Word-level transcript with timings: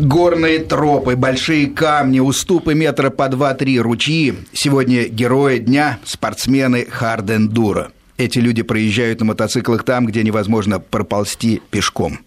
Горные 0.00 0.60
тропы, 0.60 1.14
большие 1.14 1.66
камни, 1.66 2.20
уступы 2.20 2.74
метра 2.74 3.10
по 3.10 3.24
2-3, 3.28 3.80
ручьи. 3.80 4.34
Сегодня 4.50 5.06
герои 5.06 5.58
дня– 5.58 5.98
спортсмены 6.06 6.86
хардендура. 6.90 7.92
Эти 8.16 8.38
люди 8.38 8.62
проезжают 8.62 9.20
на 9.20 9.26
мотоциклах 9.26 9.84
там, 9.84 10.06
где 10.06 10.22
невозможно 10.22 10.80
проползти 10.80 11.60
пешком. 11.70 12.20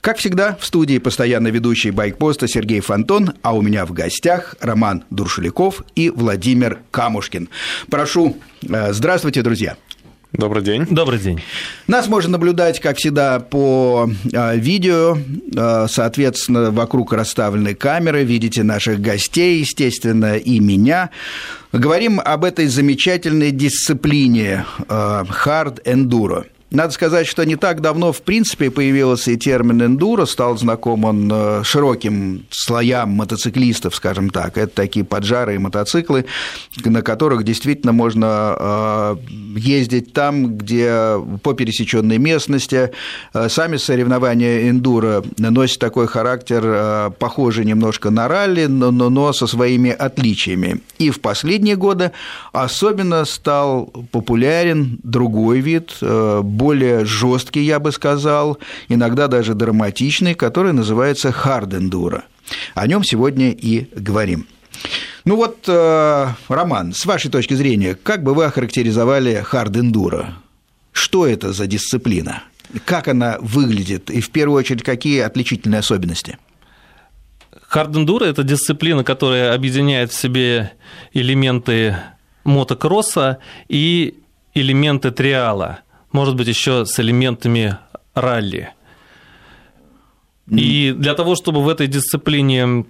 Как 0.00 0.18
всегда, 0.18 0.56
в 0.60 0.66
студии 0.66 0.98
постоянно 0.98 1.46
ведущий 1.46 1.92
байкпоста 1.92 2.48
Сергей 2.48 2.80
Фонтон, 2.80 3.34
а 3.42 3.54
у 3.54 3.62
меня 3.62 3.86
в 3.86 3.92
гостях 3.92 4.56
Роман 4.60 5.04
Дуршеляков 5.10 5.84
и 5.94 6.10
Владимир 6.10 6.80
Камушкин. 6.90 7.48
Прошу, 7.88 8.36
э, 8.68 8.92
здравствуйте, 8.92 9.42
друзья. 9.42 9.76
Добрый 10.32 10.62
день. 10.62 10.86
Добрый 10.90 11.18
день. 11.18 11.40
Нас 11.86 12.08
можно 12.08 12.32
наблюдать, 12.32 12.80
как 12.80 12.98
всегда, 12.98 13.40
по 13.40 14.10
э, 14.32 14.56
видео. 14.58 15.16
Э, 15.56 15.86
соответственно, 15.88 16.70
вокруг 16.70 17.12
расставлены 17.12 17.74
камеры. 17.74 18.24
Видите 18.24 18.62
наших 18.62 19.00
гостей, 19.00 19.60
естественно, 19.60 20.36
и 20.36 20.60
меня. 20.60 21.10
Говорим 21.72 22.20
об 22.20 22.44
этой 22.44 22.66
замечательной 22.66 23.50
дисциплине 23.50 24.64
hard 24.88 25.82
enduro– 25.84 26.44
надо 26.70 26.92
сказать, 26.92 27.28
что 27.28 27.44
не 27.44 27.54
так 27.54 27.80
давно, 27.80 28.12
в 28.12 28.22
принципе, 28.22 28.70
появился 28.70 29.30
и 29.30 29.36
термин 29.36 29.82
«эндуро», 29.82 30.26
стал 30.26 30.58
знаком 30.58 31.04
он 31.04 31.30
э, 31.32 31.62
широким 31.62 32.44
слоям 32.50 33.10
мотоциклистов, 33.10 33.94
скажем 33.94 34.30
так. 34.30 34.58
Это 34.58 34.74
такие 34.74 35.04
поджарые 35.04 35.60
мотоциклы, 35.60 36.24
на 36.84 37.02
которых 37.02 37.44
действительно 37.44 37.92
можно 37.92 38.56
э, 38.58 39.16
ездить 39.56 40.12
там, 40.12 40.56
где 40.56 41.16
по 41.44 41.54
пересеченной 41.54 42.18
местности. 42.18 42.90
Э, 43.32 43.48
сами 43.48 43.76
соревнования 43.76 44.68
эндуро 44.68 45.22
носят 45.38 45.78
такой 45.78 46.08
характер, 46.08 47.12
похожий 47.20 47.64
немножко 47.64 48.10
на 48.10 48.26
ралли, 48.26 48.66
но, 48.66 48.90
но 48.90 49.32
со 49.32 49.46
своими 49.46 49.90
отличиями. 49.90 50.80
И 50.98 51.10
в 51.10 51.20
последние 51.20 51.76
годы 51.76 52.10
особенно 52.52 53.24
стал 53.24 53.86
популярен 54.10 54.98
другой 55.04 55.60
вид 55.60 55.92
более 56.56 57.04
жесткий, 57.04 57.62
я 57.62 57.78
бы 57.78 57.92
сказал, 57.92 58.58
иногда 58.88 59.28
даже 59.28 59.54
драматичный, 59.54 60.34
который 60.34 60.72
называется 60.72 61.32
хардендура. 61.32 62.24
О 62.74 62.86
нем 62.86 63.04
сегодня 63.04 63.50
и 63.50 63.88
говорим. 63.94 64.46
Ну 65.24 65.36
вот, 65.36 65.64
э, 65.66 66.28
Роман, 66.48 66.92
с 66.92 67.04
вашей 67.06 67.30
точки 67.30 67.54
зрения, 67.54 67.94
как 67.94 68.22
бы 68.22 68.34
вы 68.34 68.44
охарактеризовали 68.44 69.42
хардендура? 69.44 70.34
Что 70.92 71.26
это 71.26 71.52
за 71.52 71.66
дисциплина? 71.66 72.42
Как 72.84 73.08
она 73.08 73.36
выглядит? 73.40 74.10
И 74.10 74.20
в 74.20 74.30
первую 74.30 74.58
очередь, 74.58 74.82
какие 74.82 75.20
отличительные 75.20 75.80
особенности? 75.80 76.38
Хардендура– 77.68 78.24
это 78.26 78.42
дисциплина, 78.44 79.02
которая 79.02 79.54
объединяет 79.54 80.12
в 80.12 80.14
себе 80.14 80.72
элементы 81.12 81.96
мотокросса 82.44 83.38
и 83.68 84.18
элементы 84.54 85.10
триала 85.10 85.80
может 86.16 86.34
быть, 86.34 86.48
еще 86.48 86.86
с 86.86 86.98
элементами 86.98 87.76
ралли. 88.14 88.70
И 90.48 90.94
для 90.96 91.12
того, 91.12 91.36
чтобы 91.36 91.62
в 91.62 91.68
этой 91.68 91.88
дисциплине 91.88 92.86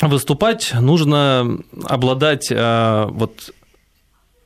выступать, 0.00 0.72
нужно 0.80 1.58
обладать 1.84 2.50
а, 2.50 3.06
вот, 3.08 3.52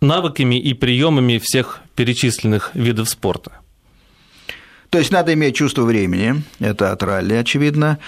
навыками 0.01 0.59
и 0.59 0.75
приемами 0.75 1.39
всех 1.39 1.81
перечисленных 1.95 2.75
видов 2.75 3.09
спорта. 3.09 3.53
То 4.91 4.99
есть 4.99 5.13
надо 5.13 5.33
иметь 5.35 5.55
чувство 5.55 5.83
времени, 5.83 6.43
это 6.59 6.91
от 6.91 7.03
ралли, 7.05 7.35
очевидно, 7.35 7.99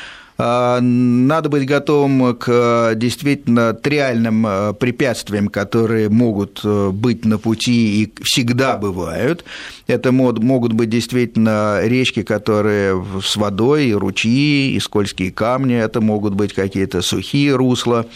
надо 0.80 1.50
быть 1.50 1.66
готовым 1.66 2.34
к 2.34 2.94
действительно 2.94 3.74
триальным 3.74 4.46
а, 4.46 4.72
препятствиям, 4.72 5.48
которые 5.48 6.08
могут 6.08 6.62
э, 6.64 6.90
быть 6.90 7.26
на 7.26 7.36
пути 7.36 8.02
и 8.02 8.12
всегда 8.22 8.78
бывают. 8.78 9.44
Это 9.86 10.12
могут 10.12 10.72
быть 10.72 10.88
действительно 10.88 11.80
речки, 11.82 12.22
которые 12.22 13.04
с 13.22 13.36
водой, 13.36 13.88
и 13.88 13.92
ручьи, 13.92 14.74
и 14.74 14.80
скользкие 14.80 15.30
камни, 15.30 15.76
это 15.76 16.00
могут 16.00 16.32
быть 16.32 16.54
какие-то 16.54 17.02
сухие 17.02 17.54
русла 17.54 18.06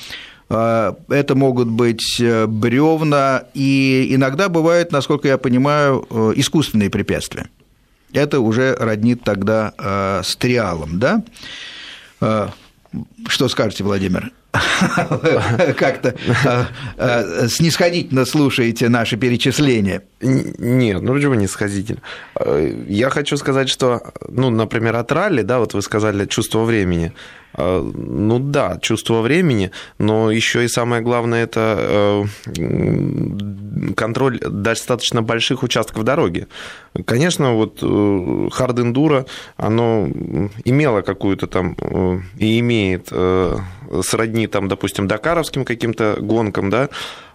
а, 0.48 0.96
это 1.10 1.34
могут 1.34 1.68
быть 1.68 2.18
э, 2.20 2.46
бревна, 2.46 3.44
и 3.52 4.08
иногда 4.10 4.48
бывают, 4.48 4.92
насколько 4.92 5.28
я 5.28 5.36
понимаю, 5.36 6.06
э, 6.08 6.32
искусственные 6.36 6.88
препятствия. 6.88 7.50
Это 8.14 8.40
уже 8.40 8.74
роднит 8.76 9.24
тогда 9.24 10.22
с 10.22 10.36
триалом, 10.36 11.00
да? 11.00 11.24
А, 12.24 12.50
что 13.28 13.48
скажете, 13.48 13.84
Владимир? 13.84 14.32
Как-то 15.76 16.14
а, 16.44 16.66
а, 16.96 17.48
снисходительно 17.48 18.24
слушаете 18.24 18.88
наши 18.88 19.16
перечисления. 19.16 20.02
Нет, 20.20 21.02
ну 21.02 21.14
почему 21.14 21.34
снисходительно? 21.34 22.00
Я 22.88 23.10
хочу 23.10 23.36
сказать, 23.36 23.68
что, 23.68 24.12
ну, 24.28 24.50
например, 24.50 24.96
от 24.96 25.12
ралли, 25.12 25.42
да, 25.42 25.58
вот 25.58 25.74
вы 25.74 25.82
сказали 25.82 26.26
чувство 26.26 26.64
времени. 26.64 27.12
Ну 27.56 28.38
да, 28.40 28.78
чувство 28.82 29.20
времени, 29.20 29.70
но 29.98 30.30
еще 30.32 30.64
и 30.64 30.68
самое 30.68 31.02
главное 31.02 31.44
это 31.44 32.26
э, 32.56 33.92
контроль 33.96 34.40
достаточно 34.40 35.22
больших 35.22 35.62
участков 35.62 36.02
дороги. 36.02 36.48
Конечно, 37.04 37.54
вот 37.54 37.78
хард 38.52 38.78
э, 38.78 38.82
эндуро, 38.82 39.26
оно 39.56 40.08
имело 40.64 41.02
какую-то 41.02 41.46
там 41.46 41.76
э, 41.80 42.18
и 42.38 42.58
имеет 42.58 43.12
сродни 44.02 44.43
там, 44.46 44.68
допустим, 44.68 45.08
дакаровским 45.08 45.64
каким-то 45.64 46.16
гонкам, 46.20 46.70
да, 46.70 46.88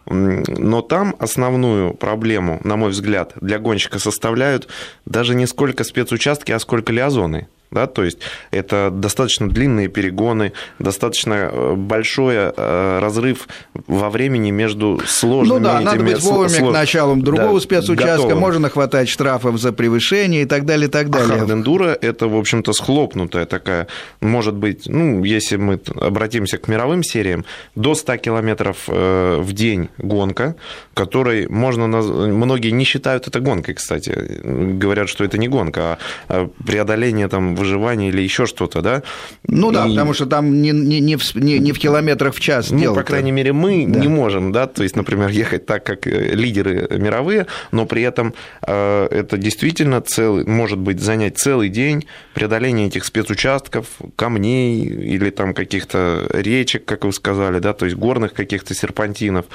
но 0.06 0.81
там 0.81 1.16
основную 1.20 1.94
проблему, 1.94 2.59
на 2.64 2.75
мой 2.75 2.90
взгляд, 2.90 3.34
для 3.42 3.59
гонщика 3.59 4.00
составляют 4.00 4.68
даже 5.06 5.36
не 5.36 5.46
сколько 5.46 5.84
спецучастки, 5.84 6.52
а 6.52 6.59
сколько 6.59 6.92
лиазоны 6.92 7.47
да, 7.72 7.85
то 7.85 8.03
есть 8.03 8.18
это 8.52 8.90
достаточно 8.91 9.47
длинные 9.47 9.90
перегоны, 9.90 10.53
достаточно 10.80 11.50
э, 11.52 11.74
большой 11.75 12.35
э, 12.35 13.00
разрыв 13.00 13.47
во 13.88 14.09
времени 14.09 14.50
между 14.50 15.00
сложными 15.06 15.59
Ну 15.59 15.63
да, 15.63 15.79
надо 15.79 16.03
быть 16.03 16.19
вовремя 16.22 16.50
слож... 16.50 16.72
к 16.72 16.74
началу 16.74 17.16
другого 17.16 17.53
да, 17.53 17.59
спецучастка, 17.59 18.16
готовым. 18.16 18.40
можно 18.40 18.69
хватать 18.69 19.08
штрафов 19.08 19.59
за 19.59 19.72
превышение 19.72 20.44
и 20.44 20.46
так 20.46 20.66
далее, 20.66 20.88
и 20.88 20.91
так 20.91 21.08
а 21.08 21.09
далее. 21.09 21.35
А 21.35 21.40
хардендура– 21.40 21.97
это, 22.02 22.28
в 22.28 22.35
общем-то, 22.35 22.74
схлопнутая 22.74 23.46
такая, 23.46 23.88
может 24.19 24.56
быть, 24.56 24.88
ну, 24.88 25.24
если 25.24 25.58
мы 25.58 25.79
обратимся 25.96 26.58
к 26.58 26.68
мировым 26.68 27.03
сериям, 27.03 27.46
до 27.75 27.94
100 27.94 28.18
километров 28.18 28.85
э, 28.88 29.40
в 29.41 29.53
день 29.53 29.90
гонка, 30.00 30.56
которой 30.96 31.47
можно, 31.47 31.85
многие 31.88 32.72
не 32.72 32.84
считают 32.84 33.28
это 33.28 33.40
гонкой, 33.40 33.75
кстати, 33.75 34.12
говорят, 34.44 35.08
что 35.08 35.24
это 35.24 35.38
не 35.38 35.47
гонка, 35.47 36.00
а 36.28 36.50
преодоление 36.66 37.28
там 37.28 37.59
выживания 37.59 38.09
или 38.09 38.22
еще 38.22 38.46
что-то, 38.46 38.81
да? 38.81 39.03
Ну 39.47 39.72
да, 39.72 39.86
и... 39.86 39.90
потому 39.90 40.14
что 40.14 40.25
там 40.25 40.62
не, 40.62 40.72
не, 40.72 41.00
не, 41.00 41.16
в, 41.16 41.36
не, 41.36 41.59
не 41.59 41.72
в 41.72 41.80
километрах 41.80 42.34
в 42.34 42.40
час 42.40 42.72
Ну, 42.72 42.96
по 42.96 43.03
крайней 43.03 43.31
мере, 43.31 43.53
мы 43.53 43.86
да. 43.88 44.00
не 44.00 44.08
можем, 44.08 44.52
да, 44.52 44.66
то 44.66 44.84
есть, 44.84 44.96
например, 44.96 45.30
ехать 45.30 45.66
так, 45.66 45.84
как 45.84 46.08
э, 46.08 46.34
лидеры 46.34 46.88
мировые, 46.97 47.46
но 47.72 47.86
при 47.86 48.02
этом 48.02 48.34
э, 48.66 49.08
это 49.12 49.38
действительно 49.38 50.02
целый, 50.02 50.46
может 50.46 50.80
быть 50.80 51.00
занять 51.00 51.38
целый 51.38 51.70
день 51.70 52.06
преодоление 52.34 52.88
этих 52.88 53.06
спецучастков, 53.06 53.86
камней 54.16 54.84
или 54.84 55.30
там 55.30 55.53
каких-то 55.53 56.28
речек, 56.34 56.86
как 56.86 57.06
вы 57.06 57.14
сказали, 57.14 57.59
да, 57.59 57.74
то 57.74 57.86
есть 57.86 57.97
горных 57.97 58.34
каких-то 58.34 58.74
серпантинов. 58.74 59.46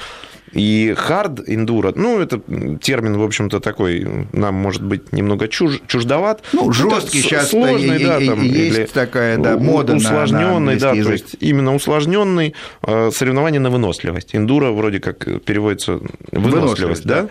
И 0.54 0.94
hard 0.96 1.46
enduro, 1.46 1.92
ну, 1.96 2.20
это 2.20 2.40
термин, 2.78 3.18
в 3.18 3.22
общем-то, 3.22 3.60
такой, 3.60 4.26
нам, 4.32 4.54
может 4.54 4.82
быть, 4.82 5.12
немного 5.12 5.48
чуж, 5.48 5.80
чуждоват. 5.86 6.42
Ну, 6.52 6.72
жесткий 6.72 7.22
сейчас 7.22 7.50
сложный, 7.50 8.02
да, 8.02 8.20
там, 8.20 8.40
есть 8.42 8.76
или 8.76 8.84
такая, 8.86 9.38
да, 9.38 9.58
мода 9.58 9.96
усложненный, 9.96 10.76
да, 10.78 10.92
язык. 10.92 11.06
то 11.06 11.12
есть 11.12 11.36
именно 11.40 11.74
усложненный 11.74 12.54
э, 12.82 13.10
соревнование 13.12 13.60
на 13.60 13.70
выносливость. 13.70 14.34
Эндуро 14.34 14.70
вроде 14.70 15.00
как 15.00 15.24
переводится 15.44 16.00
выносливость, 16.30 16.54
выносливость 16.54 17.04
да? 17.04 17.22
да. 17.22 17.28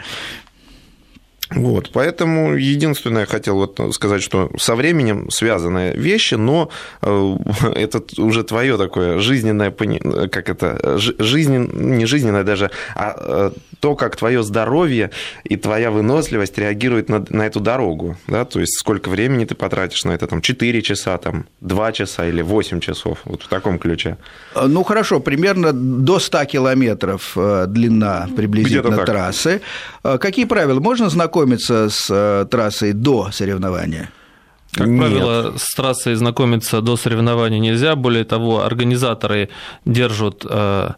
Вот, 1.55 1.91
поэтому 1.93 2.55
единственное, 2.55 3.21
я 3.21 3.25
хотел 3.27 3.55
вот 3.55 3.79
сказать, 3.93 4.21
что 4.21 4.49
со 4.57 4.75
временем 4.75 5.29
связанные 5.29 5.93
вещи, 5.93 6.35
но 6.35 6.69
э, 7.01 7.35
это 7.75 8.01
уже 8.17 8.43
твое 8.43 8.77
такое 8.77 9.19
жизненное, 9.19 9.71
как 9.71 10.49
это, 10.49 10.97
жизнен, 10.97 11.97
не 11.97 12.05
жизненное 12.05 12.43
даже, 12.43 12.71
а 12.95 13.15
э, 13.17 13.51
то, 13.79 13.95
как 13.95 14.15
твое 14.15 14.43
здоровье 14.43 15.11
и 15.43 15.57
твоя 15.57 15.91
выносливость 15.91 16.57
реагирует 16.57 17.09
на, 17.09 17.25
на 17.29 17.45
эту 17.45 17.59
дорогу, 17.59 18.17
да, 18.27 18.45
то 18.45 18.59
есть 18.59 18.79
сколько 18.79 19.09
времени 19.09 19.45
ты 19.45 19.55
потратишь 19.55 20.05
на 20.05 20.11
это, 20.11 20.27
там, 20.27 20.41
4 20.41 20.81
часа, 20.81 21.17
там, 21.17 21.45
2 21.61 21.91
часа 21.91 22.27
или 22.27 22.41
8 22.41 22.79
часов, 22.79 23.19
вот 23.25 23.43
в 23.43 23.47
таком 23.47 23.79
ключе. 23.79 24.17
Ну, 24.55 24.83
хорошо, 24.83 25.19
примерно 25.19 25.73
до 25.73 26.19
100 26.19 26.45
километров 26.45 27.33
э, 27.35 27.65
длина 27.67 28.27
приблизительно 28.35 29.05
трассы. 29.05 29.61
Какие 30.03 30.45
правила? 30.45 30.79
Можно 30.79 31.09
знакомиться 31.09 31.89
с 31.89 32.07
э, 32.09 32.45
трассой 32.51 32.91
до 32.93 33.31
соревнования? 33.31 34.09
Как 34.73 34.87
Нет. 34.87 34.99
правило, 34.99 35.53
с 35.57 35.75
трассой 35.75 36.15
знакомиться 36.15 36.81
до 36.81 36.97
соревнований 36.97 37.59
нельзя. 37.59 37.95
Более 37.95 38.25
того, 38.25 38.63
организаторы 38.63 39.49
держат 39.85 40.45
э, 40.49 40.89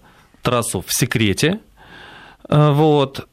трассу 0.42 0.84
в 0.86 0.94
секрете. 0.94 1.60
Э, 2.50 2.72
вот. 2.72 3.28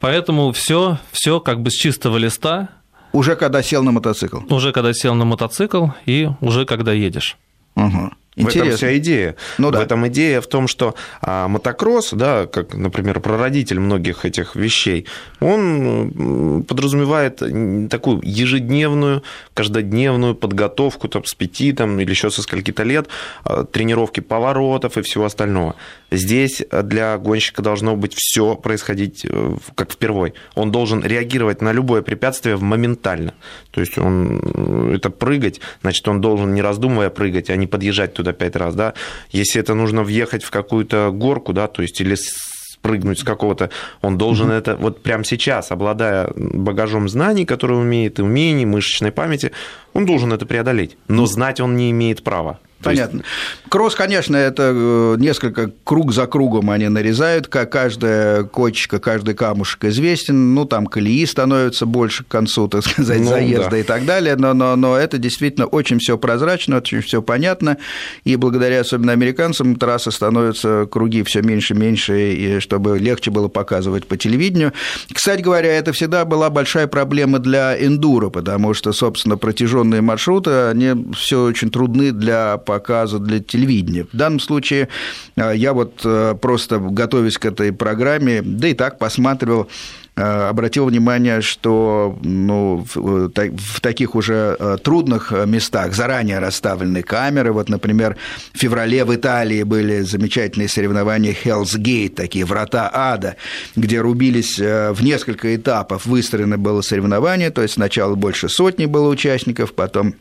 Поэтому 0.00 0.52
все, 0.52 0.98
все 1.12 1.40
как 1.40 1.60
бы 1.60 1.70
с 1.70 1.74
чистого 1.74 2.18
листа. 2.18 2.68
Уже 3.12 3.36
когда 3.36 3.62
сел 3.62 3.82
на 3.82 3.90
мотоцикл. 3.90 4.40
Уже 4.50 4.72
когда 4.72 4.92
сел 4.92 5.14
на 5.14 5.24
мотоцикл 5.24 5.88
и 6.04 6.28
уже 6.40 6.66
когда 6.66 6.92
едешь. 6.92 7.36
Угу. 7.76 8.12
Интересно. 8.36 8.62
В 8.62 8.66
этом 8.66 8.76
вся 8.76 8.96
идея. 8.98 9.36
Ну, 9.58 9.70
да. 9.70 9.78
В 9.78 9.82
этом 9.82 10.08
идея 10.08 10.40
в 10.40 10.46
том, 10.46 10.66
что 10.66 10.94
а, 11.20 11.46
мотокросс, 11.46 12.10
да, 12.12 12.46
как, 12.46 12.74
например, 12.74 13.20
прародитель 13.20 13.78
многих 13.78 14.24
этих 14.24 14.56
вещей, 14.56 15.06
он 15.40 16.64
подразумевает 16.66 17.42
такую 17.90 18.20
ежедневную, 18.24 19.22
каждодневную 19.54 20.34
подготовку 20.34 21.08
там, 21.08 21.24
с 21.24 21.34
пяти 21.34 21.72
там, 21.72 22.00
или 22.00 22.10
еще 22.10 22.30
со 22.30 22.42
скольки-то 22.42 22.82
лет, 22.82 23.08
а, 23.44 23.64
тренировки 23.64 24.20
поворотов 24.20 24.98
и 24.98 25.02
всего 25.02 25.26
остального. 25.26 25.76
Здесь 26.10 26.62
для 26.70 27.18
гонщика 27.18 27.62
должно 27.62 27.96
быть 27.96 28.14
все 28.16 28.54
происходить 28.54 29.26
э, 29.28 29.56
как 29.74 29.92
впервой. 29.92 30.34
Он 30.54 30.70
должен 30.70 31.04
реагировать 31.04 31.60
на 31.60 31.72
любое 31.72 32.02
препятствие 32.02 32.56
моментально. 32.56 33.34
То 33.72 33.80
есть 33.80 33.98
он 33.98 34.92
это 34.94 35.10
прыгать, 35.10 35.60
значит, 35.82 36.06
он 36.06 36.20
должен 36.20 36.54
не 36.54 36.62
раздумывая 36.62 37.10
прыгать, 37.10 37.50
а 37.50 37.56
не 37.56 37.66
подъезжать 37.66 38.14
туда 38.14 38.23
пять 38.32 38.56
раз, 38.56 38.74
да. 38.74 38.94
Если 39.30 39.60
это 39.60 39.74
нужно 39.74 40.02
въехать 40.02 40.42
в 40.42 40.50
какую-то 40.50 41.10
горку, 41.12 41.52
да, 41.52 41.66
то 41.68 41.82
есть 41.82 42.00
или 42.00 42.16
спрыгнуть 42.16 43.20
с 43.20 43.24
какого-то, 43.24 43.70
он 44.02 44.18
должен 44.18 44.50
mm-hmm. 44.50 44.58
это 44.58 44.76
вот 44.76 45.02
прямо 45.02 45.24
сейчас, 45.24 45.70
обладая 45.72 46.30
багажом 46.36 47.08
знаний, 47.08 47.46
которые 47.46 47.78
умеет, 47.78 48.20
умений, 48.20 48.66
мышечной 48.66 49.10
памяти, 49.10 49.52
он 49.94 50.04
должен 50.04 50.32
это 50.32 50.44
преодолеть. 50.44 50.96
Но 51.08 51.26
знать 51.26 51.60
он 51.60 51.76
не 51.76 51.90
имеет 51.90 52.22
права. 52.22 52.58
Понятно. 52.82 53.18
Есть... 53.18 53.28
Кросс, 53.68 53.94
конечно, 53.94 54.36
это 54.36 54.72
э, 54.74 55.16
несколько 55.18 55.70
круг 55.84 56.12
за 56.12 56.26
кругом 56.26 56.70
они 56.70 56.88
нарезают, 56.88 57.48
как 57.48 57.72
каждая 57.72 58.44
кочка, 58.44 58.98
каждый 58.98 59.34
камушек 59.34 59.84
известен, 59.86 60.54
ну, 60.54 60.64
там 60.64 60.86
колеи 60.86 61.24
становятся 61.26 61.86
больше 61.86 62.24
к 62.24 62.28
концу, 62.28 62.68
так 62.68 62.84
сказать, 62.84 63.20
ну, 63.20 63.28
заезда 63.28 63.70
да. 63.70 63.78
и 63.78 63.82
так 63.82 64.04
далее, 64.04 64.36
но, 64.36 64.54
но, 64.54 64.76
но 64.76 64.96
это 64.96 65.18
действительно 65.18 65.66
очень 65.66 65.98
все 65.98 66.18
прозрачно, 66.18 66.76
очень 66.76 67.00
все 67.00 67.22
понятно, 67.22 67.78
и 68.24 68.36
благодаря 68.36 68.80
особенно 68.80 69.12
американцам 69.12 69.76
трассы 69.76 70.10
становятся 70.10 70.86
круги 70.90 71.22
все 71.22 71.42
меньше 71.42 71.74
и 71.74 71.76
меньше, 71.76 72.32
и 72.32 72.60
чтобы 72.60 72.98
легче 72.98 73.30
было 73.30 73.48
показывать 73.48 74.06
по 74.06 74.16
телевидению. 74.16 74.72
Кстати 75.12 75.42
говоря, 75.42 75.72
это 75.72 75.92
всегда 75.92 76.24
была 76.24 76.50
большая 76.50 76.86
проблема 76.86 77.38
для 77.38 77.76
эндуро, 77.76 78.30
потому 78.30 78.74
что, 78.74 78.92
собственно, 78.92 79.36
протяженные 79.36 80.00
маршруты, 80.00 80.50
они 80.68 81.12
все 81.14 81.44
очень 81.44 81.70
трудны 81.70 82.12
для 82.12 82.56
показа 82.74 83.20
для 83.20 83.38
телевидения. 83.38 84.04
В 84.12 84.16
данном 84.16 84.40
случае 84.40 84.88
э, 85.36 85.52
я 85.54 85.72
вот 85.72 86.00
э, 86.04 86.34
просто 86.40 86.78
готовясь 86.78 87.38
к 87.38 87.44
этой 87.44 87.72
программе, 87.72 88.42
да 88.42 88.66
и 88.68 88.74
так 88.74 88.98
посматривал 88.98 89.68
э, 90.16 90.48
обратил 90.48 90.86
внимание, 90.86 91.40
что 91.40 92.18
ну, 92.22 92.84
в 92.94 93.80
таких 93.80 94.16
уже 94.16 94.56
трудных 94.82 95.32
местах 95.46 95.94
заранее 95.94 96.40
расставлены 96.40 97.02
камеры. 97.02 97.52
Вот, 97.52 97.68
например, 97.68 98.16
в 98.52 98.58
феврале 98.58 99.04
в 99.04 99.14
Италии 99.14 99.62
были 99.62 100.00
замечательные 100.00 100.68
соревнования 100.68 101.32
Hell's 101.44 101.76
Gate, 101.78 102.14
такие 102.14 102.44
врата 102.44 102.90
ада, 102.92 103.36
где 103.76 104.00
рубились 104.00 104.58
в 104.58 104.98
несколько 105.00 105.54
этапов. 105.54 106.06
Выстроено 106.06 106.58
было 106.58 106.80
соревнование, 106.80 107.50
то 107.50 107.62
есть 107.62 107.74
сначала 107.74 108.14
больше 108.14 108.48
сотни 108.48 108.86
было 108.86 109.08
участников, 109.08 109.74
потом 109.74 110.14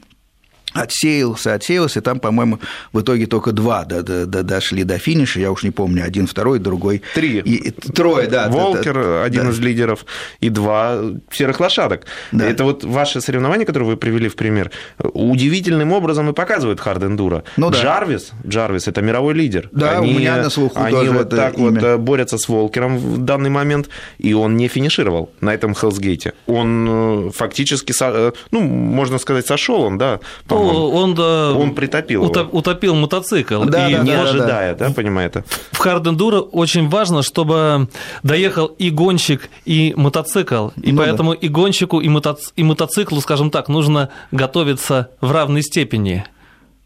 отсеялся, 0.73 1.53
отсеялся, 1.53 1.99
и 1.99 2.01
там, 2.01 2.19
по-моему, 2.19 2.59
в 2.91 3.01
итоге 3.01 3.25
только 3.27 3.51
два 3.51 3.85
до, 3.85 4.03
до, 4.03 4.25
до, 4.25 4.43
дошли 4.43 4.83
до 4.83 4.97
финиша, 4.97 5.39
я 5.39 5.51
уж 5.51 5.63
не 5.63 5.71
помню, 5.71 6.03
один, 6.05 6.27
второй, 6.27 6.59
другой. 6.59 7.01
Три. 7.13 7.39
И, 7.39 7.71
трое, 7.71 8.27
да. 8.27 8.49
Волкер, 8.49 8.93
да, 8.93 9.23
один 9.23 9.43
да. 9.43 9.49
из 9.51 9.59
лидеров, 9.59 10.05
и 10.39 10.49
два 10.49 10.99
серых 11.31 11.59
лошадок. 11.59 12.05
Да. 12.31 12.45
Это 12.45 12.63
вот 12.63 12.83
ваше 12.83 13.21
соревнование, 13.21 13.65
которое 13.65 13.85
вы 13.85 13.97
привели 13.97 14.29
в 14.29 14.35
пример, 14.35 14.71
удивительным 14.99 15.91
образом 15.91 16.29
и 16.29 16.33
показывает 16.33 16.79
хард-эндуро. 16.79 17.43
Ну, 17.57 17.69
да. 17.69 17.81
Джарвис, 17.81 18.31
Джарвис– 18.45 18.87
это 18.89 19.01
мировой 19.01 19.33
лидер. 19.33 19.69
Да, 19.71 19.99
они, 19.99 20.13
у 20.13 20.19
меня 20.19 20.37
на 20.37 20.49
слуху 20.49 20.79
Они 20.79 20.91
тоже 20.91 21.11
вот 21.11 21.29
так 21.29 21.57
имя. 21.57 21.81
вот 21.81 21.99
борются 21.99 22.37
с 22.37 22.47
Волкером 22.49 22.97
в 22.97 23.17
данный 23.19 23.49
момент, 23.49 23.89
и 24.17 24.33
он 24.33 24.57
не 24.57 24.67
финишировал 24.67 25.31
на 25.41 25.53
этом 25.53 25.75
Хелсгейте. 25.75 26.33
Он 26.47 27.27
э, 27.27 27.31
фактически, 27.31 27.93
э, 28.01 28.31
ну, 28.51 28.61
можно 28.61 29.17
сказать, 29.17 29.45
сошел 29.45 29.81
он, 29.81 29.97
да, 29.97 30.19
по 30.47 30.62
он, 30.65 31.19
он, 31.19 31.61
он 31.61 31.75
притопил 31.75 32.23
утоп, 32.23 32.47
его. 32.47 32.57
утопил 32.57 32.95
мотоцикл. 32.95 33.63
Да, 33.63 33.89
и 33.89 33.93
да, 33.93 34.03
не 34.03 34.11
да, 34.11 34.21
ожидая, 34.21 34.75
да, 34.75 34.87
да, 34.87 34.93
понимаете? 34.93 35.43
В 35.71 35.77
хардендуро 35.77 36.39
очень 36.39 36.89
важно, 36.89 37.23
чтобы 37.23 37.87
доехал 38.23 38.67
и 38.67 38.89
гонщик, 38.89 39.49
и 39.65 39.93
мотоцикл. 39.95 40.69
И 40.81 40.91
ну, 40.91 40.99
поэтому 40.99 41.31
да. 41.31 41.37
и 41.41 41.47
гонщику, 41.47 41.99
и, 41.99 42.09
мотоц... 42.09 42.51
и 42.55 42.63
мотоциклу, 42.63 43.21
скажем 43.21 43.51
так, 43.51 43.69
нужно 43.69 44.09
готовиться 44.31 45.09
в 45.21 45.31
равной 45.31 45.63
степени. 45.63 46.25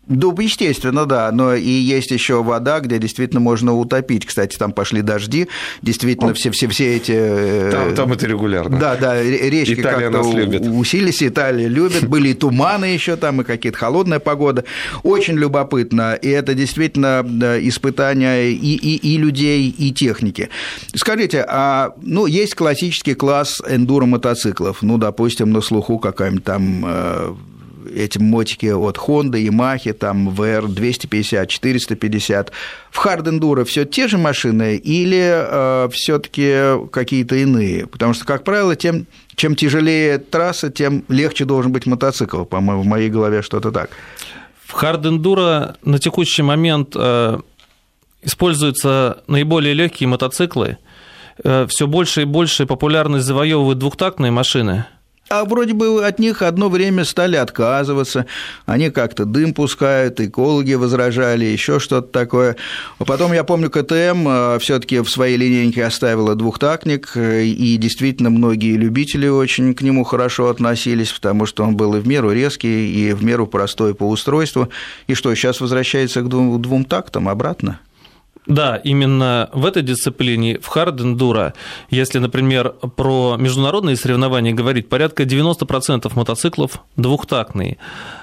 Ну, 0.09 0.36
естественно, 0.39 1.06
да, 1.06 1.31
но 1.31 1.54
и 1.54 1.69
есть 1.69 2.12
еще 2.12 2.42
вода, 2.42 2.80
где 2.80 2.98
действительно 2.98 3.42
можно 3.42 3.74
утопить. 3.74 4.25
Кстати, 4.25 4.57
там 4.57 4.71
пошли 4.71 5.01
дожди, 5.01 5.48
действительно, 5.81 6.33
все, 6.33 6.51
все, 6.51 6.68
все 6.68 6.95
эти... 6.95 7.12
Э, 7.13 7.71
там, 7.71 7.95
там 7.95 8.13
это 8.13 8.25
регулярно. 8.25 8.80
Да, 8.80 8.95
да, 8.95 9.21
речки 9.21 9.75
как-то 9.75 10.21
усилились, 10.21 11.21
Италия 11.21 11.68
любит. 11.68 12.07
Были 12.07 12.30
и 12.30 12.33
туманы 12.33 12.86
еще 12.86 13.18
там, 13.18 13.42
и 13.42 13.44
какие-то 13.44 13.77
холодная 13.77 14.19
погода. 14.19 14.63
Очень 15.04 15.36
любопытно, 15.36 16.13
и 16.15 16.30
это 16.30 16.53
действительно 16.53 17.25
испытание 17.62 18.51
и, 18.51 18.75
и, 18.75 18.95
и 18.95 19.18
людей, 19.18 19.69
и 19.69 19.92
техники. 19.92 20.50
Скажите, 20.95 21.45
а, 21.48 21.94
ну, 22.01 22.25
есть 22.25 22.56
классический 22.56 23.13
класс 23.13 23.62
эндуро-мотоциклов, 23.68 24.81
ну, 24.81 24.98
допустим, 24.98 25.51
на 25.51 25.62
слуху 25.62 26.00
какая-нибудь 26.00 26.44
там 26.44 26.86
э, 26.86 27.36
эти 27.97 28.17
мотики 28.17 28.67
от 28.67 28.97
Honda, 28.97 29.41
Yamaha, 29.41 29.94
там 29.94 30.29
VR 30.29 30.67
250, 30.67 31.49
450. 31.49 32.51
В 32.91 33.05
Hard 33.05 33.65
все 33.65 33.85
те 33.85 34.07
же 34.07 34.17
машины 34.17 34.77
или 34.77 35.31
э, 35.33 35.89
все-таки 35.91 36.88
какие-то 36.91 37.35
иные? 37.35 37.88
Потому 37.88 38.13
что, 38.13 38.25
как 38.25 38.44
правило, 38.44 38.75
тем, 38.75 39.07
чем 39.35 39.55
тяжелее 39.55 40.17
трасса, 40.17 40.69
тем 40.69 41.03
легче 41.09 41.45
должен 41.45 41.71
быть 41.71 41.85
мотоцикл. 41.85 42.44
По-моему, 42.44 42.83
в 42.83 42.85
моей 42.85 43.09
голове 43.09 43.41
что-то 43.41 43.71
так. 43.71 43.89
В 44.65 44.73
Enduro 44.83 45.75
на 45.83 46.00
текущий 46.00 46.43
момент 46.43 46.93
э, 46.95 47.39
используются 48.22 49.24
наиболее 49.27 49.74
легкие 49.74 50.07
мотоциклы. 50.07 50.77
Э, 51.43 51.65
все 51.69 51.88
больше 51.88 52.24
и 52.24 52.25
больше 52.25 52.65
популярность 52.65 53.25
завоевывают 53.25 53.79
двухтактные 53.79 54.31
машины– 54.31 54.86
а 55.29 55.46
вроде 55.46 55.74
бы 55.74 56.05
от 56.05 56.19
них 56.19 56.41
одно 56.41 56.69
время 56.69 57.05
стали 57.05 57.36
отказываться, 57.36 58.25
они 58.65 58.89
как-то 58.89 59.25
дым 59.25 59.53
пускают, 59.53 60.19
экологи 60.19 60.74
возражали, 60.74 61.46
еще 61.46 61.79
что-то 61.79 62.07
такое. 62.07 62.55
А 63.00 63.05
потом, 63.05 63.34
я 63.34 63.43
помню, 63.43 63.69
КТМ 63.69 64.25
а, 64.27 64.60
все 64.60 64.79
таки 64.79 65.00
в 65.00 65.10
своей 65.10 65.38
линейке 65.38 65.86
оставила 65.86 66.36
двухтактник, 66.36 67.15
и 67.15 67.77
действительно 67.77 68.29
многие 68.29 68.77
любители 68.77 69.27
очень 69.27 69.74
к 69.74 69.81
нему 69.81 70.03
хорошо 70.03 70.50
относились, 70.50 71.12
потому 71.12 71.46
что 71.46 71.63
он 71.63 71.75
был 71.75 71.96
и 71.96 72.00
в 72.00 72.07
меру 72.07 72.31
резкий, 72.31 73.10
и 73.10 73.13
в 73.13 73.24
меру 73.24 73.48
простой 73.48 73.96
по 73.96 74.07
устройству. 74.07 74.69
И 75.07 75.13
что, 75.13 75.34
сейчас 75.36 75.62
возвращается 75.62 76.22
к 76.22 76.29
двум, 76.29 76.62
двум 76.62 76.86
тактам 76.86 77.29
обратно? 77.29 77.79
Да, 78.48 78.77
именно 78.77 79.50
в 79.51 79.66
этой 79.66 79.84
дисциплине, 79.84 80.58
в 80.60 80.70
хард-эндуро, 80.70 81.54
если, 81.89 82.20
например, 82.20 82.70
про 82.96 83.36
международные 83.38 83.98
соревнования 83.98 84.54
говорить, 84.54 84.88
порядка 84.88 85.24
90% 85.24 86.10
мотоциклов 86.16 86.82
двухтактные. 86.96 87.77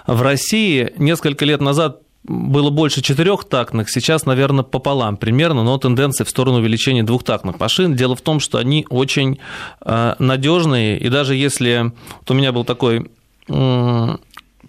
В 0.07 0.23
России 0.23 0.93
несколько 0.97 1.45
лет 1.45 1.61
назад 1.61 2.00
было 2.23 2.71
больше 2.71 3.02
четырехтактных, 3.02 3.90
сейчас, 3.90 4.25
наверное, 4.25 4.64
пополам 4.64 5.19
примерно, 5.19 5.62
но 5.62 5.76
тенденция 5.76 6.25
в 6.25 6.31
сторону 6.31 6.59
увеличения 6.59 7.02
двухтактных 7.02 7.61
машин. 7.61 7.95
Дело 7.95 8.16
в 8.16 8.23
том, 8.23 8.40
что 8.40 8.57
они 8.57 8.87
очень 8.88 9.38
э, 9.85 10.14
надежные, 10.19 10.99
и 10.99 11.11
даже 11.11 11.35
если 11.35 11.93
вот 12.21 12.31
у 12.31 12.35
меня 12.35 12.52
был 12.52 12.64
такой 12.64 13.11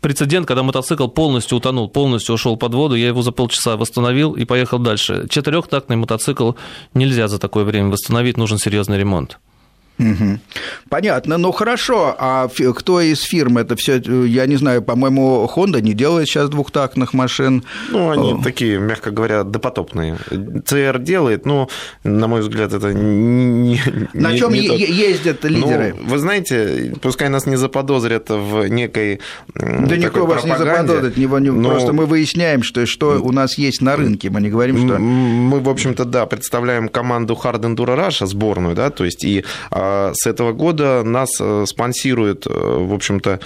прецедент, 0.02 0.48
когда 0.48 0.64
мотоцикл 0.64 1.08
полностью 1.08 1.58
утонул, 1.58 1.90
полностью 1.90 2.36
ушел 2.36 2.58
под 2.58 2.74
воду, 2.74 2.96
я 2.96 3.08
его 3.08 3.22
за 3.22 3.32
полчаса 3.32 3.78
восстановил 3.78 4.34
и 4.34 4.46
поехал 4.46 4.80
дальше. 4.80 5.28
Четырехтактный 5.30 5.96
мотоцикл 5.96 6.54
нельзя 6.94 7.28
за 7.28 7.40
такое 7.40 7.64
время 7.64 7.90
восстановить, 7.90 8.38
нужен 8.38 8.58
серьезный 8.58 8.98
ремонт. 8.98 9.40
Угу. 9.98 10.40
Понятно, 10.90 11.38
ну 11.38 11.52
хорошо, 11.52 12.16
а 12.18 12.50
кто 12.50 13.00
из 13.00 13.22
фирм 13.22 13.58
это 13.58 13.75
все, 13.78 13.98
я 14.25 14.46
не 14.46 14.58
знаю, 14.58 14.82
по-моему, 14.82 15.50
Honda 15.56 15.82
не 15.82 15.94
делает 15.94 16.28
сейчас 16.28 16.50
двухтактных 16.50 17.14
машин. 17.14 17.64
Ну, 17.92 18.10
они 18.10 18.34
О. 18.34 18.44
такие, 18.44 18.78
мягко 18.78 19.12
говоря, 19.12 19.44
допотопные. 19.44 20.18
ЦР 20.66 21.00
делает, 21.00 21.46
но, 21.46 21.70
на 22.04 22.28
мой 22.28 22.42
взгляд, 22.42 22.74
это 22.74 22.94
не 22.94 23.80
На 24.14 24.38
чем 24.38 24.54
е- 24.54 24.75
ездят 24.75 25.46
лидеры? 25.46 25.96
Ну, 25.98 26.10
вы 26.10 26.18
знаете, 26.18 26.94
пускай 27.02 27.30
нас 27.30 27.46
не 27.46 27.56
заподозрят 27.56 28.30
в 28.30 28.68
некой 28.68 29.22
Да 29.54 29.96
никто 29.96 30.25
вас 30.25 30.44
не 30.44 30.58
заподозрит, 30.58 31.16
него 31.16 31.40
не, 31.40 31.52
но... 31.52 31.70
просто 31.70 31.94
мы 31.94 32.06
выясняем, 32.06 32.64
что, 32.64 32.86
что 32.86 33.22
у 33.22 33.32
нас 33.32 33.58
есть 33.58 33.82
на 33.82 33.96
рынке, 33.96 34.30
мы 34.30 34.42
не 34.42 34.50
говорим, 34.50 34.78
что... 34.78 35.00
Мы, 35.00 35.62
в 35.62 35.70
общем-то, 35.70 36.04
да, 36.04 36.25
представляем 36.25 36.90
команду 36.90 37.40
Hard 37.42 37.62
Enduro 37.62 37.96
Russia, 37.96 38.25
сборную, 38.25 38.75
да, 38.75 38.90
то 38.90 39.06
есть 39.06 39.24
и 39.24 39.46
а 39.72 39.85
с 40.13 40.27
этого 40.27 40.54
года 40.54 41.04
нас 41.04 41.30
э, 41.39 41.65
спонсирует, 41.68 42.46
э, 42.48 42.50
в 42.50 42.94
общем-то, 42.94 43.39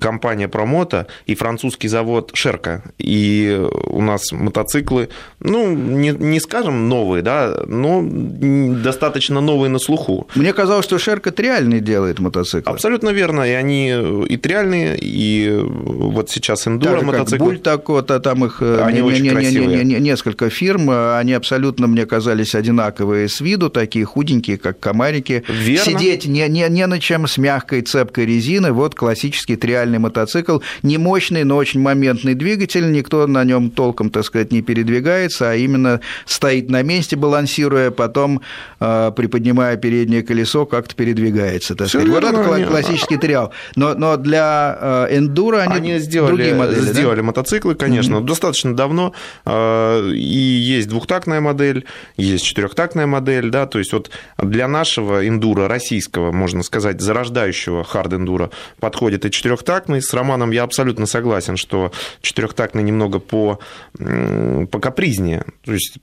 компания 0.00 0.48
Промота 0.48 1.06
и 1.26 1.34
французский 1.34 1.88
завод 1.88 2.30
Шерка. 2.34 2.82
И 2.98 3.68
у 3.84 4.00
нас 4.00 4.32
мотоциклы, 4.32 5.08
ну, 5.40 5.70
не, 5.74 6.10
не 6.10 6.40
скажем 6.40 6.88
новые, 6.88 7.22
да, 7.22 7.62
но 7.66 8.02
достаточно 8.02 9.40
новые 9.40 9.68
на 9.68 9.78
слуху. 9.78 10.28
Мне 10.34 10.52
казалось, 10.52 10.84
что 10.84 10.98
Шерка 10.98 11.30
триальный 11.30 11.80
делает 11.80 12.18
мотоциклы. 12.20 12.72
Абсолютно 12.72 13.10
верно. 13.10 13.42
И 13.42 13.52
они 13.52 13.90
и 14.28 14.36
триальные, 14.36 14.96
и 15.00 15.60
вот 15.62 16.30
сейчас 16.30 16.66
эндуро 16.66 17.02
мотоциклы. 17.02 17.46
Буль 17.46 17.58
так 17.58 17.88
вот, 17.88 18.10
а 18.10 18.20
там 18.20 18.44
их 18.44 18.58
э, 18.60 18.82
они 18.82 19.00
не, 19.00 19.02
очень 19.02 19.22
не, 19.24 19.30
красивые. 19.30 19.68
Не, 19.68 19.84
не, 19.84 19.94
не, 19.94 20.00
несколько 20.00 20.48
фирм, 20.48 20.90
они 20.90 21.34
абсолютно 21.34 21.86
мне 21.86 22.06
казались 22.06 22.54
одинаковые 22.54 23.28
с 23.28 23.40
виду, 23.40 23.68
такие 23.68 24.04
худенькие, 24.04 24.58
как 24.58 24.80
комарики. 24.80 25.44
Верно. 25.66 25.98
Сидеть 25.98 26.26
не, 26.26 26.48
не, 26.48 26.68
не 26.68 26.86
на 26.86 27.00
чем 27.00 27.26
с 27.26 27.38
мягкой 27.38 27.82
цепкой 27.82 28.26
резины, 28.26 28.72
вот 28.72 28.94
классический 28.94 29.56
триальный 29.56 29.98
мотоцикл, 29.98 30.58
не 30.82 30.98
мощный, 30.98 31.44
но 31.44 31.56
очень 31.56 31.80
моментный 31.80 32.34
двигатель, 32.34 32.90
никто 32.90 33.26
на 33.26 33.44
нем 33.44 33.70
толком, 33.70 34.10
так 34.10 34.24
сказать, 34.24 34.52
не 34.52 34.62
передвигается, 34.62 35.50
а 35.50 35.54
именно 35.54 36.00
стоит 36.24 36.70
на 36.70 36.82
месте, 36.82 37.16
балансируя, 37.16 37.90
потом 37.90 38.42
э, 38.80 39.12
приподнимая 39.16 39.76
переднее 39.76 40.22
колесо, 40.22 40.66
как-то 40.66 40.94
передвигается. 40.94 41.74
Так 41.74 41.88
сказать. 41.88 42.08
Вот 42.08 42.24
это 42.24 42.54
они... 42.54 42.64
классический 42.64 43.16
триал. 43.16 43.52
Но, 43.74 43.94
но 43.94 44.16
для 44.16 45.06
э, 45.08 45.18
эндуро 45.18 45.58
они, 45.58 45.74
они 45.74 45.98
сделали, 45.98 46.36
другие 46.36 46.54
модели. 46.54 46.80
Сделали 46.80 47.16
да? 47.16 47.22
мотоциклы, 47.22 47.74
конечно, 47.74 48.16
mm-hmm. 48.16 48.24
достаточно 48.24 48.76
давно, 48.76 49.12
э, 49.44 50.10
и 50.12 50.38
есть 50.38 50.88
двухтактная 50.88 51.40
модель, 51.40 51.84
есть 52.16 52.44
четырехтактная 52.44 53.06
модель, 53.06 53.50
да, 53.50 53.66
то 53.66 53.78
есть 53.78 53.92
вот 53.92 54.10
для 54.38 54.68
нашего 54.68 55.26
эндуро 55.56 55.68
российского, 55.68 56.32
можно 56.32 56.62
сказать, 56.62 57.00
зарождающего 57.00 57.82
хард-эндуро 57.82 58.50
подходит 58.78 59.24
и 59.24 59.30
четырехтактный. 59.30 60.02
С 60.02 60.12
Романом 60.12 60.50
я 60.50 60.62
абсолютно 60.62 61.06
согласен, 61.06 61.56
что 61.56 61.92
четырехтактный 62.20 62.82
немного 62.82 63.18
по, 63.18 63.58
по 63.98 64.78
капризнее. 64.80 65.44
То 65.64 65.72
есть 65.72 65.98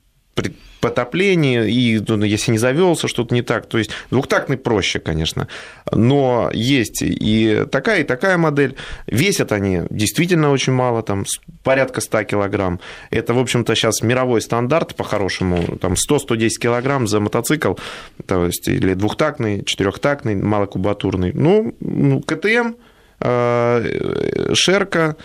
потоплении, 0.84 1.66
и 1.66 1.98
ну, 2.06 2.24
если 2.24 2.52
не 2.52 2.58
завелся, 2.58 3.08
что-то 3.08 3.32
не 3.34 3.40
так. 3.40 3.66
То 3.66 3.78
есть 3.78 3.90
двухтактный 4.10 4.58
проще, 4.58 4.98
конечно. 4.98 5.48
Но 5.90 6.50
есть 6.52 7.00
и 7.00 7.64
такая, 7.72 8.02
и 8.02 8.04
такая 8.04 8.36
модель. 8.36 8.76
Весят 9.06 9.52
они 9.52 9.82
действительно 9.88 10.50
очень 10.50 10.74
мало, 10.74 11.02
там 11.02 11.24
порядка 11.62 12.02
100 12.02 12.24
килограмм. 12.24 12.80
Это, 13.08 13.32
в 13.32 13.38
общем-то, 13.38 13.74
сейчас 13.74 14.02
мировой 14.02 14.42
стандарт 14.42 14.94
по-хорошему. 14.94 15.78
Там 15.80 15.94
100-110 15.94 16.48
килограмм 16.60 17.06
за 17.06 17.18
мотоцикл. 17.18 17.74
То 18.26 18.44
есть 18.44 18.68
или 18.68 18.92
двухтактный, 18.92 19.64
четырехтактный, 19.64 20.34
малокубатурный. 20.34 21.32
Ну, 21.32 21.74
ну 21.80 22.20
КТМ, 22.20 22.74
э, 23.20 24.52
Шерка, 24.52 25.16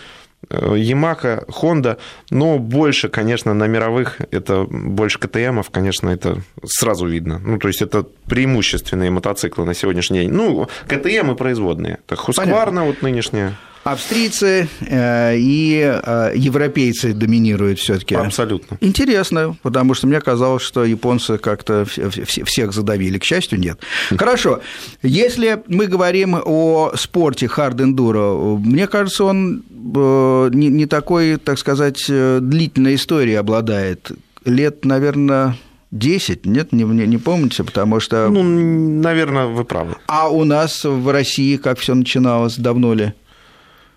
Yamaha, 0.50 1.46
Honda, 1.48 1.98
но 2.30 2.58
больше, 2.58 3.08
конечно, 3.08 3.54
на 3.54 3.66
мировых, 3.66 4.20
это 4.30 4.66
больше 4.68 5.18
КТМов, 5.18 5.70
конечно, 5.70 6.08
это 6.10 6.42
сразу 6.64 7.06
видно. 7.06 7.38
Ну, 7.38 7.58
то 7.58 7.68
есть 7.68 7.82
это 7.82 8.04
преимущественные 8.26 9.10
мотоциклы 9.10 9.64
на 9.64 9.74
сегодняшний 9.74 10.20
день. 10.20 10.32
Ну, 10.32 10.68
КТМ 10.88 11.32
и 11.32 11.34
производные. 11.36 11.98
Так 12.06 12.18
Хускварна 12.18 12.84
вот 12.84 13.02
нынешняя. 13.02 13.54
Австрийцы 13.82 14.68
э, 14.80 15.36
и 15.38 15.80
э, 15.80 16.32
европейцы 16.36 17.14
доминируют 17.14 17.78
все-таки. 17.78 18.14
Абсолютно. 18.14 18.76
Интересно, 18.80 19.56
потому 19.62 19.94
что 19.94 20.06
мне 20.06 20.20
казалось, 20.20 20.62
что 20.62 20.84
японцы 20.84 21.38
как-то 21.38 21.86
всех 21.86 22.72
задавили. 22.72 23.18
К 23.18 23.24
счастью, 23.24 23.58
нет. 23.58 23.80
Хорошо. 24.16 24.60
Если 25.02 25.62
мы 25.68 25.86
говорим 25.86 26.36
о 26.44 26.92
спорте 26.96 27.48
хард 27.48 27.80
эндуро, 27.80 28.56
мне 28.58 28.86
кажется, 28.86 29.24
он 29.24 29.62
э, 29.94 30.50
не 30.52 30.86
такой, 30.86 31.36
так 31.36 31.58
сказать, 31.58 32.04
длительной 32.06 32.96
историей 32.96 33.36
обладает. 33.36 34.12
Лет, 34.44 34.84
наверное, 34.84 35.56
10, 35.90 36.46
нет, 36.46 36.72
не, 36.72 36.84
не, 36.84 37.06
не 37.06 37.18
помните, 37.18 37.64
потому 37.64 37.98
что... 37.98 38.28
Ну, 38.28 38.42
наверное, 38.42 39.46
вы 39.46 39.64
правы. 39.64 39.96
А 40.06 40.28
у 40.28 40.44
нас 40.44 40.84
в 40.84 41.10
России 41.10 41.56
как 41.56 41.78
все 41.78 41.94
начиналось, 41.94 42.56
давно 42.56 42.94
ли? 42.94 43.12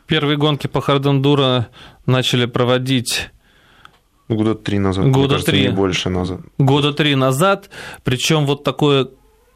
Первые 0.07 0.37
гонки 0.37 0.67
по 0.67 0.81
хардендуро 0.81 1.69
начали 2.05 2.45
проводить 2.45 3.29
Года 4.29 4.55
три 4.55 4.79
назад. 4.79 5.09
Года 5.11 5.29
кажется, 5.35 5.51
три. 5.51 5.61
Не 5.63 5.69
больше 5.69 6.09
назад. 6.09 6.41
Года 6.57 6.93
три 6.93 7.15
назад. 7.15 7.69
Причем 8.03 8.45
вот 8.45 8.63
такое, 8.63 9.09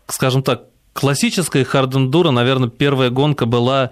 скажем 0.08 0.44
так, 0.44 0.64
классическое 0.94 1.64
хардендуро, 1.64 2.32
наверное, 2.32 2.70
первая 2.70 3.10
гонка 3.10 3.46
была 3.46 3.92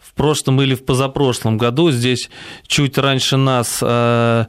в 0.00 0.14
прошлом 0.14 0.60
или 0.60 0.74
в 0.74 0.84
позапрошлом 0.84 1.56
году. 1.58 1.90
Здесь 1.90 2.28
чуть 2.66 2.98
раньше 2.98 3.36
нас 3.38 3.78
э, 3.80 4.46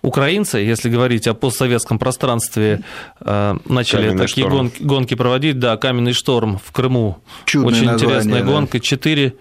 украинцы, 0.00 0.58
если 0.58 0.88
говорить 0.88 1.26
о 1.26 1.34
постсоветском 1.34 1.98
пространстве, 1.98 2.82
э, 3.20 3.56
начали 3.66 4.08
Каменный 4.08 4.26
такие 4.26 4.48
гонки, 4.48 4.82
гонки 4.82 5.14
проводить. 5.14 5.58
Да, 5.58 5.76
Каменный 5.76 6.14
шторм 6.14 6.58
в 6.64 6.72
Крыму. 6.72 7.18
Чудное 7.44 7.74
Очень 7.74 7.86
название, 7.86 8.16
интересная 8.16 8.42
да. 8.42 8.50
гонка. 8.50 8.80
Четыре 8.80 9.30
4 9.30 9.38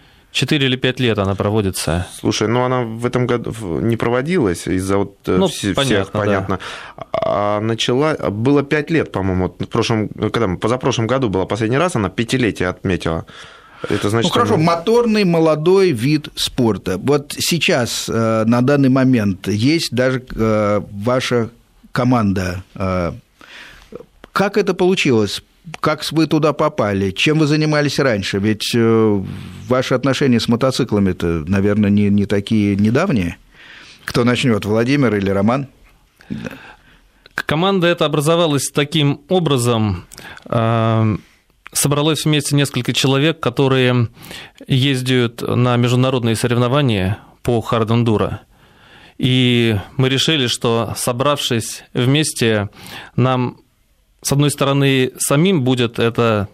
или 0.64 0.76
5 0.76 1.00
лет 1.00 1.18
она 1.20 1.36
проводится. 1.36 2.08
Слушай, 2.20 2.48
ну 2.48 2.64
она 2.64 2.82
в 2.82 3.06
этом 3.06 3.28
году 3.28 3.54
не 3.82 3.98
проводилась 3.98 4.68
из-за 4.68 4.98
вот 4.98 5.18
э, 5.28 5.38
ну, 5.38 5.48
всех, 5.48 5.76
понятно. 5.76 6.20
понятно. 6.20 6.60
Да. 6.98 7.06
А 7.14 7.60
начала, 7.60 8.16
было 8.16 8.64
5 8.64 8.92
лет, 8.92 9.12
по-моему, 9.12 9.54
в 9.60 9.66
прошлом, 9.66 10.08
когда, 10.10 10.48
позапрошлом 10.56 11.08
году 11.08 11.30
была 11.30 11.46
последний 11.46 11.78
раз, 11.78 11.96
она 11.96 12.10
пятилетие 12.10 12.70
отметила. 12.70 13.26
Это 13.90 14.10
значит, 14.10 14.30
ну 14.30 14.34
хорошо, 14.34 14.56
она... 14.56 14.64
моторный 14.64 15.26
молодой 15.26 15.92
вид 15.92 16.30
спорта. 16.36 16.98
Вот 16.98 17.36
сейчас, 17.38 18.08
э, 18.08 18.44
на 18.46 18.62
данный 18.62 18.90
момент, 18.90 19.48
есть 19.48 19.92
даже 19.92 20.24
э, 20.34 20.82
ваша 20.92 21.50
команда. 21.92 22.64
Как 24.32 24.58
это 24.58 24.74
получилось? 24.74 25.44
Как 25.80 26.04
вы 26.12 26.28
туда 26.28 26.54
попали, 26.54 27.12
чем 27.12 27.40
вы 27.40 27.48
занимались 27.48 28.00
раньше? 28.00 28.40
Ведь 28.40 28.72
э, 28.76 29.24
ваши 29.68 29.94
отношения 29.94 30.40
с 30.40 30.48
мотоциклами-то, 30.48 31.44
наверное, 31.48 31.90
не, 31.90 32.10
не 32.10 32.26
такие 32.26 32.76
недавние. 32.76 33.38
Кто 34.06 34.24
начнет, 34.24 34.66
Владимир 34.66 35.16
или 35.16 35.30
Роман? 35.30 35.68
Команда 37.34 37.88
эта 37.88 38.06
образовалась 38.06 38.70
таким 38.70 39.22
образом. 39.30 40.06
Э, 40.46 41.18
собралось 41.72 42.26
вместе 42.26 42.56
несколько 42.56 42.94
человек, 42.94 43.40
которые 43.40 44.10
ездят 44.68 45.42
на 45.42 45.78
международные 45.78 46.36
соревнования 46.36 47.20
по 47.44 47.62
хардендуро. 47.62 48.42
И 49.18 49.78
мы 49.98 50.10
решили, 50.10 50.48
что 50.48 50.94
собравшись 50.98 51.84
вместе, 51.94 52.70
нам 53.16 53.61
с 54.22 54.32
одной 54.32 54.52
стороны, 54.52 55.12
самим 55.18 55.64
будет 55.64 56.00
это 56.00 56.50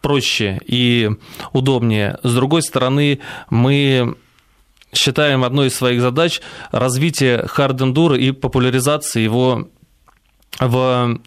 проще 0.00 0.60
и 0.66 1.10
удобнее. 1.52 2.18
С 2.22 2.34
другой 2.34 2.62
стороны, 2.62 3.20
мы 3.50 4.16
считаем 4.92 5.44
одной 5.44 5.68
из 5.68 5.74
своих 5.74 6.00
задач 6.00 6.40
развитие 6.72 7.46
хард-эндуро 7.46 8.18
и 8.18 8.32
популяризация 8.32 9.22
его 9.22 9.68
в 10.58 11.20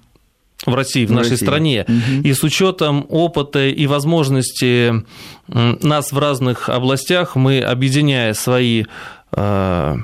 в 0.65 0.75
России, 0.75 1.05
в, 1.05 1.09
в 1.09 1.11
нашей 1.11 1.31
России. 1.31 1.45
стране. 1.45 1.85
Угу. 1.87 2.27
И 2.27 2.33
с 2.33 2.41
учетом 2.43 3.05
опыта 3.09 3.65
и 3.67 3.85
возможности 3.85 5.03
нас 5.47 6.13
в 6.13 6.17
разных 6.17 6.69
областях, 6.69 7.35
мы, 7.35 7.59
объединяя 7.59 8.33
свои 8.33 8.85
э, 9.33 9.95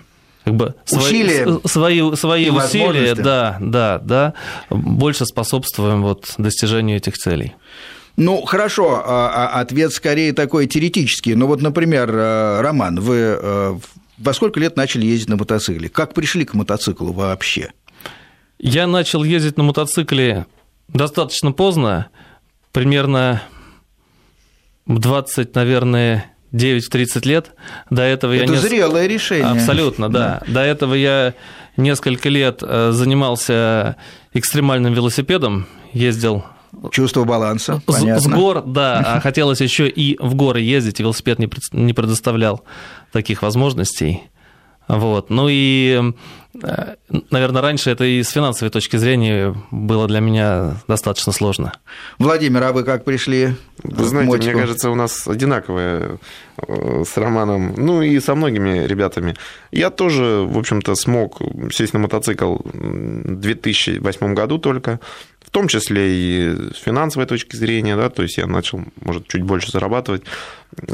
как 0.49 0.55
бы 0.55 0.75
усилия, 0.91 1.59
свои, 1.65 2.15
свои 2.15 2.49
усилия, 2.49 3.13
да, 3.13 3.57
да, 3.59 3.99
да, 4.03 4.33
больше 4.71 5.25
способствуем 5.25 6.01
вот 6.01 6.33
достижению 6.39 6.97
этих 6.97 7.17
целей. 7.17 7.53
Ну, 8.17 8.41
хорошо, 8.41 9.03
а, 9.05 9.29
а, 9.29 9.59
ответ 9.61 9.93
скорее 9.93 10.33
такой 10.33 10.65
теоретический. 10.65 11.35
Но 11.35 11.45
вот, 11.45 11.61
например, 11.61 12.09
э, 12.11 12.61
Роман, 12.61 12.99
вы 12.99 13.15
э, 13.39 13.79
во 14.17 14.33
сколько 14.33 14.59
лет 14.59 14.75
начали 14.75 15.05
ездить 15.05 15.29
на 15.29 15.37
мотоцикле? 15.37 15.87
Как 15.87 16.15
пришли 16.15 16.45
к 16.45 16.55
мотоциклу 16.55 17.13
вообще? 17.13 17.71
Я 18.57 18.87
начал 18.87 19.23
ездить 19.23 19.55
на 19.55 19.63
мотоцикле 19.63 20.47
достаточно 20.87 21.51
поздно, 21.51 22.07
примерно 22.71 23.43
20, 24.87 25.53
наверное, 25.53 26.33
9-30 26.53 27.27
лет. 27.27 27.51
До 27.89 28.01
этого 28.01 28.33
Это 28.33 28.53
я... 28.53 28.59
Это 28.59 28.67
зрелое 28.67 29.07
решение. 29.07 29.51
Абсолютно, 29.51 30.09
да. 30.09 30.41
да. 30.45 30.53
До 30.53 30.59
этого 30.61 30.93
я 30.93 31.33
несколько 31.77 32.29
лет 32.29 32.61
э, 32.61 32.91
занимался 32.91 33.95
экстремальным 34.33 34.93
велосипедом, 34.93 35.67
ездил 35.93 36.45
Чувство 36.91 37.23
баланса, 37.23 37.79
с, 37.79 37.81
понятно. 37.81 38.19
С 38.19 38.27
гор, 38.27 38.63
да, 38.63 38.99
а 38.99 39.19
хотелось 39.21 39.59
еще 39.59 39.89
и 39.89 40.17
в 40.19 40.35
горы 40.35 40.61
ездить, 40.61 40.99
велосипед 40.99 41.39
не 41.39 41.93
предоставлял 41.93 42.63
таких 43.11 43.41
возможностей. 43.41 44.29
Вот. 44.89 45.29
Ну 45.29 45.47
и, 45.49 45.99
э, 46.01 46.13
наверное, 46.53 47.61
раньше 47.61 47.91
это 47.91 48.05
и 48.05 48.23
с 48.23 48.29
финансовой 48.29 48.71
точки 48.71 48.97
зрения 48.97 49.55
было 49.71 50.07
для 50.07 50.19
меня 50.19 50.77
достаточно 50.87 51.31
сложно. 51.31 51.73
Владимир, 52.17 52.63
а 52.63 52.71
вы 52.71 52.83
как 52.83 53.03
пришли? 53.05 53.55
Вы 53.83 54.03
знаете, 54.05 54.31
мотику? 54.31 54.51
мне 54.51 54.61
кажется, 54.61 54.89
у 54.89 54.95
нас 54.95 55.27
одинаковые 55.27 56.19
э, 56.57 57.03
с 57.05 57.17
Романом, 57.17 57.75
ну 57.77 58.01
и 58.01 58.19
со 58.19 58.35
многими 58.35 58.85
ребятами. 58.85 59.35
Я 59.71 59.89
тоже, 59.89 60.45
в 60.47 60.57
общем-то, 60.57 60.95
смог 60.95 61.39
сесть 61.71 61.93
на 61.93 61.99
мотоцикл 61.99 62.57
в 62.63 63.35
2008 63.35 64.33
году 64.33 64.57
только 64.57 64.99
в 65.49 65.51
том 65.51 65.67
числе 65.67 66.11
и 66.11 66.55
с 66.75 66.77
финансовой 66.77 67.25
точки 67.25 67.55
зрения, 67.55 67.95
да, 67.95 68.09
то 68.09 68.21
есть 68.21 68.37
я 68.37 68.45
начал, 68.45 68.83
может, 69.01 69.27
чуть 69.27 69.41
больше 69.41 69.71
зарабатывать. 69.71 70.21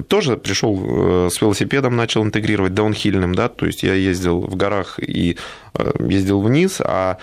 Тоже 0.08 0.38
пришел 0.38 1.26
э, 1.26 1.30
с 1.30 1.42
велосипедом, 1.42 1.98
начал 1.98 2.24
интегрировать 2.24 2.74
даунхильным, 2.74 3.36
да, 3.36 3.50
то 3.50 3.66
есть 3.66 3.84
я 3.84 3.94
ездил 3.94 4.40
в 4.40 4.56
горах 4.56 4.98
и 5.00 5.38
э, 5.74 5.92
ездил 6.08 6.40
вниз, 6.40 6.80
а 6.80 7.18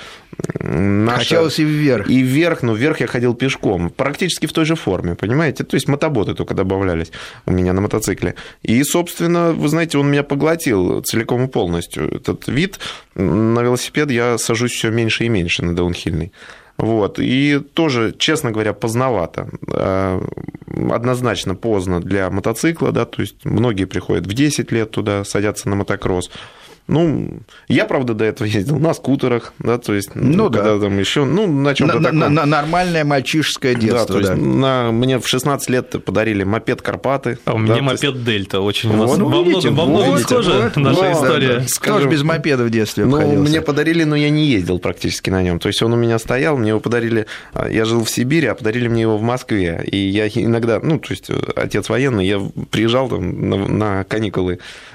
наша... 0.61 1.21
Хотелось 1.21 1.59
и 1.59 1.65
вверх. 1.65 2.11
И 2.11 2.21
вверх, 2.21 2.63
но 2.63 2.75
вверх 2.75 3.01
я 3.01 3.07
ходил 3.07 3.35
пешком, 3.35 3.89
практически 3.89 4.45
в 4.45 4.53
той 4.53 4.67
же 4.67 4.75
форме, 4.75 5.15
понимаете? 5.15 5.65
То 5.65 5.77
есть 5.77 5.89
мотоботы 5.89 6.35
только 6.35 6.53
добавлялись 6.53 7.13
у 7.47 7.51
меня 7.51 7.73
на 7.73 7.81
мотоцикле. 7.81 8.35
И, 8.63 8.85
собственно, 8.85 9.53
вы 9.53 9.69
знаете, 9.71 9.97
он 9.97 10.11
меня 10.11 10.23
поглотил 10.23 11.01
целиком 11.01 11.45
и 11.45 11.49
полностью. 11.49 12.15
Этот 12.15 12.47
вид 12.49 12.79
на 13.15 13.63
велосипед 13.63 14.11
я 14.11 14.37
сажусь 14.37 14.73
все 14.73 14.91
меньше 14.91 15.25
и 15.25 15.31
меньше 15.31 15.65
на 15.65 15.75
даунхильный. 15.75 16.33
Вот. 16.83 17.21
И 17.21 17.61
тоже, 17.75 18.13
честно 18.19 18.51
говоря, 18.51 18.73
поздновато. 18.73 19.49
Э, 19.69 20.21
однозначно 20.91 21.55
поздно 21.55 22.01
для 22.01 22.29
мотоцикла, 22.29 22.91
да, 22.91 23.05
то 23.05 23.23
есть 23.23 23.45
многие 23.45 23.85
приходят 23.85 24.27
в 24.27 24.33
10 24.33 24.73
лет 24.73 24.91
туда, 24.91 25.25
садятся 25.25 25.69
на 25.69 25.77
мотокросс. 25.77 26.29
Ну, 26.89 27.41
я, 27.69 27.85
правда, 27.85 28.13
до 28.13 28.25
этого 28.25 28.47
ездил 28.47 28.79
на 28.79 28.93
скутерах, 28.93 29.55
да, 29.61 29.79
то 29.79 29.95
есть, 29.95 30.17
ну, 30.17 30.37
ну 30.37 30.51
когда 30.51 30.75
да. 30.75 30.81
там 30.81 30.99
еще, 30.99 31.25
ну, 31.25 31.47
на 31.47 31.75
чем-то 31.75 32.01
на, 32.01 32.05
таком. 32.05 32.35
На, 32.35 32.45
нормальное 32.45 33.05
мальчишеское 33.05 33.77
детство, 33.77 34.21
да. 34.21 34.27
То 34.27 34.33
есть, 34.33 34.43
на, 34.43 34.91
мне 34.91 35.21
в 35.21 35.29
16 35.29 35.71
лет 35.71 36.05
подарили 36.05 36.43
мопед 36.43 36.83
Карпаты. 36.83 37.39
А 37.45 37.55
у 37.55 37.59
меня 37.59 37.77
да, 37.77 37.83
мопед 37.83 38.03
есть... 38.03 38.25
Дельта 38.25 38.61
очень 38.61 38.91
вот, 38.91 39.11
у 39.11 39.17
ну, 39.17 39.29
во, 39.29 39.43
видите, 39.43 39.71
во 39.71 39.87
многом 39.87 40.19
схожа 40.19 40.73
вот, 40.75 40.77
наша 40.77 41.01
вот, 41.01 41.13
история. 41.13 41.59
Да, 41.61 41.69
Скажем, 41.69 42.01
Кто 42.01 42.11
без 42.11 42.23
мопеда 42.25 42.65
в 42.65 42.71
детстве 42.71 43.05
Ну, 43.05 43.17
обходился? 43.17 43.51
мне 43.51 43.61
подарили, 43.61 44.03
но 44.03 44.17
я 44.17 44.31
не 44.31 44.47
ездил 44.47 44.81
практически 44.81 45.31
на 45.31 45.41
нем. 45.41 45.61
То 45.61 45.69
есть, 45.69 45.81
он 45.83 45.93
у 45.93 45.97
меня 45.97 46.19
стоял, 46.19 46.57
мне 46.57 46.71
его 46.71 46.81
подарили, 46.81 47.27
а, 47.55 47.69
я 47.69 47.85
жил 47.85 48.03
в 48.05 48.11
Сибири, 48.11 48.49
а 48.49 48.57
подарили 48.57 48.89
мне 48.89 49.03
его 49.03 49.17
в 49.17 49.23
Москве. 49.23 49.85
И 49.87 49.97
я 49.97 50.27
иногда, 50.27 50.81
ну, 50.83 50.99
то 50.99 51.13
есть, 51.13 51.31
отец 51.55 51.89
военный, 51.89 52.27
я 52.27 52.41
приезжал 52.71 53.09
там 53.09 53.49
на, 53.49 53.69
на 53.69 54.05
каникулы 54.05 54.33
Э, 54.53 54.92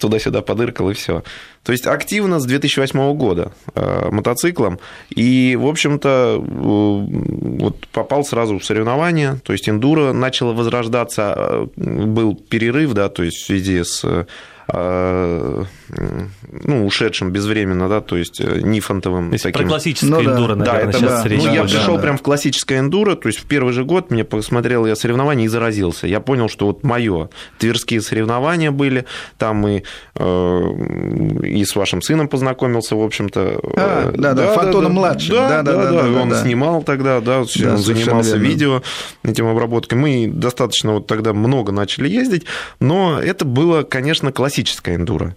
туда-сюда 0.00 0.42
подыркал 0.42 0.90
и 0.90 0.94
все. 0.94 1.22
То 1.62 1.72
есть 1.72 1.86
активно 1.86 2.40
с 2.40 2.44
2008 2.44 3.14
года 3.14 3.52
э, 3.74 4.08
мотоциклом. 4.10 4.78
И, 5.10 5.56
в 5.56 5.66
общем-то, 5.66 6.36
э, 6.36 7.58
вот 7.58 7.86
попал 7.88 8.24
сразу 8.24 8.58
в 8.58 8.64
соревнования. 8.64 9.40
То 9.44 9.52
есть 9.52 9.68
эндуро 9.68 10.12
начало 10.12 10.52
возрождаться. 10.52 11.68
Был 11.76 12.34
перерыв, 12.34 12.92
да, 12.92 13.08
то 13.08 13.22
есть 13.22 13.38
в 13.38 13.46
связи 13.46 13.82
с 13.82 14.04
ну, 14.68 15.66
ушедшим 16.86 17.30
безвременно, 17.30 17.88
да, 17.88 18.00
то 18.00 18.16
есть 18.16 18.40
нифонтовым. 18.40 19.30
То 19.30 19.34
есть 19.34 19.44
таким. 19.44 19.62
про 19.62 19.68
классическое 19.68 20.10
ну, 20.10 20.22
эндуро, 20.22 20.54
да. 20.54 20.64
наверное, 20.64 20.84
да, 20.84 20.88
это, 20.88 20.98
сейчас 20.98 21.22
да. 21.22 21.28
речь 21.28 21.44
Ну, 21.44 21.52
я 21.52 21.62
пришел 21.64 21.96
да, 21.96 22.02
прям 22.02 22.18
в 22.18 22.22
классическое 22.22 22.80
эндуро, 22.80 23.14
то 23.14 23.28
есть 23.28 23.40
в 23.40 23.46
первый 23.46 23.72
же 23.72 23.84
год 23.84 24.10
мне 24.10 24.24
посмотрел 24.24 24.86
я 24.86 24.96
соревнования 24.96 25.44
и 25.44 25.48
заразился. 25.48 26.06
Я 26.06 26.20
понял, 26.20 26.48
что 26.48 26.66
вот 26.66 26.82
мое. 26.82 27.28
Тверские 27.58 28.00
соревнования 28.00 28.70
были, 28.70 29.04
там 29.38 29.66
и, 29.68 29.82
э, 30.16 30.62
и 31.44 31.64
с 31.64 31.76
вашим 31.76 32.02
сыном 32.02 32.28
познакомился, 32.28 32.96
в 32.96 33.02
общем-то. 33.02 33.60
А, 33.76 34.12
да, 34.16 34.32
да, 34.32 34.46
да, 34.46 34.54
Фотоном-младшим. 34.54 35.34
Да, 35.34 35.62
да, 35.62 35.62
да, 35.62 35.90
да, 35.90 36.02
да, 36.02 36.20
он 36.20 36.30
да. 36.30 36.42
снимал 36.42 36.82
тогда, 36.82 37.20
да, 37.20 37.40
он 37.40 37.78
занимался 37.78 38.36
верно. 38.36 38.44
видео, 38.44 38.82
этим 39.22 39.46
обработкой. 39.46 39.98
Мы 39.98 40.30
достаточно 40.32 40.94
вот 40.94 41.06
тогда 41.06 41.32
много 41.32 41.72
начали 41.72 42.08
ездить, 42.08 42.44
но 42.80 43.20
это 43.20 43.44
было, 43.44 43.82
конечно, 43.82 44.32
классическое 44.32 44.53
классическая 44.54 44.94
эндуро. 44.94 45.34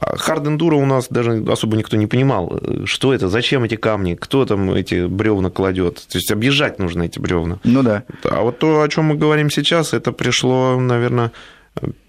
Хард 0.00 0.46
эндуро 0.46 0.76
у 0.76 0.86
нас 0.86 1.08
даже 1.08 1.42
особо 1.48 1.76
никто 1.76 1.96
не 1.96 2.06
понимал, 2.06 2.60
что 2.84 3.12
это, 3.12 3.28
зачем 3.28 3.64
эти 3.64 3.76
камни, 3.76 4.14
кто 4.14 4.44
там 4.44 4.70
эти 4.72 5.06
бревна 5.06 5.50
кладет. 5.50 5.94
То 5.96 6.18
есть 6.18 6.30
объезжать 6.30 6.78
нужно 6.78 7.04
эти 7.04 7.18
бревна. 7.18 7.58
Ну 7.64 7.82
да. 7.82 8.04
А 8.24 8.42
вот 8.42 8.58
то, 8.58 8.82
о 8.82 8.88
чем 8.88 9.06
мы 9.06 9.14
говорим 9.16 9.50
сейчас, 9.50 9.94
это 9.94 10.12
пришло, 10.12 10.78
наверное, 10.78 11.32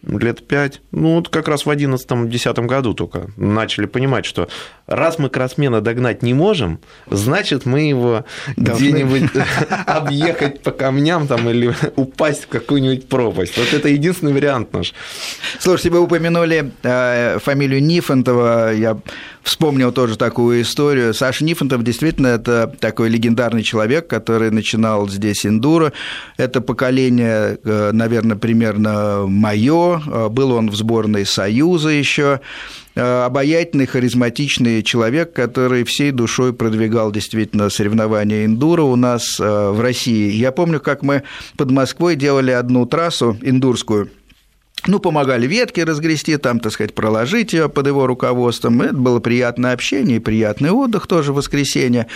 лет 0.03 0.47
пять, 0.47 0.81
ну 0.91 1.15
вот 1.15 1.29
как 1.29 1.47
раз 1.47 1.65
в 1.65 1.69
одиннадцатом-десятом 1.69 2.67
году 2.67 2.93
только 2.93 3.29
начали 3.37 3.85
понимать, 3.85 4.25
что 4.25 4.49
раз 4.87 5.19
мы 5.19 5.29
кроссмена 5.29 5.81
догнать 5.81 6.23
не 6.23 6.33
можем, 6.33 6.79
значит 7.09 7.65
мы 7.65 7.81
его 7.81 8.25
где-нибудь 8.57 9.29
объехать 9.85 10.61
по 10.61 10.71
камням 10.71 11.27
там 11.27 11.47
или 11.49 11.73
упасть 11.95 12.45
в 12.45 12.47
какую-нибудь 12.47 13.07
пропасть. 13.09 13.57
Вот 13.57 13.73
это 13.73 13.89
единственный 13.89 14.33
вариант 14.33 14.73
наш. 14.73 14.93
Слушайте, 15.59 15.91
вы 15.91 15.99
упомянули 15.99 16.71
э, 16.83 17.37
фамилию 17.39 17.83
Нифонтова, 17.83 18.73
я 18.73 18.97
вспомнил 19.43 19.91
тоже 19.91 20.17
такую 20.17 20.61
историю. 20.61 21.13
Саша 21.13 21.43
Нифонтов 21.43 21.83
действительно 21.83 22.27
это 22.27 22.73
такой 22.79 23.09
легендарный 23.09 23.63
человек, 23.63 24.07
который 24.07 24.51
начинал 24.51 25.07
здесь 25.09 25.45
эндуро. 25.45 25.93
Это 26.37 26.61
поколение, 26.61 27.59
э, 27.63 27.91
наверное, 27.91 28.37
примерно 28.37 29.25
мое. 29.27 29.90
Э, 30.06 30.30
был 30.30 30.51
он 30.51 30.69
в 30.69 30.75
сборной 30.75 31.25
Союза 31.25 31.89
еще 31.89 32.41
э, 32.95 33.23
обаятельный, 33.25 33.88
харизматичный 33.88 34.84
человек, 34.84 35.34
который 35.34 35.84
всей 35.84 36.12
душой 36.12 36.54
продвигал 36.54 37.12
действительно 37.12 37.69
соревнования 37.69 38.45
эндуро 38.45 38.84
у 38.84 38.95
нас 38.95 39.39
в 39.39 39.82
России. 39.82 40.32
Я 40.32 40.51
помню, 40.51 40.80
как 40.80 41.01
мы 41.01 41.23
под 41.58 41.71
Москвой 41.71 42.15
делали 42.15 42.51
одну 42.51 42.86
трассу 42.86 43.38
эндурскую– 43.41 44.10
ну, 44.87 44.99
помогали 44.99 45.45
ветки 45.45 45.81
разгрести, 45.81 46.37
там, 46.37 46.59
так 46.59 46.71
сказать, 46.71 46.95
проложить 46.95 47.53
ее 47.53 47.69
под 47.69 47.87
его 47.87 48.07
руководством. 48.07 48.81
Это 48.81 48.95
было 48.95 49.19
приятное 49.19 49.73
общение 49.73 50.21
приятный 50.21 50.71
отдых 50.71 51.07
тоже 51.07 51.33
в 51.33 51.35
воскресенье. 51.35 52.07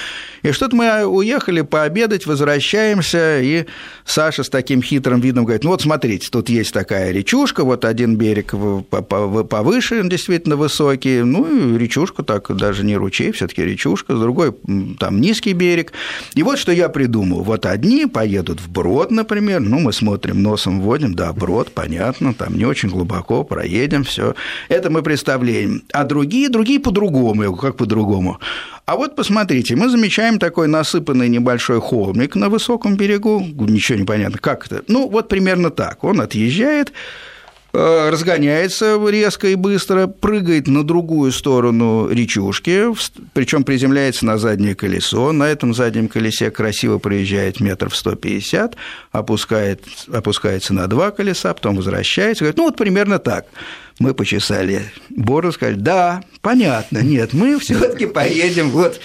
И 0.41 0.51
что-то 0.51 0.75
мы 0.75 1.05
уехали 1.05 1.61
пообедать, 1.61 2.25
возвращаемся, 2.25 3.41
и 3.41 3.65
Саша 4.05 4.43
с 4.43 4.49
таким 4.49 4.81
хитрым 4.81 5.19
видом 5.19 5.43
говорит, 5.43 5.63
ну 5.63 5.71
вот 5.71 5.81
смотрите, 5.81 6.29
тут 6.31 6.49
есть 6.49 6.73
такая 6.73 7.11
речушка, 7.11 7.63
вот 7.63 7.85
один 7.85 8.15
берег 8.15 8.53
повыше, 8.89 10.01
действительно 10.07 10.55
высокий, 10.55 11.21
ну, 11.23 11.75
и 11.75 11.77
речушка 11.77 12.23
так, 12.23 12.55
даже 12.55 12.83
не 12.83 12.95
ручей, 12.95 13.31
все 13.31 13.47
таки 13.47 13.63
речушка, 13.63 14.15
с 14.15 14.19
другой 14.19 14.55
там 14.99 15.21
низкий 15.21 15.53
берег. 15.53 15.91
И 16.33 16.43
вот 16.43 16.57
что 16.57 16.71
я 16.71 16.89
придумал. 16.89 17.43
Вот 17.43 17.65
одни 17.65 18.05
поедут 18.05 18.59
в 18.59 18.69
Брод, 18.69 19.11
например, 19.11 19.59
ну, 19.59 19.79
мы 19.79 19.93
смотрим, 19.93 20.41
носом 20.41 20.81
вводим, 20.81 21.13
да, 21.13 21.33
Брод, 21.33 21.71
понятно, 21.71 22.33
там 22.33 22.54
не 22.55 22.65
очень 22.65 22.89
глубоко, 22.89 23.43
проедем, 23.43 24.03
все. 24.03 24.35
Это 24.69 24.89
мы 24.89 25.01
представляем. 25.01 25.83
А 25.93 26.03
другие, 26.03 26.49
другие 26.49 26.79
по-другому, 26.79 27.55
как 27.55 27.77
по-другому. 27.77 28.39
А 28.85 28.95
вот 28.95 29.15
посмотрите, 29.15 29.75
мы 29.75 29.89
замечаем 29.89 30.37
такой 30.37 30.67
насыпанный 30.67 31.27
небольшой 31.29 31.81
холмик 31.81 32.35
на 32.35 32.49
высоком 32.49 32.97
берегу, 32.97 33.39
ничего 33.39 33.97
не 33.99 34.05
понятно, 34.05 34.37
как 34.37 34.67
это. 34.67 34.83
Ну, 34.87 35.09
вот 35.09 35.27
примерно 35.27 35.71
так. 35.71 36.03
Он 36.03 36.21
отъезжает, 36.21 36.93
разгоняется 37.75 38.97
резко 39.09 39.47
и 39.49 39.55
быстро, 39.55 40.07
прыгает 40.07 40.67
на 40.67 40.83
другую 40.83 41.31
сторону 41.31 42.07
речушки, 42.09 42.85
причем 43.33 43.63
приземляется 43.63 44.25
на 44.25 44.37
заднее 44.37 44.75
колесо. 44.75 45.31
На 45.31 45.43
этом 45.49 45.73
заднем 45.73 46.07
колесе 46.07 46.51
красиво 46.51 46.97
проезжает 46.97 47.59
метров 47.59 47.95
150, 47.95 48.75
опускает, 49.11 49.83
опускается 50.11 50.73
на 50.73 50.87
два 50.87 51.11
колеса, 51.11 51.53
потом 51.53 51.75
возвращается. 51.75 52.43
Говорит, 52.43 52.57
ну 52.57 52.65
вот 52.65 52.77
примерно 52.77 53.19
так. 53.19 53.45
Мы 53.97 54.13
почесали 54.13 54.81
бороду, 55.09 55.53
сказали, 55.53 55.75
да, 55.75 56.21
понятно, 56.41 56.97
нет, 56.97 57.31
мы 57.31 57.57
все 57.59 57.79
таки 57.79 58.05
поедем 58.05 58.69
вот 58.69 58.99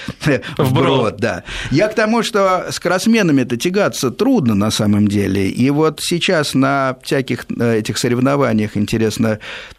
в 0.58 0.74
Брод, 0.74 1.16
да. 1.16 1.44
Я 1.70 1.86
к 1.86 1.94
тому, 1.94 2.24
что 2.24 2.66
с 2.70 2.80
кроссменами-то 2.80 3.56
тягаться 3.56 4.10
трудно 4.10 4.56
на 4.56 4.72
самом 4.72 5.06
деле, 5.06 5.48
и 5.48 5.70
вот 5.70 6.00
сейчас 6.02 6.54
на 6.54 6.96
всяких 7.04 7.46
э, 7.56 7.78
этих 7.78 7.98
соревнованиях, 7.98 8.76
интересно, 8.76 9.38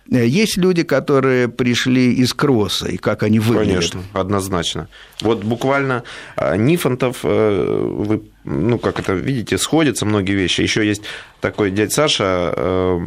э, 0.09 0.25
есть 0.25 0.55
люди, 0.55 0.83
которые 0.83 1.49
пришли 1.49 2.13
из 2.13 2.33
кросса, 2.33 2.87
и 2.87 2.95
как 2.95 3.23
они 3.23 3.39
выглядят? 3.39 3.91
Конечно, 3.91 4.03
однозначно. 4.13 4.87
Вот 5.19 5.43
буквально 5.43 6.03
э, 6.37 6.55
Нифонтов, 6.55 7.23
вы 7.23 8.21
ну, 8.43 8.79
как 8.79 8.99
это, 8.99 9.13
видите, 9.13 9.57
сходятся 9.57 10.05
многие 10.05 10.33
вещи. 10.33 10.61
Еще 10.61 10.87
есть 10.87 11.03
такой 11.41 11.69
дядь 11.69 11.91
Саша, 11.93 12.99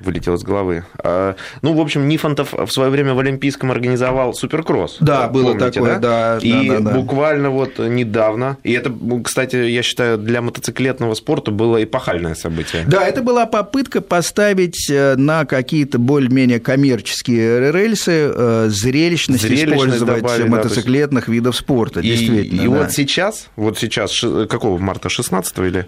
вылетел 0.00 0.34
из 0.34 0.42
головы. 0.42 0.84
А, 0.98 1.36
ну, 1.62 1.74
в 1.74 1.80
общем, 1.80 2.08
Нифонтов 2.08 2.52
в 2.52 2.68
свое 2.68 2.90
время 2.90 3.14
в 3.14 3.18
Олимпийском 3.18 3.70
организовал 3.70 4.34
суперкросс. 4.34 4.98
Да, 5.00 5.28
было 5.28 5.52
помните, 5.52 5.70
такое, 5.70 5.98
да. 5.98 6.38
да 6.38 6.38
и 6.42 6.68
да, 6.68 6.80
да, 6.80 6.90
буквально 6.92 7.50
вот 7.50 7.78
недавно, 7.78 8.58
и 8.62 8.72
это, 8.72 8.92
кстати, 9.24 9.56
я 9.56 9.82
считаю, 9.82 10.18
для 10.18 10.42
мотоциклетного 10.42 11.14
спорта 11.14 11.50
было 11.50 11.82
эпохальное 11.82 12.34
событие. 12.34 12.84
Да, 12.86 13.06
это 13.06 13.22
была 13.22 13.46
попытка 13.46 14.00
поставить 14.00 14.90
э, 14.90 15.16
на 15.16 15.44
какие-то 15.44 15.98
более-менее 15.98 16.60
коммерческие 16.60 17.72
рельсы 17.72 18.32
э, 18.34 18.66
зрелищность, 18.68 19.42
зрелищность 19.42 19.74
использовать 19.74 20.22
добавили, 20.22 20.48
мотоциклетных 20.48 21.26
да, 21.26 21.32
видов 21.32 21.56
спорта, 21.56 22.00
и, 22.00 22.08
действительно. 22.08 22.60
И 22.60 22.68
да. 22.68 22.70
вот 22.70 22.92
сейчас, 22.92 23.48
вот 23.56 23.78
сейчас, 23.78 24.24
какого 24.48 24.78
марта, 24.78 25.08
16 25.08 25.58
или 25.58 25.86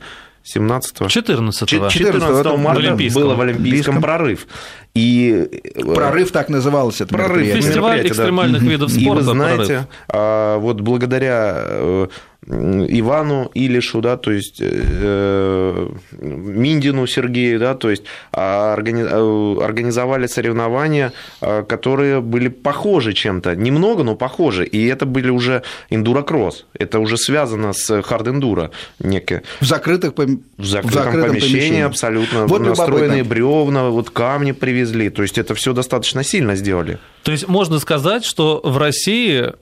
17 0.49 1.09
14 1.09 1.69
14 1.69 2.59
марта 2.59 2.97
было 3.15 3.35
в 3.35 3.41
Олимпийском 3.41 4.01
прорыв. 4.01 4.47
И... 4.95 5.47
Э, 5.75 5.95
прорыв 5.95 6.33
так 6.33 6.49
назывался. 6.49 7.05
Это 7.05 7.15
прорыв. 7.15 7.47
Фестиваль 7.55 8.07
экстремальных 8.07 8.63
да. 8.63 8.69
видов 8.69 8.91
спорта. 8.91 9.05
И 9.05 9.15
вы 9.15 9.23
знаете, 9.23 9.67
прорыв. 9.67 9.87
А, 10.09 10.59
вот 10.59 10.81
благодаря 10.81 11.55
э, 11.57 12.09
Ивану 12.51 13.51
Илишу, 13.53 14.01
да, 14.01 14.17
то 14.17 14.31
есть 14.33 14.57
э, 14.61 15.89
Миндину 16.13 17.07
Сергею, 17.07 17.61
да, 17.61 17.75
то 17.75 17.91
есть 17.91 18.05
а, 18.33 18.75
э, 18.77 19.65
организовали 19.65 20.27
соревнования, 20.27 21.13
э, 21.43 21.63
которые 21.65 22.21
были 22.23 22.49
похожи 22.49 23.13
чем-то, 23.13 23.55
немного, 23.55 24.03
но 24.03 24.17
похожи, 24.17 24.65
и 24.65 24.87
это 24.87 25.05
были 25.05 25.29
уже 25.29 25.63
эндурокросс, 25.91 26.65
это 26.73 27.01
уже 27.01 27.19
связано 27.19 27.75
с 27.75 27.91
хард-эндуро 28.01 28.71
некое. 28.99 29.43
В 29.61 29.67
закрытых 29.67 30.15
пом... 30.15 30.43
в 30.57 30.65
закрытом, 30.65 30.91
в 30.91 31.05
закрытом 31.05 31.31
помещении, 31.31 31.53
помещении. 31.53 31.83
абсолютно, 31.83 32.47
вот 32.47 32.63
настроенные 32.63 33.25
бревна, 33.25 33.91
вот 33.91 34.09
камни 34.09 34.53
привезли, 34.53 35.11
то 35.11 35.21
есть 35.23 35.37
это 35.37 35.55
все 35.55 35.75
достаточно 35.75 36.25
сильно 36.25 36.57
сделали. 36.57 36.99
То 37.25 37.33
есть 37.33 37.47
можно 37.47 37.79
сказать, 37.79 38.25
что 38.25 38.63
в 38.65 38.79
России 38.79 39.53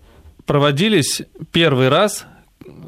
проводились 0.44 1.22
первый 1.50 1.88
раз 1.88 2.26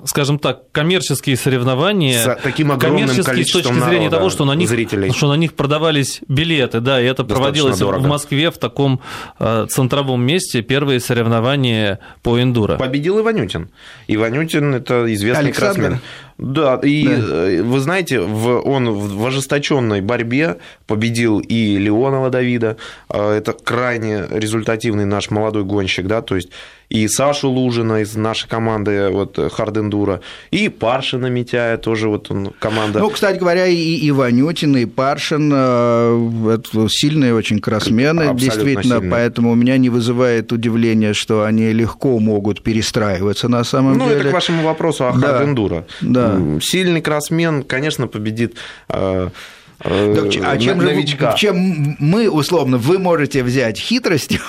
скажем 0.05 0.39
так, 0.39 0.71
коммерческие 0.73 1.37
соревнования, 1.37 2.19
с 2.19 2.39
таким 2.43 2.73
огромным 2.73 3.09
коммерческие 3.09 3.45
с 3.45 3.51
точки 3.51 3.73
зрения 3.73 3.99
народа, 4.09 4.17
того, 4.17 4.31
что 4.31 4.45
на 4.45 4.53
них, 4.53 4.69
зрителей. 4.69 5.11
что 5.13 5.29
на 5.29 5.35
них 5.35 5.55
продавались 5.55 6.21
билеты, 6.29 6.81
да, 6.81 7.01
и 7.01 7.05
это 7.05 7.23
Достаточно 7.23 7.37
проводилось 7.37 7.79
дорого. 7.79 8.03
в 8.03 8.07
Москве 8.09 8.51
в 8.51 8.59
таком 8.59 9.01
э, 9.39 9.67
центровом 9.69 10.23
месте 10.25 10.63
первые 10.63 11.01
соревнования 11.01 11.99
по 12.23 12.41
эндуро. 12.41 12.77
Победил 12.77 13.21
Иванютин. 13.21 13.71
Иванютин 14.07 14.75
это 14.75 15.13
известный 15.15 15.47
Александр. 15.47 15.81
кроссмен. 15.81 16.01
Да, 16.39 16.79
и 16.83 17.05
да. 17.05 17.13
Э, 17.13 17.63
вы 17.63 17.81
знаете, 17.81 18.21
в, 18.21 18.61
он 18.61 18.91
в 18.91 19.27
ожесточенной 19.27 20.01
борьбе 20.01 20.59
победил 20.87 21.41
и 21.41 21.79
Леонова 21.79 22.31
Давида, 22.31 22.77
э, 23.11 23.33
это 23.39 23.53
крайне 23.53 24.25
результативный 24.31 25.05
наш 25.05 25.31
молодой 25.31 25.65
гонщик, 25.65 26.07
да, 26.07 26.23
то 26.23 26.37
есть 26.37 26.51
и 26.91 27.07
Сашу 27.07 27.51
Лужина 27.51 28.01
из 28.01 28.17
нашей 28.17 28.49
команды, 28.49 29.09
вот 29.11 29.39
Хардендура, 29.53 30.21
и 30.51 30.69
Паршина 30.69 31.27
Митяя, 31.27 31.77
тоже 31.77 32.09
вот 32.09 32.31
он, 32.31 32.53
команда. 32.59 33.01
Ну, 33.01 33.11
кстати 33.11 33.39
говоря, 33.39 33.67
и 33.67 34.09
Иванютин, 34.09 34.77
и 34.77 34.87
Паршин 34.87 35.53
э, 35.55 36.59
сильные 36.89 37.35
очень 37.35 37.61
кроссмены, 37.61 38.23
Абсолютно 38.23 38.41
действительно, 38.41 38.83
сильные. 38.97 39.11
поэтому 39.11 39.51
у 39.51 39.55
меня 39.55 39.77
не 39.77 39.91
вызывает 39.91 40.51
удивления, 40.53 41.13
что 41.13 41.45
они 41.45 41.73
легко 41.73 42.19
могут 42.19 42.63
перестраиваться 42.63 43.49
на 43.49 43.65
самом 43.65 43.99
ну, 43.99 44.05
деле. 44.05 44.15
Ну, 44.15 44.21
это 44.21 44.31
к 44.31 44.33
вашему 44.33 44.63
вопросу 44.63 45.07
о 45.07 45.13
да. 45.13 45.29
Хардендура. 45.29 45.85
Сильный 46.61 47.03
кроссмен, 47.03 47.63
конечно, 47.63 48.07
победит 48.07 48.57
Э, 48.89 49.31
так, 49.79 50.27
а 50.43 50.59
чем, 50.59 50.79
новичка. 50.79 51.33
Же, 51.33 51.37
чем 51.37 51.97
мы, 52.01 52.29
условно, 52.29 52.79
вы 52.79 52.99
можете 52.99 53.45
взять 53.45 53.79
хитростью? 53.79 54.41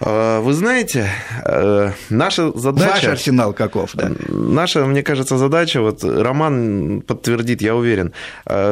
Э, 0.00 0.40
вы 0.40 0.52
знаете, 0.52 1.08
э, 1.44 1.90
наша 2.10 2.52
задача... 2.56 2.90
Ваш 2.90 3.04
арсенал 3.04 3.52
каков, 3.52 3.90
да? 3.94 4.12
Наша, 4.28 4.84
мне 4.84 5.02
кажется, 5.02 5.36
задача, 5.36 5.80
вот 5.80 6.04
Роман 6.04 7.02
подтвердит, 7.06 7.60
я 7.60 7.74
уверен, 7.74 8.12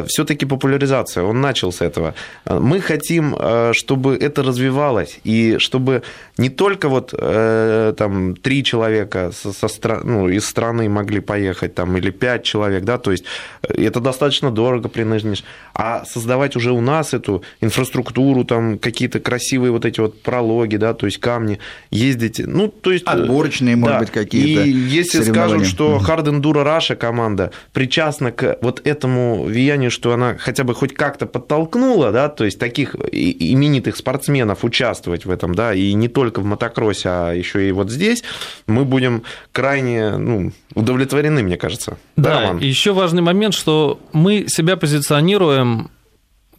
все 0.06 0.24
таки 0.24 0.46
популяризация, 0.46 1.24
он 1.24 1.40
начал 1.40 1.72
с 1.72 1.80
этого. 1.80 2.14
Мы 2.48 2.80
хотим, 2.80 3.36
чтобы 3.72 4.16
это 4.16 4.42
развивалось, 4.42 5.18
и 5.24 5.56
чтобы 5.58 6.02
не 6.38 6.50
только 6.50 6.88
вот 6.88 7.10
там 7.10 8.36
три 8.36 8.62
человека 8.62 9.32
со, 9.32 9.52
со, 9.52 10.00
ну, 10.04 10.28
из 10.28 10.46
страны 10.46 10.88
могли 10.88 11.20
поехать, 11.20 11.74
там, 11.74 11.96
или 11.96 12.10
пять 12.10 12.44
человек, 12.44 12.84
да, 12.84 12.98
то 12.98 13.10
есть 13.10 13.24
это 13.62 14.00
достаточно 14.00 14.50
дорого 14.50 14.88
при 14.88 15.02
нынешнем 15.02 15.34
а 15.74 16.04
создавать 16.04 16.54
уже 16.56 16.72
у 16.72 16.80
нас 16.80 17.14
эту 17.14 17.42
инфраструктуру, 17.60 18.44
там 18.44 18.78
какие-то 18.78 19.18
красивые 19.18 19.72
вот 19.72 19.84
эти 19.84 20.00
вот 20.00 20.22
прологи, 20.22 20.76
да, 20.76 20.94
то 20.94 21.06
есть 21.06 21.18
камни, 21.18 21.58
ездить, 21.90 22.40
ну, 22.44 22.68
то 22.68 22.92
есть... 22.92 23.04
Отборочные, 23.04 23.74
может 23.74 23.94
да. 23.94 24.00
быть, 24.00 24.10
какие-то 24.10 24.62
И 24.62 24.70
если 24.70 25.22
скажут, 25.22 25.66
что 25.66 26.00
Hard 26.06 26.26
Enduro 26.26 26.64
Russia 26.64 26.94
команда 26.94 27.50
причастна 27.72 28.30
к 28.30 28.58
вот 28.62 28.86
этому 28.86 29.42
влиянию, 29.44 29.90
что 29.90 30.12
она 30.12 30.36
хотя 30.38 30.62
бы 30.62 30.74
хоть 30.74 30.94
как-то 30.94 31.26
подтолкнула, 31.26 32.12
да, 32.12 32.28
то 32.28 32.44
есть 32.44 32.58
таких 32.58 32.94
именитых 32.94 33.96
спортсменов 33.96 34.64
участвовать 34.64 35.24
в 35.26 35.30
этом, 35.30 35.54
да, 35.54 35.74
и 35.74 35.92
не 35.94 36.08
только 36.08 36.40
в 36.40 36.44
мотокроссе, 36.44 37.08
а 37.08 37.32
еще 37.32 37.68
и 37.68 37.72
вот 37.72 37.90
здесь, 37.90 38.22
мы 38.68 38.84
будем 38.84 39.24
крайне, 39.50 40.16
ну, 40.16 40.52
удовлетворены, 40.74 41.42
мне 41.42 41.56
кажется. 41.56 41.98
Да, 42.16 42.52
да 42.52 42.58
еще 42.60 42.92
важный 42.92 43.22
момент, 43.22 43.54
что 43.54 44.00
мы 44.12 44.46
себя 44.48 44.76
позиционируем 44.76 45.63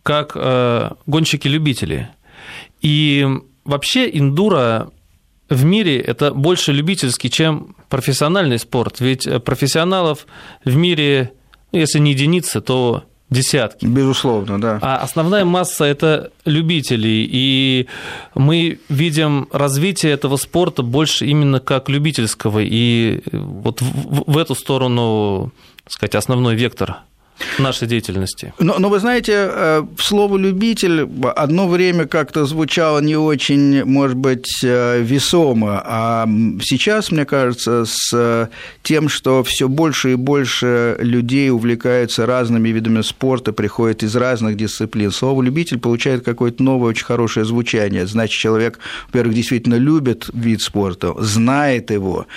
как 0.04 0.34
э, 0.36 0.92
гонщики-любители. 1.08 2.10
И 2.82 3.28
вообще 3.64 4.10
индура 4.12 4.92
в 5.50 5.64
мире 5.64 6.00
это 6.00 6.32
больше 6.32 6.72
любительский, 6.72 7.30
чем 7.30 7.76
профессиональный 7.90 8.60
спорт. 8.60 9.00
Ведь 9.00 9.28
профессионалов 9.44 10.28
в 10.64 10.76
мире, 10.76 11.32
ну, 11.72 11.80
если 11.80 12.00
не 12.00 12.12
единицы, 12.12 12.62
то 12.62 13.04
десятки. 13.30 13.86
Безусловно, 13.86 14.62
да. 14.62 14.80
А 14.82 14.98
основная 14.98 15.46
масса– 15.46 15.86
это 15.86 16.32
любители, 16.46 17.28
и 17.32 17.88
мы 18.36 18.80
видим 18.90 19.48
развитие 19.52 20.12
этого 20.12 20.38
спорта 20.38 20.84
больше 20.84 21.26
именно 21.26 21.60
как 21.60 21.90
любительского, 21.90 22.60
и 22.60 23.24
вот 23.32 23.82
в, 23.82 24.32
в 24.32 24.38
эту 24.38 24.54
сторону, 24.56 25.52
так 25.84 25.92
сказать, 25.92 26.16
основной 26.16 26.56
вектор 26.56 26.98
нашей 27.60 27.88
деятельности. 27.88 28.54
Но, 28.60 28.80
но 28.80 28.90
вы 28.90 29.00
знаете, 29.00 29.50
э, 29.52 29.84
слово 29.98 30.38
«любитель» 30.38 31.08
одно 31.36 31.68
время 31.68 32.06
как-то 32.06 32.46
звучало 32.46 33.00
не 33.00 33.16
очень, 33.16 33.84
может 33.86 34.18
быть, 34.18 34.48
э, 34.64 35.02
весомо, 35.02 35.82
а 35.86 36.28
сейчас, 36.62 37.12
мне 37.12 37.26
кажется, 37.26 37.86
с 37.86 38.50
тем, 38.84 39.10
что 39.10 39.44
все 39.44 39.68
больше 39.68 40.14
и 40.14 40.16
больше 40.16 40.98
людей 41.00 41.50
увлекаются 41.50 42.26
разными 42.26 42.70
видами 42.70 43.02
спорта, 43.02 43.54
приходят 43.54 44.04
из 44.04 44.16
разных 44.16 44.56
дисциплин, 44.58 45.12
слово 45.12 45.42
«любитель» 45.42 45.80
получает 45.80 46.24
какое-то 46.24 46.64
новое, 46.64 46.90
очень 46.90 47.06
хорошее 47.06 47.46
звучание. 47.46 48.08
Значит, 48.08 48.40
человек, 48.40 48.80
во-первых, 49.08 49.36
действительно 49.36 49.76
любит 49.76 50.30
вид 50.34 50.62
спорта, 50.62 51.14
знает 51.20 51.92
его, 51.92 52.28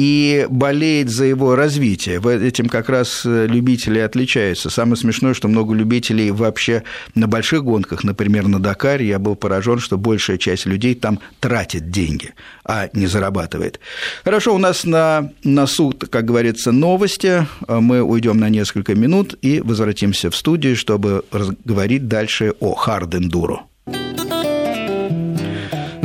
и 0.00 0.46
болеет 0.48 1.10
за 1.10 1.26
его 1.26 1.54
развитие. 1.54 2.22
Этим 2.42 2.70
как 2.70 2.88
раз 2.88 3.20
э, 3.26 3.46
любители 3.46 3.98
отличаются. 3.98 4.70
Самое 4.70 4.96
смешное, 4.96 5.34
что 5.34 5.46
много 5.46 5.74
любителей 5.74 6.30
вообще 6.30 6.84
на 7.14 7.26
больших 7.26 7.64
гонках, 7.64 8.02
например, 8.02 8.48
на 8.48 8.58
Дакаре, 8.58 9.06
я 9.06 9.18
был 9.18 9.36
поражен, 9.36 9.78
что 9.78 9.98
большая 9.98 10.38
часть 10.38 10.64
людей 10.64 10.94
там 10.94 11.20
тратит 11.38 11.90
деньги, 11.90 12.32
а 12.64 12.88
не 12.94 13.08
зарабатывает. 13.08 13.78
Хорошо, 14.24 14.54
у 14.54 14.58
нас 14.58 14.84
на 14.84 15.32
носу, 15.44 15.92
как 16.10 16.24
говорится, 16.24 16.72
новости. 16.72 17.46
Мы 17.68 18.00
уйдем 18.00 18.38
на 18.38 18.48
несколько 18.48 18.94
минут 18.94 19.34
и 19.42 19.60
возвратимся 19.60 20.30
в 20.30 20.36
студию, 20.36 20.76
чтобы 20.76 21.24
говорить 21.66 22.08
дальше 22.08 22.54
о 22.58 22.74
хард-эндуро. 22.74 23.58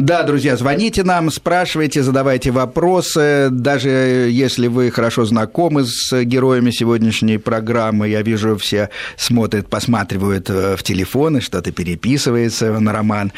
Да, 0.05 0.21
друзья, 0.21 0.55
звоните 0.55 1.03
нам, 1.03 1.31
спрашивайте, 1.31 2.03
задавайте 2.03 2.51
вопросы. 2.51 3.47
Даже 3.49 3.89
если 3.89 4.67
вы 4.67 4.91
хорошо 4.91 5.25
знакомы 5.25 5.83
с 5.83 6.21
героями 6.21 6.69
сегодняшней 6.69 7.39
программы, 7.39 8.07
я 8.09 8.21
вижу, 8.21 8.55
все 8.55 8.91
смотрят, 9.17 9.67
посматривают 9.67 10.47
э, 10.51 10.75
в 10.75 10.83
телефоны, 10.83 11.41
что-то 11.41 11.71
переписывается 11.71 12.79
на 12.79 12.93
роман. 12.93 13.31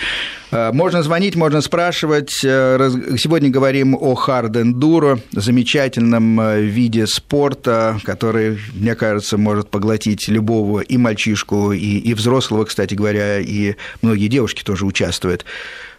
Э, 0.51 0.73
можно 0.73 1.03
звонить, 1.03 1.37
можно 1.37 1.61
спрашивать. 1.61 2.37
Э, 2.43 2.91
сегодня 3.17 3.49
говорим 3.49 3.95
о 3.95 4.15
хард-эндуро, 4.15 5.21
замечательном 5.31 6.59
виде 6.65 7.07
спорта, 7.07 7.97
который, 8.03 8.59
мне 8.73 8.95
кажется, 8.95 9.37
может 9.37 9.69
поглотить 9.69 10.27
любого 10.27 10.81
и 10.81 10.97
мальчишку, 10.97 11.71
и, 11.71 11.97
и 11.97 12.13
взрослого, 12.13 12.65
кстати 12.65 12.93
говоря, 12.93 13.39
и 13.39 13.75
многие 14.01 14.27
девушки 14.27 14.63
тоже 14.63 14.85
участвуют. 14.85 15.45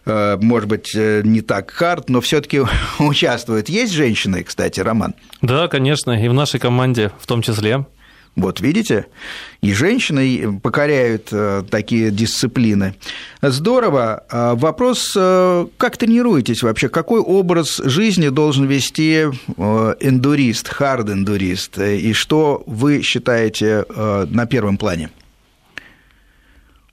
Э, 0.08 0.38
может 0.40 0.68
быть, 0.68 0.92
э, 0.94 1.22
не 1.24 1.42
так 1.42 1.70
хард, 1.70 2.08
но 2.08 2.20
все-таки 2.20 2.62
участвуют. 2.98 3.68
Есть 3.68 3.92
женщины, 3.92 4.42
кстати, 4.42 4.80
Роман? 4.80 5.14
Да, 5.42 5.68
конечно, 5.68 6.12
и 6.12 6.28
в 6.28 6.34
нашей 6.34 6.58
команде 6.58 7.12
в 7.20 7.26
том 7.26 7.42
числе. 7.42 7.86
Вот 8.34 8.60
видите, 8.60 9.06
и 9.62 9.72
женщины 9.72 10.60
покоряют 10.60 11.28
э, 11.32 11.64
такие 11.68 12.10
дисциплины. 12.10 12.94
Здорово. 13.42 14.24
А 14.30 14.54
вопрос, 14.54 15.12
как 15.12 15.96
тренируетесь 15.96 16.62
вообще? 16.62 16.88
Какой 16.88 17.20
образ 17.20 17.78
жизни 17.78 18.28
должен 18.28 18.66
вести 18.66 19.22
эндурист, 19.56 20.68
хард-эндурист? 20.68 21.78
И 21.78 22.12
что 22.12 22.62
вы 22.66 23.02
считаете 23.02 23.84
на 24.30 24.46
первом 24.46 24.78
плане? 24.78 25.10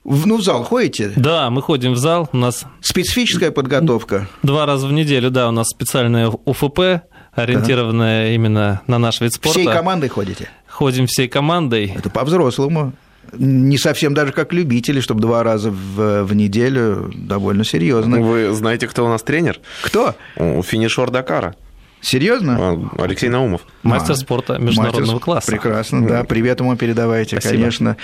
Ну, 0.05 0.37
в 0.37 0.43
зал 0.43 0.63
ходите? 0.63 1.11
Да, 1.15 1.49
мы 1.49 1.63
ходим 1.63 1.93
в 1.93 1.97
зал. 1.97 2.29
У 2.31 2.37
нас 2.37 2.65
специфическая 2.81 3.49
подготовка. 3.49 4.27
Два 4.43 4.67
раза 4.67 4.87
в 4.87 4.93
неделю, 4.93 5.31
да, 5.31 5.49
у 5.49 5.51
нас 5.51 5.69
специальная 5.69 6.29
УФП, 6.29 7.01
ориентированная 7.33 8.25
ага. 8.25 8.33
именно 8.33 8.81
на 8.85 8.99
наш 8.99 9.19
вид 9.19 9.33
спорта. 9.33 9.59
Всей 9.59 9.67
командой 9.67 10.09
ходите? 10.09 10.47
Ходим 10.67 11.07
всей 11.07 11.27
командой. 11.27 11.91
Это 11.95 12.11
по-взрослому. 12.11 12.93
Не 13.33 13.79
совсем 13.79 14.13
даже 14.13 14.31
как 14.31 14.53
любители, 14.53 14.99
чтобы 14.99 15.21
два 15.21 15.41
раза 15.41 15.71
в, 15.71 16.23
в 16.23 16.35
неделю 16.35 17.11
довольно 17.15 17.63
серьезно. 17.63 18.21
Вы 18.21 18.53
знаете, 18.53 18.87
кто 18.87 19.05
у 19.05 19.09
нас 19.09 19.23
тренер? 19.23 19.59
Кто? 19.81 20.13
Финишер 20.37 21.09
Дакара. 21.09 21.55
Серьезно? 22.01 22.57
А, 22.59 23.03
Алексей 23.03 23.29
Наумов. 23.29 23.61
Мастер 23.81 24.11
а, 24.11 24.15
спорта 24.15 24.59
международного 24.59 25.13
мастер... 25.13 25.19
класса. 25.19 25.51
Прекрасно, 25.51 26.07
да. 26.07 26.23
Привет 26.23 26.59
ему 26.59 26.75
передавайте, 26.75 27.37
Спасибо. 27.37 27.53
конечно. 27.55 27.97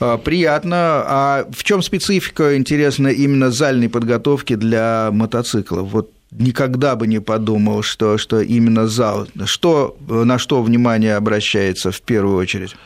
А, 0.00 0.18
приятно. 0.18 0.76
А 1.06 1.46
в 1.50 1.64
чем 1.64 1.82
специфика, 1.82 2.56
интересно, 2.56 3.08
именно 3.08 3.50
зальной 3.50 3.88
подготовки 3.88 4.54
для 4.54 5.10
мотоциклов? 5.12 5.88
Вот 5.90 6.10
никогда 6.30 6.96
бы 6.96 7.06
не 7.06 7.20
подумал, 7.20 7.82
что, 7.82 8.18
что 8.18 8.40
именно 8.40 8.88
зал. 8.88 9.26
Что, 9.44 9.96
на 10.08 10.38
что 10.38 10.62
внимание 10.62 11.16
обращается 11.16 11.90
в 11.92 12.00
первую 12.02 12.36
очередь? 12.36 12.76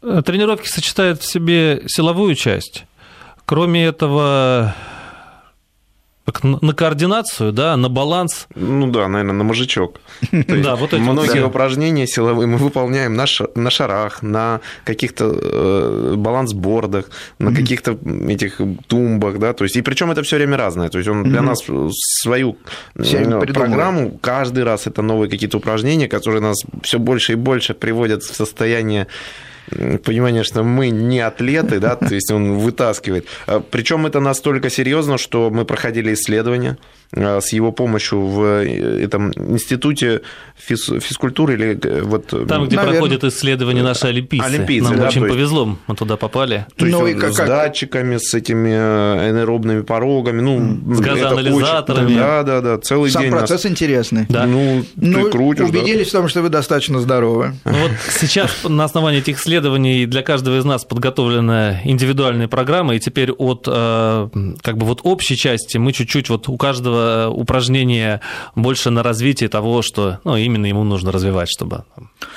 Тренировки 0.00 0.68
сочетают 0.68 1.20
в 1.22 1.30
себе 1.30 1.82
силовую 1.86 2.34
часть. 2.34 2.84
Кроме 3.44 3.86
этого, 3.86 4.74
на 6.42 6.74
координацию, 6.74 7.52
да, 7.52 7.76
на 7.76 7.88
баланс. 7.88 8.48
Ну 8.54 8.88
да, 8.88 9.08
наверное, 9.08 9.34
на 9.34 9.44
мужичок. 9.44 10.00
Да, 10.46 10.74
вот 10.76 10.92
эти 10.92 11.00
Многие 11.00 11.44
упражнения 11.44 12.06
силовые 12.06 12.46
мы 12.46 12.58
выполняем 12.58 13.14
на, 13.14 13.26
на 13.54 13.70
шарах, 13.70 14.22
на 14.22 14.60
каких-то 14.84 15.38
э, 15.40 16.14
балансбордах, 16.16 17.10
на 17.38 17.54
каких-то 17.54 17.98
этих 18.28 18.60
тумбах, 18.86 19.38
да, 19.38 19.52
то 19.52 19.64
есть, 19.64 19.76
и 19.76 19.82
причем 19.82 20.10
это 20.10 20.22
все 20.22 20.36
время 20.36 20.56
разное, 20.56 20.88
то 20.88 20.98
есть 20.98 21.08
он 21.08 21.24
для 21.24 21.42
нас 21.42 21.58
свою 21.90 22.56
э, 22.94 23.40
программу, 23.52 24.18
каждый 24.20 24.64
раз 24.64 24.86
это 24.86 25.02
новые 25.02 25.30
какие-то 25.30 25.58
упражнения, 25.58 26.08
которые 26.08 26.40
нас 26.40 26.58
все 26.82 26.98
больше 26.98 27.32
и 27.32 27.36
больше 27.36 27.74
приводят 27.74 28.22
в 28.22 28.34
состояние 28.34 29.06
понимание, 30.04 30.44
что 30.44 30.62
мы 30.62 30.90
не 30.90 31.20
атлеты, 31.20 31.80
да, 31.80 31.96
то 31.96 32.14
есть 32.14 32.30
он 32.30 32.58
вытаскивает. 32.58 33.26
А, 33.46 33.60
Причем 33.60 34.06
это 34.06 34.20
настолько 34.20 34.70
серьезно, 34.70 35.18
что 35.18 35.50
мы 35.50 35.64
проходили 35.64 36.14
исследования, 36.14 36.78
с 37.12 37.52
его 37.52 37.72
помощью 37.72 38.26
в 38.26 38.42
э, 38.42 39.04
этом 39.04 39.32
институте 39.32 40.22
физ, 40.56 40.86
физкультуры 41.00 41.54
или 41.54 41.78
э, 41.82 42.02
вот... 42.02 42.26
Там, 42.26 42.66
где 42.66 42.76
наверное, 42.76 43.00
проходят 43.00 43.24
исследования 43.24 43.82
наши 43.82 44.06
олимпийцы. 44.06 44.44
олимпийцы 44.44 44.90
Нам 44.90 44.98
да, 44.98 45.06
очень 45.06 45.26
повезло, 45.26 45.66
есть, 45.66 45.78
мы 45.86 45.94
туда 45.94 46.16
попали. 46.16 46.66
То 46.76 46.86
есть 46.86 46.98
ну, 46.98 47.06
и 47.06 47.14
как, 47.14 47.32
с 47.32 47.36
датчиками, 47.36 48.16
с 48.16 48.34
этими 48.34 48.72
аэробными 48.72 49.82
порогами, 49.82 50.40
ну... 50.40 50.94
С 50.94 51.00
газоанализаторами. 51.00 52.06
Очень, 52.06 52.16
да, 52.16 52.42
да, 52.42 52.60
да, 52.60 52.78
целый 52.78 53.10
Сам 53.10 53.22
день. 53.22 53.30
Сам 53.30 53.38
процесс 53.38 53.64
нас... 53.64 53.70
интересный. 53.72 54.26
Да. 54.28 54.46
Ну, 54.46 54.84
ну, 54.96 55.24
ты 55.24 55.30
крутишь, 55.30 55.68
убедились 55.68 56.10
да? 56.10 56.18
в 56.18 56.22
том, 56.22 56.28
что 56.28 56.42
вы 56.42 56.48
достаточно 56.48 56.98
здоровы. 57.00 57.54
Ну, 57.64 57.72
вот 57.72 57.92
сейчас 58.18 58.50
на 58.64 58.84
основании 58.84 59.20
этих 59.20 59.38
исследований 59.38 60.06
для 60.06 60.22
каждого 60.22 60.58
из 60.58 60.64
нас 60.64 60.84
подготовлена 60.84 61.80
индивидуальная 61.84 62.48
программа, 62.48 62.96
и 62.96 62.98
теперь 62.98 63.30
от 63.30 63.64
как 63.66 64.76
бы 64.76 64.86
вот 64.86 65.00
общей 65.02 65.36
части 65.36 65.78
мы 65.78 65.92
чуть-чуть 65.92 66.28
вот 66.28 66.48
у 66.48 66.56
каждого 66.56 66.95
упражнения 67.28 67.66
упражнения 67.66 68.20
больше 68.54 68.90
на 68.90 69.02
развитие 69.02 69.48
того, 69.48 69.82
что 69.82 70.18
ну, 70.24 70.36
именно 70.36 70.66
ему 70.66 70.84
нужно 70.84 71.12
развивать, 71.12 71.48
чтобы 71.48 71.84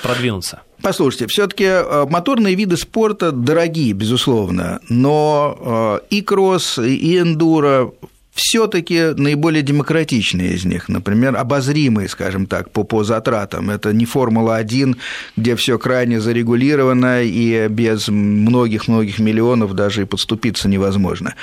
продвинуться. 0.02 0.60
Послушайте, 0.82 1.26
все-таки 1.26 1.64
э, 1.64 2.06
моторные 2.08 2.54
виды 2.54 2.76
спорта 2.76 3.32
дорогие, 3.32 3.92
безусловно, 3.92 4.80
но 4.88 6.00
э, 6.00 6.06
и 6.10 6.22
кросс, 6.22 6.78
и 6.78 7.18
эндуро 7.18 7.92
все-таки 8.32 9.12
наиболее 9.16 9.62
демократичные 9.62 10.54
из 10.54 10.64
них, 10.64 10.88
например, 10.88 11.36
обозримые, 11.36 12.08
скажем 12.08 12.46
так, 12.46 12.70
по, 12.70 12.84
по 12.84 13.04
затратам. 13.04 13.68
Это 13.68 13.92
не 13.92 14.06
Формула-1, 14.06 14.96
где 15.36 15.56
все 15.56 15.78
крайне 15.78 16.20
зарегулировано 16.20 17.22
и 17.22 17.68
без 17.68 18.08
многих-многих 18.08 19.18
миллионов 19.18 19.74
даже 19.74 20.02
и 20.02 20.04
подступиться 20.06 20.68
невозможно. 20.68 21.34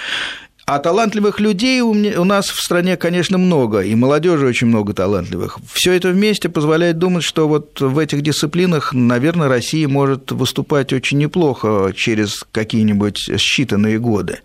А 0.70 0.80
талантливых 0.80 1.40
людей 1.40 1.80
у, 1.80 1.94
нас 2.26 2.50
в 2.50 2.62
стране, 2.62 2.98
конечно, 2.98 3.38
много, 3.38 3.80
и 3.80 3.96
молодежи 3.96 4.46
очень 4.46 4.68
много 4.68 4.94
талантливых. 4.94 5.60
Все 5.72 5.94
это 5.94 6.10
вместе 6.10 6.50
позволяет 6.50 6.98
думать, 6.98 7.24
что 7.24 7.48
вот 7.48 7.80
в 7.80 7.98
этих 7.98 8.22
дисциплинах, 8.22 8.94
наверное, 8.94 9.48
Россия 9.48 9.88
может 9.88 10.34
выступать 10.34 10.92
очень 10.92 11.20
неплохо 11.20 11.94
через 11.96 12.44
какие-нибудь 12.52 13.30
считанные 13.30 13.98
годы. 13.98 14.40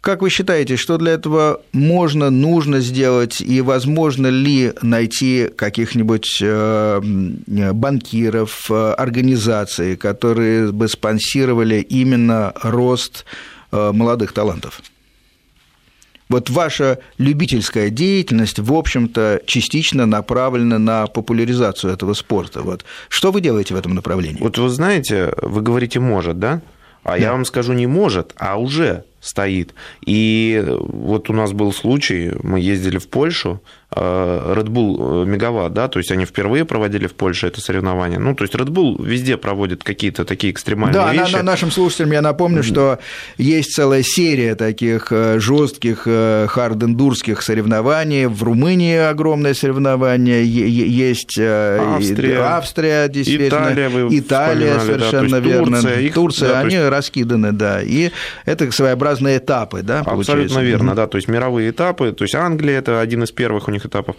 Как 0.00 0.22
вы 0.22 0.30
считаете, 0.30 0.76
что 0.76 0.96
для 0.96 1.12
этого 1.12 1.60
можно, 1.72 2.30
нужно 2.30 2.80
сделать, 2.80 3.42
и 3.42 3.60
возможно 3.60 4.28
ли 4.28 4.72
найти 4.80 5.50
каких-нибудь 5.54 6.38
э, 6.40 7.00
банкиров, 7.74 8.70
э, 8.70 8.92
организаций, 8.92 9.98
которые 9.98 10.72
бы 10.72 10.88
спонсировали 10.88 11.80
именно 11.80 12.54
рост 12.62 13.26
э, 13.70 13.92
молодых 13.92 14.32
талантов? 14.32 14.80
Вот 16.28 16.50
ваша 16.50 16.98
любительская 17.16 17.90
деятельность, 17.90 18.58
в 18.58 18.72
общем-то, 18.72 19.42
частично 19.46 20.06
направлена 20.06 20.78
на 20.78 21.06
популяризацию 21.06 21.92
этого 21.92 22.14
спорта. 22.14 22.62
Вот. 22.62 22.84
Что 23.08 23.32
вы 23.32 23.40
делаете 23.40 23.74
в 23.74 23.78
этом 23.78 23.94
направлении? 23.94 24.40
Вот 24.40 24.58
вы 24.58 24.68
знаете, 24.68 25.32
вы 25.40 25.62
говорите 25.62 26.00
«может», 26.00 26.38
да? 26.38 26.60
А 27.04 27.12
да. 27.12 27.16
я 27.16 27.32
вам 27.32 27.44
скажу 27.44 27.72
не 27.72 27.86
может, 27.86 28.34
а 28.36 28.60
уже 28.60 29.04
стоит. 29.20 29.74
И 30.04 30.64
вот 30.66 31.30
у 31.30 31.32
нас 31.32 31.52
был 31.52 31.72
случай, 31.72 32.32
мы 32.42 32.60
ездили 32.60 32.98
в 32.98 33.08
Польшу, 33.08 33.62
Red 33.94 34.66
Bull 34.66 35.22
э, 35.22 35.26
Мегаватт, 35.26 35.72
да, 35.72 35.88
то 35.88 35.98
есть 35.98 36.10
они 36.10 36.24
впервые 36.24 36.64
проводили 36.64 37.06
в 37.06 37.14
Польше 37.14 37.46
это 37.46 37.60
соревнование. 37.60 38.18
Ну, 38.18 38.34
то 38.34 38.44
есть 38.44 38.54
Red 38.54 38.68
Bull 38.68 39.04
везде 39.04 39.36
проводит 39.36 39.84
какие-то 39.84 40.24
такие 40.24 40.52
экстремальные 40.52 40.94
да, 40.94 41.12
вещи. 41.12 41.32
Да, 41.32 41.42
нашим 41.42 41.70
слушателям 41.70 42.12
я 42.12 42.22
напомню, 42.22 42.62
что 42.62 42.98
есть 43.36 43.74
целая 43.74 44.02
серия 44.02 44.54
таких 44.54 45.08
э, 45.10 45.38
жестких 45.38 46.06
хардендурских 46.48 47.42
соревнований. 47.42 48.26
В 48.26 48.42
Румынии 48.42 48.96
огромное 48.96 49.54
соревнование, 49.54 50.44
есть 50.44 51.38
Австрия, 51.38 52.40
Австрия 52.40 53.06
Италия, 53.06 53.88
вы 53.88 54.18
Италия 54.18 54.80
совершенно 54.80 55.30
да, 55.30 55.38
верно. 55.40 55.80
Турция, 55.82 56.00
их, 56.00 56.14
Турция 56.14 56.48
да, 56.48 56.60
они 56.60 56.74
есть... 56.74 56.88
раскиданы, 56.88 57.52
да. 57.52 57.82
И 57.82 58.10
это 58.44 58.70
своеобразно 58.70 59.18
разные 59.18 59.38
этапы, 59.38 59.82
да, 59.82 60.04
получается? 60.04 60.32
Абсолютно 60.32 60.60
верно, 60.60 60.94
да, 60.94 61.06
то 61.06 61.16
есть 61.16 61.28
мировые 61.28 61.70
этапы, 61.70 62.12
то 62.12 62.24
есть 62.24 62.34
Англия– 62.34 62.78
это 62.80 63.00
один 63.00 63.22
из 63.22 63.30
первых 63.30 63.68
у 63.68 63.70
них 63.70 63.77
этапов. 63.86 64.16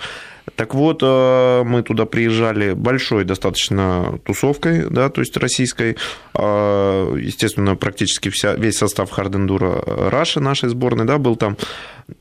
Так 0.55 0.73
вот, 0.73 0.99
э, 1.01 1.63
мы 1.63 1.83
туда 1.83 2.05
приезжали 2.05 2.73
большой 2.73 3.23
достаточно 3.23 4.19
тусовкой, 4.25 4.89
да, 4.89 5.09
то 5.09 5.21
есть 5.21 5.37
российской, 5.37 5.95
э, 6.33 7.17
естественно, 7.21 7.75
практически 7.75 8.29
вся, 8.29 8.55
весь 8.55 8.77
состав 8.77 9.11
Хардендура 9.11 9.83
Раши 10.09 10.39
нашей 10.39 10.69
сборной, 10.69 11.05
да, 11.05 11.17
был 11.17 11.35
там. 11.35 11.57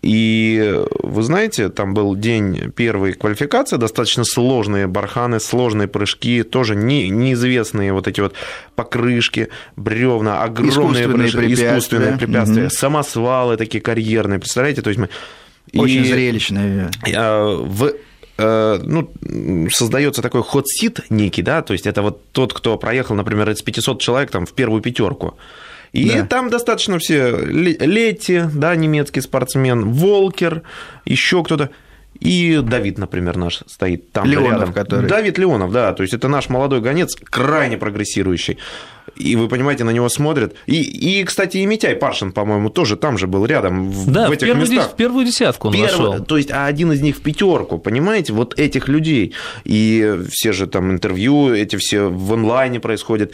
И 0.02 0.84
вы 1.02 1.22
знаете, 1.22 1.70
там 1.70 1.94
был 1.94 2.14
день 2.14 2.70
первой 2.72 3.14
квалификации, 3.14 3.76
достаточно 3.76 4.24
сложные 4.24 4.86
барханы, 4.86 5.40
сложные 5.40 5.88
прыжки, 5.88 6.42
тоже 6.42 6.76
не, 6.76 7.08
неизвестные 7.08 7.92
вот 7.92 8.06
эти 8.06 8.20
вот 8.20 8.34
покрышки, 8.74 9.48
бревна, 9.76 10.42
огромные 10.42 10.70
искусственные 10.70 11.14
прыжки, 11.14 11.38
препятствия, 11.38 11.68
искусственные 11.68 12.18
препятствия 12.18 12.62
угу. 12.64 12.70
самосвалы 12.70 13.56
такие 13.56 13.80
карьерные, 13.80 14.38
представляете, 14.38 14.82
то 14.82 14.90
есть 14.90 15.00
мы 15.00 15.08
Очень 15.74 16.02
и, 16.02 16.04
зрелищное. 16.04 16.90
В 17.06 17.92
ну, 18.38 19.10
создается 19.70 20.22
такой 20.22 20.44
ход-сит 20.44 21.00
некий, 21.10 21.42
да, 21.42 21.60
то 21.60 21.72
есть 21.72 21.88
это 21.88 22.02
вот 22.02 22.30
тот, 22.30 22.54
кто 22.54 22.78
проехал, 22.78 23.16
например, 23.16 23.50
из 23.50 23.62
500 23.62 24.00
человек 24.00 24.30
там 24.30 24.46
в 24.46 24.52
первую 24.52 24.80
пятерку. 24.80 25.36
И 25.92 26.10
да. 26.10 26.24
там 26.24 26.50
достаточно 26.50 26.98
все 26.98 27.36
Лети, 27.36 28.44
да, 28.52 28.76
немецкий 28.76 29.22
спортсмен, 29.22 29.90
Волкер, 29.90 30.62
еще 31.04 31.42
кто-то. 31.42 31.70
И 32.20 32.60
Давид, 32.62 32.98
например, 32.98 33.36
наш 33.36 33.62
стоит 33.66 34.12
там 34.12 34.26
Леонов, 34.26 34.52
рядом. 34.52 34.72
который... 34.72 35.08
Давид 35.08 35.38
Леонов, 35.38 35.72
да, 35.72 35.92
то 35.92 36.02
есть 36.02 36.14
это 36.14 36.28
наш 36.28 36.48
молодой 36.48 36.80
гонец, 36.80 37.16
крайне 37.16 37.76
прогрессирующий. 37.76 38.58
И 39.16 39.36
вы 39.36 39.48
понимаете, 39.48 39.84
на 39.84 39.90
него 39.90 40.08
смотрят. 40.08 40.54
И, 40.66 40.80
и 40.82 41.24
кстати, 41.24 41.58
и 41.58 41.66
Митяй 41.66 41.96
Паршин, 41.96 42.32
по-моему, 42.32 42.70
тоже 42.70 42.96
там 42.96 43.18
же 43.18 43.26
был 43.26 43.44
рядом, 43.46 43.90
в, 43.90 44.10
да, 44.10 44.28
в 44.28 44.32
этих 44.32 44.46
в 44.46 44.50
первую, 44.50 44.70
местах. 44.70 44.92
в 44.92 44.96
первую 44.96 45.24
десятку 45.24 45.68
он 45.68 45.74
Первый, 45.74 45.90
вошел. 45.90 46.24
То 46.24 46.36
есть, 46.36 46.50
а 46.50 46.66
один 46.66 46.92
из 46.92 47.00
них 47.00 47.16
в 47.16 47.22
пятерку, 47.22 47.78
понимаете, 47.78 48.32
вот 48.32 48.58
этих 48.58 48.88
людей. 48.88 49.34
И 49.64 50.18
все 50.30 50.52
же 50.52 50.66
там 50.66 50.90
интервью, 50.90 51.54
эти 51.54 51.76
все 51.76 52.08
в 52.08 52.32
онлайне 52.32 52.80
происходят, 52.80 53.32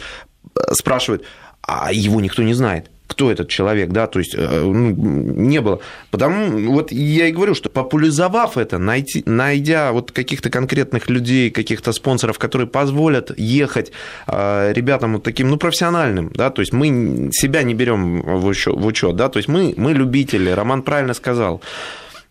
спрашивают, 0.71 1.23
а 1.61 1.91
его 1.91 2.21
никто 2.21 2.43
не 2.43 2.53
знает 2.53 2.89
кто 3.07 3.31
этот 3.31 3.49
человек, 3.49 3.89
да, 3.89 4.07
то 4.07 4.19
есть 4.19 4.33
э, 4.35 4.61
ну, 4.61 4.89
не 4.91 5.61
было. 5.61 5.79
Потому 6.11 6.71
вот 6.71 6.91
я 6.91 7.27
и 7.27 7.31
говорю, 7.31 7.55
что 7.55 7.69
популяризовав 7.69 8.57
это, 8.57 8.77
найти, 8.77 9.23
найдя 9.25 9.91
вот 9.91 10.11
каких-то 10.11 10.49
конкретных 10.49 11.09
людей, 11.09 11.51
каких-то 11.51 11.91
спонсоров, 11.93 12.39
которые 12.39 12.67
позволят 12.67 13.31
ехать 13.37 13.91
э, 14.27 14.73
ребятам 14.73 15.13
вот 15.13 15.23
таким, 15.23 15.49
ну, 15.49 15.57
профессиональным, 15.57 16.31
да, 16.33 16.49
то 16.49 16.61
есть 16.61 16.73
мы 16.73 17.29
себя 17.31 17.63
не 17.63 17.73
берем 17.73 18.21
в 18.21 18.47
учет, 18.47 19.15
да, 19.15 19.29
то 19.29 19.37
есть 19.37 19.47
мы, 19.47 19.73
мы 19.77 19.93
любители, 19.93 20.49
Роман 20.49 20.81
правильно 20.81 21.13
сказал, 21.13 21.61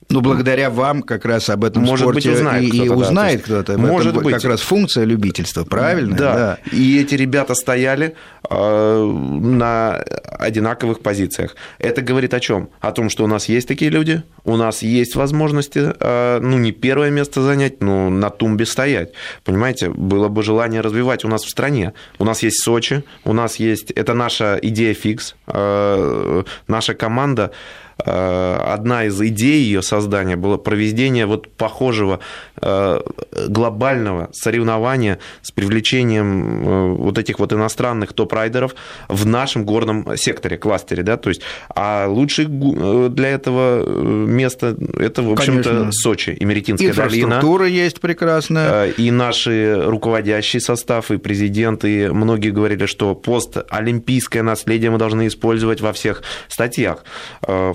ну, 0.08 0.20
благодаря 0.20 0.70
вам 0.70 1.02
как 1.02 1.24
раз 1.24 1.48
об 1.48 1.64
этом 1.64 1.84
Может 1.84 2.04
спорте 2.04 2.30
быть, 2.30 2.38
узнает 2.38 2.64
и, 2.64 2.68
кто-то, 2.68 2.84
и 2.84 2.88
да, 2.88 2.94
узнает 2.94 3.42
кто-то. 3.42 3.78
Может 3.78 4.12
этом 4.12 4.22
быть. 4.22 4.34
Как 4.34 4.44
раз 4.44 4.60
функция 4.60 5.04
любительства, 5.04 5.64
правильно? 5.64 6.16
Да. 6.16 6.34
да. 6.34 6.58
И 6.72 7.00
эти 7.00 7.14
ребята 7.14 7.54
стояли 7.54 8.14
э, 8.48 9.04
на 9.04 10.04
одинаковых 10.38 11.00
позициях. 11.00 11.56
Это 11.78 12.02
говорит 12.02 12.34
о 12.34 12.40
чем? 12.40 12.68
О 12.80 12.92
том, 12.92 13.10
что 13.10 13.24
у 13.24 13.26
нас 13.26 13.48
есть 13.48 13.68
такие 13.68 13.90
люди, 13.90 14.22
у 14.44 14.56
нас 14.56 14.82
есть 14.82 15.16
возможности, 15.16 15.92
э, 15.98 16.38
ну, 16.40 16.58
не 16.58 16.72
первое 16.72 17.10
место 17.10 17.42
занять, 17.42 17.82
но 17.82 18.10
на 18.10 18.30
тумбе 18.30 18.66
стоять. 18.66 19.12
Понимаете, 19.44 19.90
было 19.90 20.28
бы 20.28 20.42
желание 20.42 20.80
развивать 20.80 21.24
у 21.24 21.28
нас 21.28 21.44
в 21.44 21.50
стране. 21.50 21.92
У 22.18 22.24
нас 22.24 22.42
есть 22.42 22.62
Сочи, 22.62 23.04
у 23.24 23.32
нас 23.32 23.56
есть... 23.56 23.90
Это 23.90 24.14
наша 24.14 24.58
идея 24.62 24.94
фикс, 24.94 25.34
э, 25.46 26.42
наша 26.66 26.94
команда 26.94 27.52
одна 27.98 29.04
из 29.04 29.20
идей 29.20 29.62
ее 29.62 29.82
создания 29.82 30.36
была 30.36 30.58
проведение 30.58 31.26
вот 31.26 31.50
похожего 31.56 32.20
э, 32.60 33.00
глобального 33.48 34.30
соревнования 34.32 35.18
с 35.42 35.50
привлечением 35.50 36.66
э, 36.66 36.94
вот 36.94 37.18
этих 37.18 37.38
вот 37.38 37.52
иностранных 37.52 38.12
топ-райдеров 38.12 38.74
в 39.08 39.26
нашем 39.26 39.64
горном 39.64 40.16
секторе, 40.16 40.56
кластере, 40.56 41.02
да, 41.02 41.16
то 41.16 41.28
есть, 41.28 41.42
а 41.74 42.06
лучший 42.08 42.46
для 42.46 43.28
этого 43.28 43.84
место 43.86 44.76
это, 44.98 45.22
в 45.22 45.32
общем-то, 45.32 45.90
Сочи, 45.92 46.36
Эмеретинская 46.38 46.88
Инфраструктура 46.88 47.64
долина. 47.64 47.82
есть 47.82 48.00
прекрасная. 48.00 48.90
И 48.90 49.10
наши 49.10 49.80
руководящий 49.84 50.60
состав, 50.60 51.10
и 51.10 51.18
президент, 51.18 51.84
и 51.84 52.08
многие 52.08 52.50
говорили, 52.50 52.86
что 52.86 53.14
постолимпийское 53.14 54.42
наследие 54.42 54.90
мы 54.90 54.98
должны 54.98 55.26
использовать 55.26 55.80
во 55.80 55.92
всех 55.92 56.22
статьях 56.48 57.04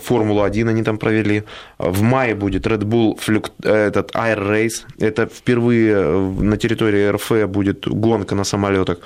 Формулу-1 0.09 0.69
они 0.69 0.83
там 0.83 0.97
провели. 0.97 1.43
В 1.77 2.01
мае 2.01 2.33
будет 2.33 2.67
Red 2.67 2.83
Bull 2.83 3.19
флюк... 3.19 3.51
этот 3.63 4.11
Air 4.15 4.39
Race. 4.39 4.81
Это 4.99 5.27
впервые 5.27 5.95
на 6.41 6.57
территории 6.57 7.11
РФ 7.11 7.49
будет 7.49 7.87
гонка 7.87 8.35
на 8.35 8.43
самолетах. 8.43 8.97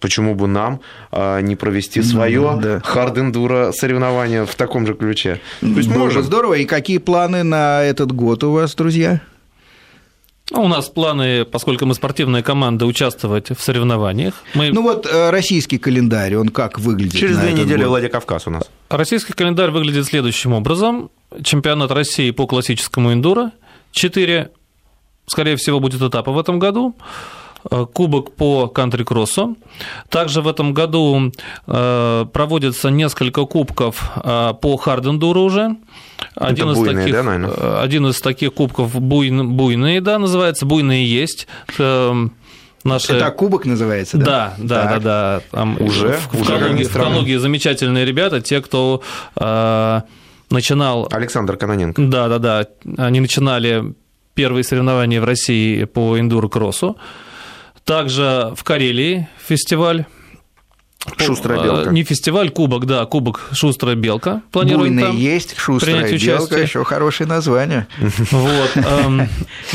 Почему 0.00 0.34
бы 0.34 0.46
нам 0.46 0.80
а, 1.12 1.40
не 1.40 1.56
провести 1.56 2.02
свое 2.02 2.58
да. 2.62 2.78
хард-эндуро 2.78 3.72
соревнование 3.72 4.44
в 4.44 4.54
таком 4.54 4.86
же 4.86 4.94
ключе? 4.94 5.40
То 5.60 5.66
есть 5.66 5.88
можем. 5.88 6.22
Здорово. 6.22 6.54
И 6.54 6.64
какие 6.64 6.98
планы 6.98 7.42
на 7.42 7.82
этот 7.82 8.12
год 8.12 8.44
у 8.44 8.52
вас, 8.52 8.74
друзья? 8.74 9.20
Ну, 10.50 10.64
у 10.64 10.68
нас 10.68 10.88
планы, 10.88 11.44
поскольку 11.44 11.86
мы 11.86 11.94
спортивная 11.94 12.42
команда, 12.42 12.86
участвовать 12.86 13.50
в 13.50 13.60
соревнованиях. 13.62 14.34
Мы... 14.54 14.72
Ну 14.72 14.82
вот 14.82 15.06
э, 15.06 15.30
российский 15.30 15.78
календарь, 15.78 16.34
он 16.36 16.48
как 16.48 16.78
выглядит? 16.78 17.20
Через 17.20 17.38
две 17.38 17.52
недели 17.52 17.84
Владикавказ 17.84 18.46
у 18.46 18.50
нас. 18.50 18.70
Российский 18.90 19.32
календарь 19.32 19.70
выглядит 19.70 20.06
следующим 20.06 20.52
образом. 20.52 21.10
Чемпионат 21.44 21.92
России 21.92 22.32
по 22.32 22.48
классическому 22.48 23.12
эндуро. 23.12 23.52
Четыре, 23.92 24.50
скорее 25.26 25.54
всего, 25.54 25.78
будет 25.78 26.02
этапа 26.02 26.32
в 26.32 26.38
этом 26.38 26.58
году. 26.58 26.96
Э, 27.70 27.86
кубок 27.86 28.34
по 28.34 28.66
кантри-кроссу. 28.68 29.56
Также 30.08 30.42
в 30.42 30.48
этом 30.48 30.74
году 30.74 31.32
э, 31.66 32.26
проводится 32.32 32.88
несколько 32.90 33.44
кубков 33.44 34.10
э, 34.16 34.54
по 34.60 34.76
хардендуру 34.76 35.42
уже. 35.42 35.76
Один 36.34 36.70
Это 36.70 36.72
из, 36.72 36.78
буйные, 36.78 37.06
таких, 37.06 37.24
да, 37.24 37.82
один 37.82 38.06
из 38.08 38.20
таких 38.20 38.54
кубков 38.54 38.98
буйн, 39.00 39.50
буйные, 39.50 40.00
да, 40.00 40.18
называется, 40.18 40.66
буйные 40.66 41.06
есть. 41.06 41.46
Наши... 42.84 43.12
Это 43.12 43.30
кубок 43.30 43.66
называется, 43.66 44.16
да? 44.16 44.54
Да, 44.58 44.84
да, 44.84 44.84
да, 44.84 44.98
да. 44.98 45.42
Там 45.50 45.76
уже? 45.80 46.12
В, 46.12 46.34
в, 46.34 46.40
уже 46.40 46.58
Калуге, 46.58 46.84
в 46.84 46.92
Калуге 46.92 47.38
замечательные 47.38 48.04
ребята, 48.06 48.40
те, 48.40 48.60
кто 48.62 49.02
э, 49.36 50.00
начинал... 50.50 51.08
Александр 51.10 51.56
Каноненко. 51.56 52.00
Да, 52.00 52.28
да, 52.28 52.38
да. 52.38 52.66
Они 52.96 53.20
начинали 53.20 53.94
первые 54.34 54.64
соревнования 54.64 55.20
в 55.20 55.24
России 55.24 55.84
по 55.84 56.18
эндуро-кроссу. 56.18 56.96
Также 57.84 58.52
в 58.56 58.64
Карелии 58.64 59.28
фестиваль 59.38 60.06
Шустрая 61.16 61.62
белка. 61.62 61.90
Не 61.90 62.04
фестиваль, 62.04 62.50
кубок, 62.50 62.86
да, 62.86 63.04
кубок 63.06 63.48
Шустрая 63.52 63.96
белка. 63.96 64.42
Планируем 64.52 64.96
Буйный 64.96 65.02
там 65.04 65.16
есть, 65.16 65.56
Шустрая 65.56 66.02
белка, 66.02 66.14
участие. 66.14 66.62
еще 66.62 66.84
хорошее 66.84 67.28
название. 67.28 67.86
Вот. 68.30 68.70
Эм, 68.76 69.28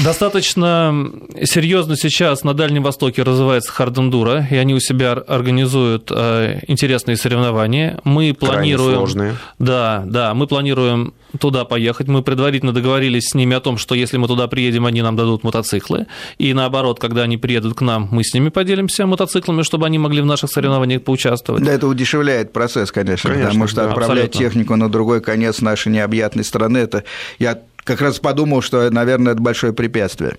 достаточно 0.03 1.09
серьезно 1.43 1.97
сейчас 1.97 2.43
на 2.43 2.53
Дальнем 2.53 2.83
Востоке 2.83 3.23
развивается 3.23 3.71
хардендура, 3.71 4.47
и 4.49 4.55
они 4.55 4.75
у 4.75 4.79
себя 4.79 5.13
организуют 5.13 6.11
э, 6.13 6.59
интересные 6.67 7.17
соревнования. 7.17 7.99
Мы 8.03 8.33
планируем... 8.33 8.97
сложные. 8.97 9.35
Да, 9.57 10.03
да, 10.05 10.33
мы 10.33 10.45
планируем 10.47 11.13
туда 11.39 11.65
поехать. 11.65 12.07
Мы 12.07 12.21
предварительно 12.21 12.73
договорились 12.73 13.29
с 13.29 13.35
ними 13.35 13.55
о 13.55 13.59
том, 13.59 13.77
что 13.77 13.95
если 13.95 14.17
мы 14.17 14.27
туда 14.27 14.47
приедем, 14.47 14.85
они 14.85 15.01
нам 15.01 15.15
дадут 15.15 15.43
мотоциклы. 15.43 16.07
И 16.37 16.53
наоборот, 16.53 16.99
когда 16.99 17.23
они 17.23 17.37
приедут 17.37 17.75
к 17.75 17.81
нам, 17.81 18.07
мы 18.11 18.23
с 18.23 18.33
ними 18.33 18.49
поделимся 18.49 19.05
мотоциклами, 19.05 19.63
чтобы 19.63 19.85
они 19.85 19.97
могли 19.97 20.21
в 20.21 20.25
наших 20.25 20.51
соревнованиях 20.51 21.03
поучаствовать. 21.03 21.63
Да, 21.63 21.71
это 21.71 21.87
удешевляет 21.87 22.53
процесс, 22.53 22.91
конечно, 22.91 23.29
конечно 23.29 23.47
потому 23.47 23.67
что 23.67 23.75
да, 23.77 23.89
отправлять 23.89 24.27
абсолютно. 24.27 24.39
технику 24.39 24.75
на 24.75 24.89
другой 24.89 25.21
конец 25.21 25.61
нашей 25.61 25.91
необъятной 25.91 26.43
страны, 26.43 26.79
это 26.79 27.03
я 27.39 27.59
как 27.83 28.01
раз 28.01 28.19
подумал, 28.19 28.61
что, 28.61 28.89
наверное, 28.89 29.33
это 29.33 29.41
большое 29.41 29.73
препятствие. 29.73 30.37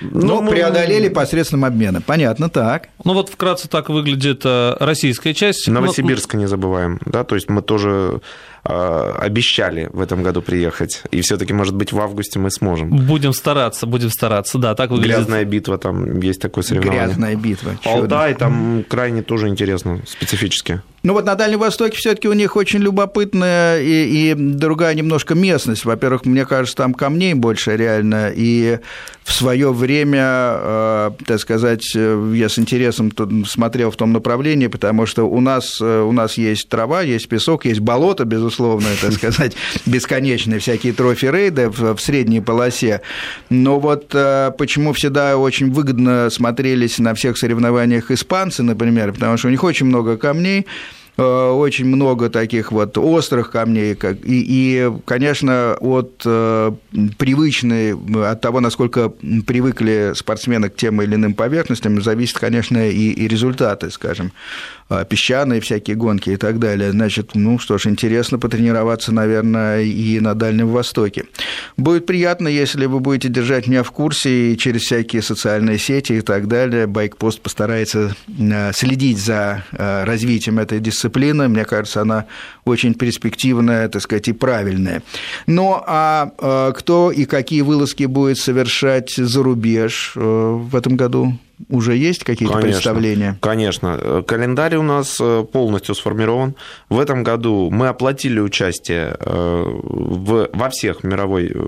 Ну, 0.00 0.42
ну 0.42 0.50
преодолели 0.50 1.08
посредством 1.08 1.64
обмена. 1.64 2.00
Понятно, 2.00 2.48
так. 2.48 2.88
Ну, 3.04 3.14
вот 3.14 3.28
вкратце 3.28 3.68
так 3.68 3.88
выглядит 3.88 4.42
э, 4.44 4.76
российская 4.78 5.34
часть. 5.34 5.66
Новосибирска 5.66 6.36
ну, 6.36 6.42
не 6.42 6.48
забываем, 6.48 7.00
да, 7.04 7.24
то 7.24 7.34
есть 7.34 7.48
мы 7.48 7.62
тоже 7.62 8.20
обещали 8.66 9.88
в 9.92 10.00
этом 10.00 10.22
году 10.22 10.42
приехать. 10.42 11.02
И 11.10 11.20
все-таки, 11.20 11.52
может 11.52 11.74
быть, 11.74 11.92
в 11.92 12.00
августе 12.00 12.38
мы 12.38 12.50
сможем. 12.50 12.90
Будем 12.90 13.32
стараться, 13.32 13.86
будем 13.86 14.10
стараться, 14.10 14.58
да, 14.58 14.74
так 14.74 14.90
выглядит. 14.90 15.16
Грязная 15.16 15.44
битва, 15.44 15.78
там 15.78 16.20
есть 16.20 16.40
такое 16.40 16.64
соревнование. 16.64 17.06
Грязная 17.06 17.36
битва. 17.36 17.78
Алтай, 17.84 18.34
там 18.34 18.84
крайне 18.88 19.22
тоже 19.22 19.48
интересно, 19.48 20.00
специфически. 20.06 20.80
Ну 21.06 21.12
вот 21.12 21.24
на 21.24 21.36
Дальнем 21.36 21.60
Востоке 21.60 21.96
все-таки 21.96 22.26
у 22.26 22.32
них 22.32 22.56
очень 22.56 22.80
любопытная 22.80 23.80
и, 23.80 24.32
и 24.32 24.34
другая 24.34 24.92
немножко 24.92 25.36
местность. 25.36 25.84
Во-первых, 25.84 26.24
мне 26.24 26.44
кажется, 26.44 26.76
там 26.76 26.94
камней 26.94 27.34
больше 27.34 27.76
реально. 27.76 28.32
И 28.34 28.80
в 29.22 29.32
свое 29.32 29.72
время, 29.72 30.24
э, 30.24 31.10
так 31.24 31.38
сказать, 31.38 31.92
э, 31.94 32.32
я 32.34 32.48
с 32.48 32.58
интересом 32.58 33.12
смотрел 33.46 33.92
в 33.92 33.96
том 33.96 34.12
направлении, 34.12 34.66
потому 34.66 35.06
что 35.06 35.28
у 35.28 35.40
нас, 35.40 35.80
э, 35.80 36.00
у 36.00 36.10
нас 36.10 36.38
есть 36.38 36.68
трава, 36.68 37.02
есть 37.02 37.28
песок, 37.28 37.66
есть 37.66 37.80
болото, 37.80 38.24
безусловно, 38.24 38.55
так 39.00 39.12
сказать, 39.12 39.56
бесконечные 39.86 40.58
всякие 40.58 40.92
трофи-рейды 40.92 41.68
в, 41.68 41.94
в 41.94 42.00
средней 42.00 42.40
полосе. 42.40 43.00
Но 43.50 43.78
вот 43.80 44.08
почему 44.08 44.92
всегда 44.92 45.36
очень 45.36 45.70
выгодно 45.72 46.30
смотрелись 46.30 46.98
на 46.98 47.14
всех 47.14 47.38
соревнованиях 47.38 48.10
испанцы, 48.10 48.62
например, 48.62 49.12
потому 49.12 49.36
что 49.36 49.48
у 49.48 49.50
них 49.50 49.64
очень 49.64 49.86
много 49.86 50.16
камней, 50.16 50.66
очень 51.16 51.86
много 51.86 52.28
таких 52.28 52.72
вот 52.72 52.98
острых 52.98 53.50
камней, 53.50 53.94
и, 53.94 54.16
и 54.24 54.92
конечно, 55.06 55.76
от 55.80 56.18
привычной, 57.16 57.94
от 58.30 58.40
того, 58.40 58.60
насколько 58.60 59.08
привыкли 59.46 60.12
спортсмены 60.14 60.68
к 60.68 60.76
тем 60.76 61.00
или 61.00 61.14
иным 61.14 61.32
поверхностям, 61.32 62.02
зависит, 62.02 62.38
конечно, 62.38 62.86
и, 62.86 63.10
и 63.12 63.28
результаты, 63.28 63.90
скажем, 63.90 64.32
песчаные 65.08 65.60
всякие 65.60 65.96
гонки 65.96 66.30
и 66.30 66.36
так 66.36 66.58
далее. 66.58 66.92
Значит, 66.92 67.30
ну 67.34 67.58
что 67.58 67.78
ж, 67.78 67.86
интересно 67.86 68.38
потренироваться, 68.38 69.12
наверное, 69.12 69.82
и 69.82 70.20
на 70.20 70.34
Дальнем 70.34 70.68
Востоке. 70.68 71.24
Будет 71.76 72.06
приятно, 72.06 72.48
если 72.48 72.86
вы 72.86 73.00
будете 73.00 73.28
держать 73.28 73.66
меня 73.66 73.82
в 73.82 73.90
курсе 73.90 74.52
и 74.52 74.58
через 74.58 74.82
всякие 74.82 75.22
социальные 75.22 75.78
сети 75.78 76.14
и 76.14 76.20
так 76.20 76.48
далее. 76.48 76.86
Байкпост 76.86 77.40
постарается 77.40 78.14
э, 78.38 78.72
следить 78.72 79.18
за 79.18 79.64
э, 79.72 80.04
развитием 80.04 80.58
этой 80.58 80.80
дисциплины. 80.80 81.48
Мне 81.48 81.64
кажется, 81.64 82.02
она 82.02 82.26
очень 82.64 82.94
перспективная, 82.94 83.88
так 83.88 84.02
сказать, 84.02 84.28
и 84.28 84.32
правильная. 84.32 85.02
Ну, 85.46 85.82
а 85.86 86.30
э, 86.38 86.72
кто 86.76 87.10
и 87.10 87.24
какие 87.24 87.62
вылазки 87.62 88.04
будет 88.04 88.38
совершать 88.38 89.14
за 89.14 89.42
рубеж 89.42 90.12
в 90.14 90.74
этом 90.74 90.96
году? 90.96 91.38
Уже 91.68 91.96
есть 91.96 92.22
какие-то 92.24 92.58
представления? 92.58 93.38
Конечно. 93.40 94.22
Календарь 94.26 94.76
у 94.76 94.82
нас 94.82 95.16
э, 95.20 95.44
полностью 95.50 95.94
сформирован. 95.94 96.54
В 96.90 97.00
этом 97.00 97.22
году 97.24 97.70
мы 97.70 97.88
оплатили 97.88 98.40
участие 98.40 99.16
э, 99.18 99.64
в, 99.64 100.50
во 100.52 100.68
всех 100.68 101.02
мировой, 101.02 101.46
э, 101.46 101.58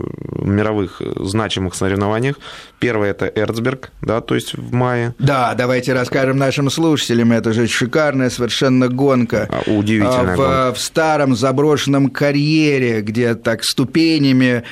мировых 0.43 1.01
значимых 1.17 1.75
соревнованиях. 1.75 2.39
Первое– 2.79 3.11
это 3.13 3.27
Эрцберг, 3.27 3.91
да, 4.03 4.21
то 4.21 4.35
есть 4.35 4.55
в 4.55 4.73
мае. 4.73 5.15
Да, 5.19 5.55
давайте 5.55 5.95
расскажем 5.95 6.37
нашим 6.37 6.71
слушателям. 6.71 7.33
Это 7.33 7.53
же 7.53 7.67
шикарная 7.67 8.31
совершенно 8.31 8.89
гонка. 8.89 9.49
А, 9.51 9.71
удивительная 9.71 10.35
в, 10.35 10.37
гонка. 10.37 10.75
В 10.75 10.81
старом 10.81 11.35
заброшенном 11.35 12.11
карьере, 12.11 13.01
где 13.01 13.35
так 13.35 13.65
ступенями, 13.65 14.65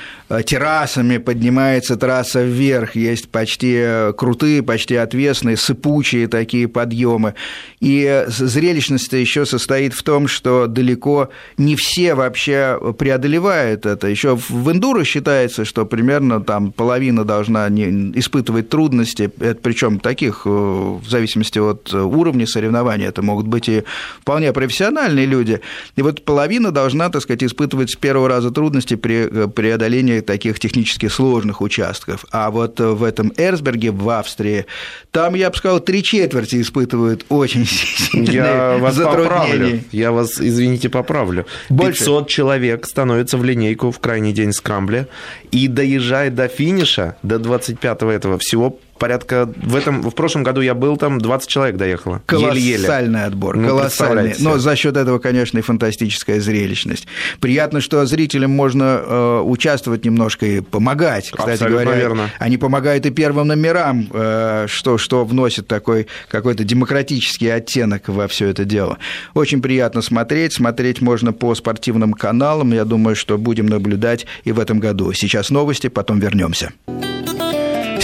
террасами 0.45 1.17
поднимается 1.19 1.97
трасса 1.97 2.43
вверх. 2.43 2.97
Есть 2.97 3.31
почти 3.31 4.12
крутые, 4.17 4.62
почти 4.62 4.97
отвесные, 5.07 5.57
сыпучие 5.57 6.29
такие 6.29 6.69
подъемы. 6.69 7.35
И 7.81 8.25
зрелищность 8.27 9.13
еще 9.13 9.47
состоит 9.47 9.95
в 9.95 10.03
том, 10.03 10.29
что 10.29 10.67
далеко 10.67 11.31
не 11.57 11.77
все 11.77 12.15
вообще 12.15 12.79
преодолевают 12.99 13.87
это. 13.87 14.09
Еще 14.09 14.37
в 14.37 14.71
эндуро 14.71 15.05
считается, 15.05 15.65
что 15.65 15.87
примерно 15.87 16.41
там 16.41 16.73
половина 16.73 17.25
должна 17.25 17.69
испытывать 17.69 18.69
трудности, 18.69 19.31
причем 19.63 20.01
таких, 20.01 20.43
э, 20.45 20.49
в 20.49 21.09
зависимости 21.09 21.59
от 21.59 21.93
уровня 21.93 22.47
соревнований, 22.47 23.07
это 23.07 23.23
могут 23.23 23.47
быть 23.47 23.69
и 23.69 23.85
вполне 24.21 24.53
профессиональные 24.53 25.27
люди. 25.27 25.61
И 25.97 26.03
вот 26.03 26.25
половина 26.25 26.71
должна, 26.73 27.09
так 27.09 27.23
сказать, 27.23 27.45
испытывать 27.45 27.91
с 27.91 27.97
первого 27.97 28.29
раза 28.29 28.51
трудности 28.51 28.97
при 28.97 29.29
э, 29.29 29.49
преодолении 29.49 30.21
таких 30.21 30.59
технически 30.59 31.09
сложных 31.09 31.61
участков. 31.61 32.25
А 32.31 32.51
вот 32.51 32.81
в 32.81 33.03
этом 33.03 33.33
Эрсберге 33.37 33.91
в 33.91 34.09
Австрии 34.11 34.67
там, 35.11 35.35
я 35.35 35.51
бы 35.51 35.57
сказал, 35.57 35.81
три 35.81 36.03
четверти 36.03 36.61
испытывают 36.61 37.25
очень 37.29 37.67
сильные 37.67 38.35
я 38.35 38.79
вас. 38.79 38.97
Поправлю. 38.97 39.81
Я 39.93 40.13
вас, 40.13 40.41
извините, 40.41 40.89
поправлю. 40.89 41.47
Больше. 41.69 42.01
500 42.01 42.29
человек 42.29 42.87
становится 42.87 43.39
в 43.39 43.45
линейку 43.45 43.91
в 43.91 43.99
крайний 43.99 44.33
день 44.33 44.53
скрамбля 44.53 45.09
и 45.51 45.69
доезжает 45.69 46.35
до 46.35 46.49
финиша, 46.49 47.17
до 47.23 47.37
25-го 47.37 48.11
этого, 48.11 48.39
всего 48.39 48.79
порядка... 48.99 49.49
В, 49.57 49.77
этом, 49.77 50.03
в 50.03 50.15
прошлом 50.15 50.43
году 50.43 50.61
я 50.61 50.75
был 50.75 50.97
там, 50.97 51.19
20 51.19 51.49
человек 51.49 51.77
доехало. 51.77 52.23
Колоссальный 52.27 52.63
Еле-еле. 52.63 53.25
отбор, 53.25 53.57
ну, 53.57 53.69
колоссальный. 53.69 54.35
Но 54.39 54.59
за 54.59 54.77
счет 54.77 54.97
этого, 54.97 55.19
конечно, 55.19 55.59
и 55.59 55.63
фантастическая 55.63 56.41
зрелищность. 56.41 57.07
Приятно, 57.41 57.81
что 57.81 58.05
зрителям 58.07 58.51
можно 58.51 59.01
э, 59.03 59.41
участвовать 59.45 60.05
немножко 60.05 60.47
и 60.47 60.61
помогать. 60.61 61.31
Кстати 61.31 61.53
Абсолютно 61.53 61.85
говоря, 61.85 62.01
верно. 62.01 62.31
они 62.39 62.57
помогают 62.57 63.07
и 63.07 63.11
первым 63.11 63.49
номерам, 63.49 64.09
э, 64.13 64.67
что, 64.69 64.99
что 64.99 65.25
вносит 65.25 65.67
такой 65.67 66.07
какой-то 66.29 66.65
демократический 66.65 67.49
оттенок 67.49 68.09
во 68.09 68.29
все 68.29 68.49
это 68.49 68.65
дело. 68.65 68.99
Очень 69.35 69.63
приятно 69.63 70.03
смотреть. 70.03 70.53
Смотреть 70.53 71.01
можно 71.01 71.33
по 71.33 71.55
спортивным 71.55 72.13
каналам. 72.13 72.73
Я 72.73 72.85
думаю, 72.85 73.17
что 73.17 73.39
будем 73.39 73.67
наблюдать 73.67 74.27
и 74.45 74.53
в 74.53 74.61
этом 74.61 74.79
году. 74.81 75.13
Сейчас 75.13 75.51
новости, 75.51 75.89
потом 75.89 76.19
вернемся. 76.19 76.73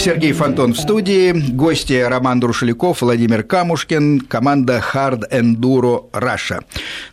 Сергей 0.03 0.33
Фонтон 0.33 0.73
в 0.73 0.77
студии, 0.77 1.31
гости 1.31 1.93
Роман 1.93 2.41
Друшеляков, 2.41 3.01
Владимир 3.01 3.41
Камушкин, 3.43 4.19
команда 4.19 4.83
Hard 4.93 5.31
Enduro 5.31 6.11
Russia. 6.11 6.61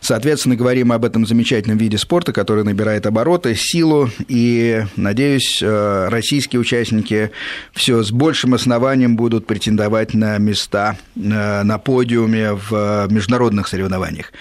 Соответственно, 0.01 0.57
говорим 0.57 0.91
об 0.91 1.05
этом 1.05 1.25
замечательном 1.25 1.77
виде 1.77 1.97
спорта, 1.97 2.33
который 2.33 2.65
набирает 2.65 3.05
обороты, 3.05 3.55
силу, 3.55 4.09
и, 4.27 4.83
надеюсь, 4.97 5.59
э, 5.61 6.07
российские 6.09 6.59
участники 6.59 7.31
все 7.71 8.03
с 8.03 8.11
большим 8.11 8.55
основанием 8.55 9.15
будут 9.15 9.47
претендовать 9.47 10.13
на 10.13 10.37
места 10.37 10.97
э, 11.15 11.63
на 11.63 11.77
подиуме 11.77 12.55
в 12.55 13.07
международных 13.09 13.69
соревнованиях. 13.69 14.33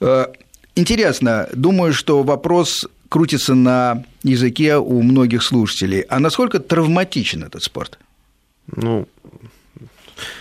Э, 0.00 0.28
интересно, 0.76 1.46
думаю, 1.52 1.92
что 1.92 2.22
вопрос 2.22 2.86
крутится 3.12 3.54
на 3.54 4.04
языке 4.22 4.78
у 4.78 5.02
многих 5.02 5.42
слушателей. 5.42 6.00
А 6.00 6.18
насколько 6.18 6.60
травматичен 6.60 7.44
этот 7.44 7.62
спорт? 7.62 7.98
Ну, 8.74 9.06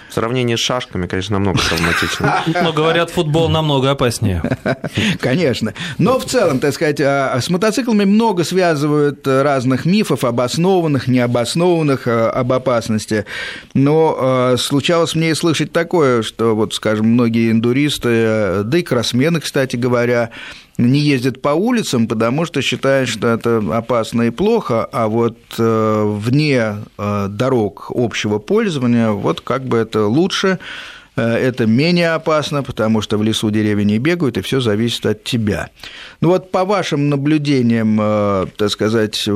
в 0.10 0.14
сравнении 0.14 0.56
с 0.56 0.60
шашками, 0.60 1.06
конечно, 1.06 1.34
намного 1.34 1.60
травматичнее. 1.60 2.64
Но 2.64 2.72
говорят, 2.72 3.10
футбол 3.10 3.50
намного 3.50 3.92
опаснее. 3.92 4.42
Конечно. 5.20 5.74
Но 5.98 6.18
в 6.18 6.26
целом, 6.26 6.60
так 6.60 6.74
сказать, 6.74 7.02
а, 7.02 7.38
с 7.42 7.50
мотоциклами 7.50 8.06
много 8.06 8.46
связывают 8.46 9.28
разных 9.28 9.86
мифов, 9.86 10.24
обоснованных, 10.24 11.08
необоснованных 11.08 12.08
а, 12.08 12.30
об 12.30 12.54
опасности. 12.54 13.26
Но 13.74 14.18
а, 14.18 14.56
случалось 14.58 15.14
мне 15.14 15.32
и 15.32 15.36
слышать 15.36 15.74
такое, 15.74 16.24
что, 16.24 16.56
вот, 16.56 16.74
скажем, 16.74 17.08
многие 17.08 17.52
индуристы, 17.52 18.64
да 18.64 18.78
и 18.78 18.82
кроссмены, 18.82 19.42
кстати 19.42 19.76
говоря, 19.76 20.30
не 20.78 21.00
ездят 21.00 21.42
по 21.42 21.50
улицам, 21.50 22.08
потому 22.08 22.46
что 22.46 22.62
считают, 22.62 23.10
что 23.10 23.28
это 23.28 23.62
опасно 23.72 24.24
и 24.24 24.30
плохо, 24.30 24.86
а 24.86 25.08
вот 25.08 25.38
э, 25.58 26.04
вне 26.06 26.78
э, 26.98 27.28
дорог 27.30 27.92
общего 27.94 28.40
пользования, 28.40 29.12
вот 29.12 29.42
как 29.42 29.64
бы 29.66 29.78
это 29.78 30.06
лучше, 30.06 30.60
э, 31.16 31.22
это 31.22 31.66
менее 31.66 32.12
опасно, 32.12 32.64
потому 32.64 33.02
что 33.02 33.18
в 33.18 33.24
лесу 33.24 33.52
деревья 33.52 33.84
не 33.84 34.00
бегают, 34.00 34.38
и 34.38 34.42
все 34.42 34.60
зависит 34.60 35.06
от 35.06 35.24
тебя. 35.24 35.70
Ну 36.22 36.30
вот 36.30 36.52
по 36.52 36.66
вашим 36.66 37.10
наблюдениям, 37.10 38.50
так 38.58 38.70
сказать, 38.70 39.28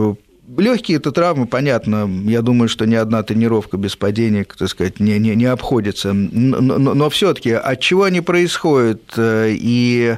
Легкие 0.57 0.97
это 0.97 1.11
травмы, 1.11 1.47
понятно. 1.47 2.09
Я 2.25 2.41
думаю, 2.41 2.69
что 2.69 2.85
ни 2.85 2.95
одна 2.95 3.23
тренировка 3.23 3.77
без 3.77 3.95
падения, 3.95 4.45
так 4.45 4.69
сказать, 4.69 4.99
не, 4.99 5.17
не, 5.17 5.35
не 5.35 5.45
обходится. 5.45 6.13
Но, 6.13 6.61
но, 6.61 6.93
но 6.93 7.09
все-таки 7.09 7.51
от 7.51 7.79
чего 7.79 8.03
они 8.03 8.21
происходят 8.21 9.01
и 9.17 10.17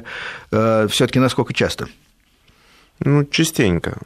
э, 0.50 0.88
все-таки 0.90 1.18
насколько 1.18 1.54
часто? 1.54 1.88
Ну, 3.00 3.24
частенько. 3.24 3.98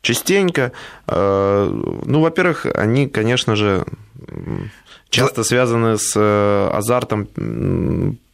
Частенько. 0.00 0.72
Э, 1.06 1.70
ну, 2.04 2.20
во-первых, 2.20 2.66
они, 2.74 3.08
конечно 3.08 3.56
же, 3.56 3.84
часто 5.10 5.44
связаны 5.44 5.98
с 5.98 6.14
э, 6.16 6.70
азартом 6.72 7.28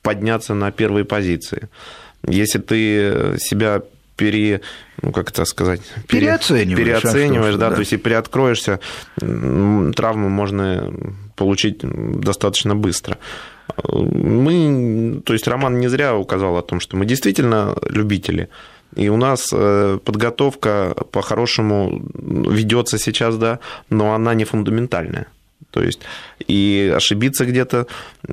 подняться 0.03 0.55
на 0.55 0.71
первые 0.71 1.05
позиции. 1.05 1.69
Если 2.27 2.59
ты 2.59 3.37
себя 3.39 3.83
пере, 4.17 4.61
ну, 5.03 5.13
как 5.13 5.31
это 5.31 5.45
сказать, 5.45 5.81
переоцениваешь, 6.09 7.03
переоцениваешь, 7.03 7.57
да, 7.57 7.71
да, 7.71 7.75
то 7.75 7.81
есть 7.81 7.93
и 7.93 7.97
приоткроешься, 7.97 8.81
травму 9.17 10.29
можно 10.29 10.93
получить 11.37 11.81
достаточно 11.83 12.75
быстро. 12.75 13.19
Мы, 13.89 15.23
то 15.25 15.33
есть 15.33 15.49
Роман 15.49 15.81
не 15.81 15.89
зря 15.89 16.17
указал 16.17 16.57
о 16.57 16.63
том, 16.63 16.81
что 16.81 16.97
мы 16.97 17.07
действительно 17.07 17.77
любители. 17.89 18.49
И 18.95 19.09
у 19.09 19.17
нас 19.17 19.49
э, 19.53 19.99
подготовка 20.05 20.95
по-хорошему 21.11 22.03
ведется 22.15 22.99
сейчас, 22.99 23.37
да, 23.37 23.59
но 23.91 24.15
она 24.15 24.35
не 24.35 24.45
фундаментальная. 24.45 25.27
То 25.75 25.83
есть 25.83 25.99
и 26.47 26.93
ошибиться 26.95 27.45
где-то, 27.45 27.89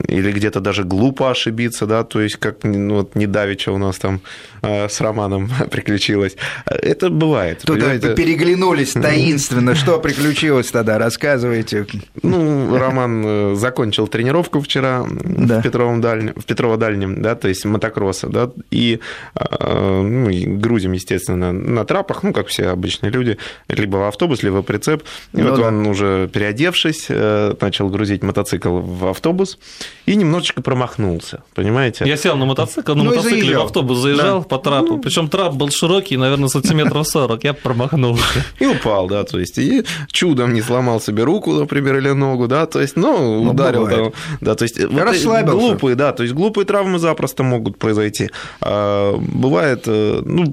или 0.08 0.32
где-то 0.32 0.60
даже 0.60 0.84
глупо 0.84 1.32
ошибиться, 1.32 1.88
да, 1.88 2.04
то 2.04 2.22
есть 2.22 2.36
как 2.36 2.64
ну, 2.64 2.98
вот 2.98 3.16
недавеча 3.16 3.72
у 3.72 3.80
нас 3.80 3.98
там 3.98 4.22
э, 4.62 4.88
с 4.88 5.02
Романом 5.02 5.50
приключилось. 5.72 6.36
Это 6.66 7.10
бывает. 7.10 7.64
Тут 7.66 7.78
понимаете? 7.78 8.14
переглянулись 8.14 8.92
таинственно. 8.92 9.74
Что 9.74 10.00
приключилось 10.00 10.70
тогда? 10.70 11.00
Рассказывайте. 11.00 11.88
Ну, 12.22 12.78
Роман 12.78 13.24
э, 13.26 13.56
закончил 13.56 14.08
тренировку 14.08 14.62
вчера 14.62 15.04
да. 15.10 15.60
в, 15.60 15.64
Петровом 15.64 16.00
дальнем, 16.00 16.34
в 16.36 16.46
Петрово-Дальнем, 16.46 17.24
да, 17.24 17.34
то 17.34 17.48
есть 17.48 17.66
мотокросса, 17.66 18.28
да, 18.28 18.52
и, 18.70 19.00
э, 19.34 20.02
ну, 20.02 20.30
и 20.30 20.46
грузим, 20.46 20.92
естественно, 20.92 21.52
на 21.52 21.86
трапах, 21.86 22.22
ну, 22.22 22.34
как 22.34 22.48
все 22.48 22.68
обычные 22.68 23.12
люди, 23.12 23.40
либо 23.68 23.98
в 23.98 24.04
автобус, 24.04 24.44
либо 24.44 24.62
в 24.62 24.64
прицеп. 24.64 25.04
И 25.34 25.42
ну, 25.42 25.50
вот 25.50 25.60
да. 25.60 25.68
он 25.68 25.88
уже 25.88 26.30
переодевшись, 26.32 27.08
э, 27.10 27.31
начал 27.60 27.90
грузить 27.90 28.24
мотоцикл 28.24 28.80
в 28.80 29.08
автобус 29.08 29.58
и 30.06 30.16
немножечко 30.16 30.62
промахнулся, 30.62 31.44
понимаете? 31.54 32.06
Я 32.08 32.18
сел 32.18 32.38
на 32.38 32.46
мотоцикл, 32.46 32.96
на 32.96 33.04
ну, 33.04 33.10
мотоцикле 33.10 33.58
в 33.58 33.62
автобус 33.62 34.00
заезжал 34.00 34.42
да. 34.42 34.48
по 34.48 34.58
трапу, 34.58 34.96
ну... 34.96 35.00
причем 35.00 35.30
трап 35.30 35.54
был 35.54 35.70
широкий, 35.72 36.18
наверное, 36.18 36.50
сантиметров 36.50 37.08
40, 37.08 37.44
я 37.44 37.54
промахнулся. 37.54 38.24
И 38.60 38.66
упал, 38.66 39.08
да, 39.08 39.24
то 39.24 39.40
есть 39.40 39.58
и 39.58 39.84
чудом 40.08 40.54
не 40.54 40.62
сломал 40.62 41.00
себе 41.02 41.24
руку, 41.24 41.54
например, 41.54 41.98
или 41.98 42.10
ногу, 42.10 42.48
да, 42.48 42.66
то 42.66 42.82
есть, 42.82 42.96
ну, 42.96 43.44
ну 43.44 43.52
ударил, 43.52 43.88
да, 43.88 44.12
да, 44.42 44.56
то 44.56 44.64
есть 44.64 44.80
вот 44.84 45.46
глупые, 45.46 45.96
да, 45.96 46.12
то 46.12 46.24
есть 46.24 46.36
глупые 46.36 46.66
травмы 46.66 47.00
запросто 47.00 47.44
могут 47.44 47.78
произойти. 47.78 48.30
А, 48.62 49.18
бывает, 49.18 49.84
э, 49.86 50.22
ну, 50.24 50.44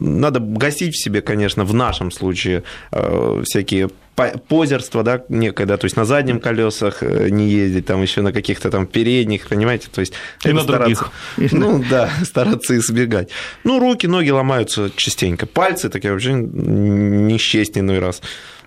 надо 0.00 0.40
гасить 0.40 0.94
в 0.94 1.02
себе, 1.02 1.22
конечно, 1.22 1.64
в 1.64 1.74
нашем 1.74 2.10
случае 2.10 2.62
э, 2.92 3.42
всякие 3.44 3.88
позерство, 4.14 5.02
да, 5.02 5.22
некое, 5.28 5.66
да, 5.66 5.76
то 5.76 5.86
есть 5.86 5.96
на 5.96 6.04
заднем 6.04 6.40
колесах 6.40 7.02
э, 7.02 7.28
не 7.30 7.48
ездить, 7.48 7.86
там 7.86 8.02
еще 8.02 8.20
на 8.20 8.32
каких-то 8.32 8.70
там 8.70 8.86
передних, 8.86 9.48
понимаете, 9.48 9.88
то 9.92 10.00
есть 10.00 10.12
и 10.44 10.52
на 10.52 10.64
других. 10.64 11.10
Ну 11.36 11.82
да, 11.88 12.10
стараться 12.24 12.76
избегать. 12.76 13.30
Ну, 13.64 13.78
руки, 13.78 14.06
ноги 14.06 14.30
ломаются 14.30 14.90
частенько, 14.94 15.46
пальцы 15.46 15.88
такие 15.88 16.12
вообще 16.12 16.34
не 16.34 17.38
счесть 17.38 17.78
иной 17.78 17.98
раз 17.98 18.22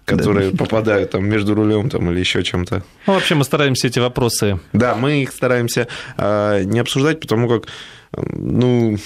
которые 0.06 0.52
да. 0.52 0.58
попадают 0.58 1.12
там 1.12 1.28
между 1.28 1.56
рулем 1.56 1.90
там, 1.90 2.12
или 2.12 2.20
еще 2.20 2.44
чем-то. 2.44 2.84
Ну, 3.08 3.14
вообще 3.14 3.34
мы 3.34 3.44
стараемся 3.44 3.88
эти 3.88 3.98
вопросы. 3.98 4.60
Да, 4.72 4.94
мы 4.94 5.24
их 5.24 5.32
стараемся 5.32 5.88
э, 6.18 6.62
не 6.64 6.78
обсуждать, 6.80 7.20
потому 7.20 7.50
как 7.50 7.68
ну, 8.14 8.98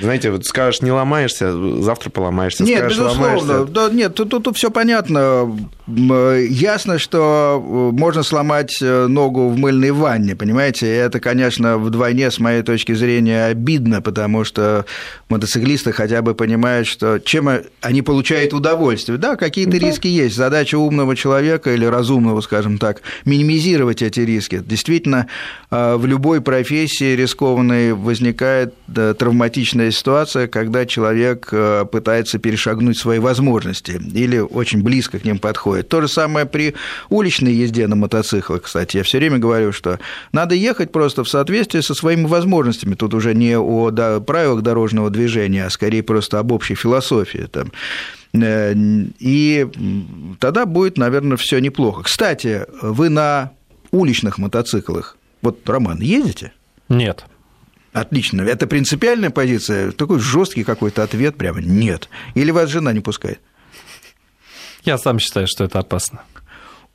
знаете, 0.00 0.30
вот 0.30 0.44
скажешь, 0.44 0.82
не 0.82 0.90
ломаешься, 0.90 1.52
завтра 1.82 2.10
поломаешься. 2.10 2.64
Нет, 2.64 2.78
скажешь, 2.78 2.98
безусловно. 2.98 3.64
Да, 3.66 3.90
нет, 3.90 4.14
тут, 4.14 4.30
тут, 4.30 4.44
тут 4.44 4.56
все 4.56 4.70
понятно. 4.70 5.56
Ясно, 5.86 6.98
что 6.98 7.62
э, 7.62 7.96
можно 7.96 8.24
сломать 8.24 8.78
э, 8.80 9.06
ногу 9.06 9.48
в 9.48 9.56
мыльной 9.56 9.92
ванне, 9.92 10.34
понимаете? 10.34 10.92
Это, 10.92 11.20
конечно, 11.20 11.78
вдвойне, 11.78 12.30
с 12.30 12.40
моей 12.40 12.62
точки 12.62 12.92
зрения, 12.92 13.46
обидно, 13.46 14.02
потому 14.02 14.42
что 14.42 14.84
мотоциклисты 15.28 15.92
хотя 15.92 16.22
бы 16.22 16.34
понимают, 16.34 16.88
что 16.88 17.20
чем 17.20 17.48
они 17.80 18.02
получают 18.02 18.52
удовольствие. 18.52 19.16
Да, 19.18 19.36
какие-то 19.36 19.72
да. 19.72 19.78
риски 19.78 20.08
есть. 20.08 20.34
Задача 20.34 20.76
умного 20.76 21.14
человека 21.14 21.72
или 21.72 21.84
разумного, 21.84 22.40
скажем 22.40 22.78
так, 22.78 23.02
минимизировать 23.24 24.02
эти 24.02 24.20
риски. 24.20 24.62
Действительно, 24.66 25.28
э, 25.70 25.94
в 25.96 26.04
любой 26.06 26.40
профессии 26.40 27.14
рискованной 27.14 27.92
возникает 28.46 29.18
травматичная 29.18 29.90
ситуация, 29.90 30.46
когда 30.46 30.86
человек 30.86 31.52
пытается 31.90 32.38
перешагнуть 32.38 32.98
свои 32.98 33.18
возможности 33.18 34.00
или 34.14 34.38
очень 34.38 34.82
близко 34.82 35.18
к 35.18 35.24
ним 35.24 35.38
подходит. 35.38 35.88
То 35.88 36.00
же 36.00 36.08
самое 36.08 36.46
при 36.46 36.74
уличной 37.08 37.52
езде 37.52 37.86
на 37.86 37.96
мотоциклах, 37.96 38.62
кстати. 38.62 38.98
Я 38.98 39.02
все 39.02 39.18
время 39.18 39.38
говорю, 39.38 39.72
что 39.72 39.98
надо 40.32 40.54
ехать 40.54 40.92
просто 40.92 41.24
в 41.24 41.28
соответствии 41.28 41.80
со 41.80 41.94
своими 41.94 42.26
возможностями. 42.26 42.94
Тут 42.94 43.14
уже 43.14 43.34
не 43.34 43.56
о 43.56 43.90
правилах 44.20 44.62
дорожного 44.62 45.10
движения, 45.10 45.66
а 45.66 45.70
скорее 45.70 46.02
просто 46.02 46.38
об 46.38 46.52
общей 46.52 46.74
философии. 46.74 47.48
Там. 47.50 47.72
Э, 48.34 48.74
и 49.18 49.66
тогда 50.40 50.66
будет, 50.66 50.98
наверное, 50.98 51.36
все 51.36 51.58
неплохо. 51.58 52.02
Кстати, 52.04 52.66
вы 52.82 53.08
на 53.08 53.52
уличных 53.90 54.38
мотоциклах, 54.38 55.16
вот, 55.42 55.68
Роман, 55.68 56.00
ездите? 56.00 56.52
Нет. 56.88 57.24
Отлично. 57.96 58.42
Это 58.42 58.66
принципиальная 58.66 59.30
позиция? 59.30 59.90
Такой 59.90 60.18
жесткий 60.18 60.64
какой-то 60.64 61.02
ответ 61.02 61.36
прямо 61.36 61.62
нет. 61.62 62.10
Или 62.34 62.50
вас 62.50 62.68
жена 62.68 62.92
не 62.92 63.00
пускает? 63.00 63.40
Я 64.84 64.98
сам 64.98 65.18
считаю, 65.18 65.46
что 65.46 65.64
это 65.64 65.78
опасно. 65.78 66.20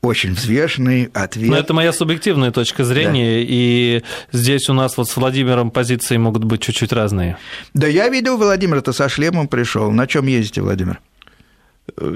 Очень 0.01 0.33
взвешенный 0.33 1.09
ответ. 1.13 1.49
Но 1.49 1.57
это 1.57 1.73
моя 1.73 1.91
субъективная 1.91 2.51
точка 2.51 2.83
зрения, 2.83 3.39
да. 3.39 3.47
и 3.49 4.03
здесь 4.31 4.69
у 4.69 4.73
нас 4.73 4.95
вот 4.97 5.09
с 5.09 5.15
Владимиром 5.15 5.71
позиции 5.71 6.17
могут 6.17 6.43
быть 6.43 6.61
чуть-чуть 6.61 6.93
разные. 6.93 7.37
Да, 7.73 7.87
я 7.87 8.07
видел 8.09 8.37
Владимира-то 8.37 8.93
со 8.93 9.09
шлемом 9.09 9.47
пришел. 9.47 9.91
На 9.91 10.05
чем 10.05 10.27
ездите, 10.27 10.61
Владимир? 10.61 10.99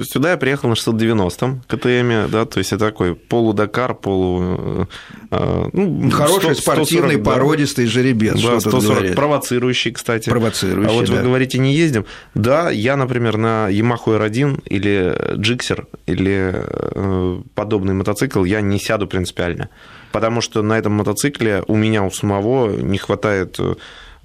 Сюда 0.03 0.31
я 0.31 0.37
приехал 0.37 0.69
на 0.69 0.73
690-м 0.73 1.61
КТМ, 1.67 2.31
да, 2.31 2.45
то 2.45 2.59
есть 2.59 2.73
это 2.73 2.85
такой 2.85 3.15
полудакар, 3.15 3.93
полу... 3.95 4.87
Э, 5.31 5.69
ну, 5.73 6.09
Хороший 6.11 6.55
100, 6.55 6.61
спортивный 6.61 7.15
140, 7.15 7.23
породистый 7.23 7.85
жеребец. 7.85 8.41
Да, 8.41 8.59
140, 8.59 9.15
провоцирующий, 9.15 9.91
кстати. 9.91 10.29
Провоцирующий, 10.29 10.91
А 10.91 10.93
вот 10.93 11.07
да. 11.07 11.13
вы 11.13 11.21
говорите, 11.23 11.57
не 11.57 11.73
ездим. 11.73 12.05
Да, 12.33 12.69
я, 12.69 12.95
например, 12.95 13.37
на 13.37 13.69
Yamaha 13.69 14.19
R1 14.19 14.63
или 14.65 15.37
Gixxer 15.37 15.85
или 16.05 16.51
э, 16.53 17.41
подобный 17.53 17.93
мотоцикл 17.93 18.43
я 18.43 18.61
не 18.61 18.79
сяду 18.79 19.07
принципиально, 19.07 19.69
потому 20.11 20.41
что 20.41 20.61
на 20.61 20.77
этом 20.77 20.93
мотоцикле 20.93 21.63
у 21.67 21.75
меня 21.75 22.03
у 22.03 22.11
самого 22.11 22.69
не 22.69 22.97
хватает 22.97 23.55
э, 23.59 23.75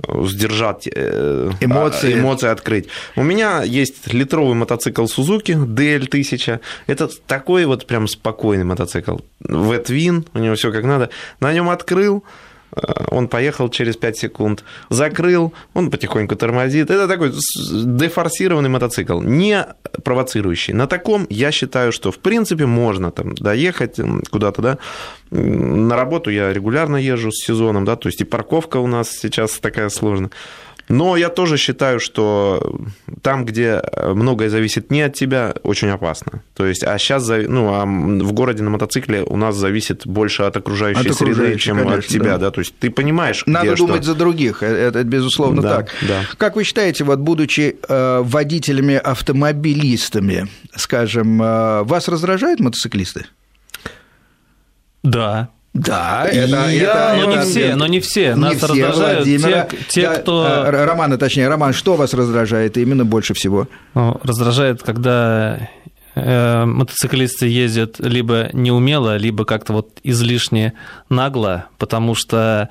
сдержать 0.08 0.88
э, 0.92 1.50
эмоции. 1.60 2.14
эмоции 2.14 2.48
открыть. 2.48 2.88
У 3.16 3.22
меня 3.22 3.62
есть 3.62 4.12
литровый 4.12 4.54
мотоцикл 4.54 5.04
Suzuki 5.04 5.54
DL1000. 5.54 6.60
Это 6.86 7.08
такой 7.26 7.64
вот 7.66 7.86
прям 7.86 8.08
спокойный 8.08 8.64
мотоцикл. 8.64 9.18
Ветвин, 9.40 10.26
у 10.34 10.38
него 10.38 10.54
все 10.54 10.72
как 10.72 10.84
надо. 10.84 11.10
На 11.40 11.52
нем 11.52 11.68
открыл, 11.68 12.24
он 13.10 13.28
поехал 13.28 13.68
через 13.68 13.96
5 13.96 14.16
секунд, 14.16 14.64
закрыл, 14.88 15.52
он 15.74 15.90
потихоньку 15.90 16.36
тормозит. 16.36 16.90
Это 16.90 17.08
такой 17.08 17.32
дефорсированный 17.32 18.68
мотоцикл, 18.68 19.20
не 19.20 19.66
провоцирующий. 20.04 20.74
На 20.74 20.86
таком 20.86 21.26
я 21.30 21.50
считаю, 21.50 21.92
что 21.92 22.12
в 22.12 22.18
принципе 22.18 22.66
можно 22.66 23.10
там 23.10 23.34
доехать 23.34 23.98
куда-то, 24.30 24.62
да. 24.62 24.78
На 25.30 25.96
работу 25.96 26.30
я 26.30 26.52
регулярно 26.52 26.96
езжу 26.96 27.30
с 27.30 27.44
сезоном, 27.44 27.84
да, 27.84 27.96
то 27.96 28.08
есть 28.08 28.20
и 28.20 28.24
парковка 28.24 28.78
у 28.78 28.86
нас 28.86 29.10
сейчас 29.10 29.58
такая 29.58 29.88
сложная. 29.88 30.30
Но 30.90 31.16
я 31.16 31.28
тоже 31.28 31.56
считаю, 31.56 32.00
что 32.00 32.80
там, 33.22 33.44
где 33.44 33.80
многое 33.96 34.50
зависит 34.50 34.90
не 34.90 35.02
от 35.02 35.14
тебя, 35.14 35.54
очень 35.62 35.88
опасно. 35.88 36.42
То 36.54 36.66
есть, 36.66 36.82
а 36.82 36.98
сейчас 36.98 37.28
ну, 37.28 37.72
а 37.72 37.84
в 37.86 38.32
городе 38.32 38.64
на 38.64 38.70
мотоцикле 38.70 39.22
у 39.22 39.36
нас 39.36 39.54
зависит 39.54 40.04
больше 40.04 40.42
от 40.42 40.56
окружающей, 40.56 41.00
от 41.00 41.06
окружающей 41.06 41.42
среды, 41.42 41.58
чем 41.58 41.76
конечно, 41.76 41.98
от 41.98 42.06
тебя. 42.06 42.32
Да. 42.32 42.38
Да? 42.38 42.50
То 42.50 42.58
есть 42.60 42.74
ты 42.78 42.90
понимаешь, 42.90 43.44
Надо 43.46 43.68
где 43.68 43.76
думать 43.76 44.02
что. 44.02 44.12
за 44.12 44.18
других, 44.18 44.64
это, 44.64 44.98
это 44.98 45.04
безусловно 45.04 45.62
да, 45.62 45.76
так. 45.76 45.94
Да. 46.08 46.24
Как 46.36 46.56
вы 46.56 46.64
считаете, 46.64 47.04
вот 47.04 47.20
будучи 47.20 47.76
э, 47.88 48.22
водителями-автомобилистами, 48.24 50.48
скажем, 50.74 51.40
э, 51.40 51.84
вас 51.84 52.08
раздражают 52.08 52.58
мотоциклисты? 52.58 53.26
Да. 55.04 55.50
Да, 55.80 56.26
это, 56.26 56.68
я, 56.68 57.14
это, 57.14 57.26
но 57.26 57.32
это, 57.32 57.40
не 57.40 57.50
все, 57.50 57.74
но 57.74 57.86
не 57.86 58.00
все. 58.00 58.28
Не 58.28 58.34
Нас 58.34 58.56
все, 58.56 58.66
раздражают 58.66 59.18
Владимира. 59.26 59.62
те, 59.64 59.76
те 59.88 60.02
да, 60.02 60.14
кто... 60.16 60.46
Э, 60.46 60.84
Романа, 60.84 61.16
точнее, 61.16 61.48
Роман, 61.48 61.72
что 61.72 61.96
вас 61.96 62.12
раздражает 62.12 62.76
именно 62.76 63.04
больше 63.04 63.32
всего? 63.34 63.66
Ну, 63.94 64.20
раздражает, 64.22 64.82
когда 64.82 65.68
э, 66.14 66.64
мотоциклисты 66.64 67.46
ездят 67.46 67.96
либо 67.98 68.50
неумело, 68.52 69.16
либо 69.16 69.44
как-то 69.44 69.72
вот 69.72 70.00
излишне 70.02 70.74
нагло, 71.08 71.66
потому 71.78 72.14
что 72.14 72.68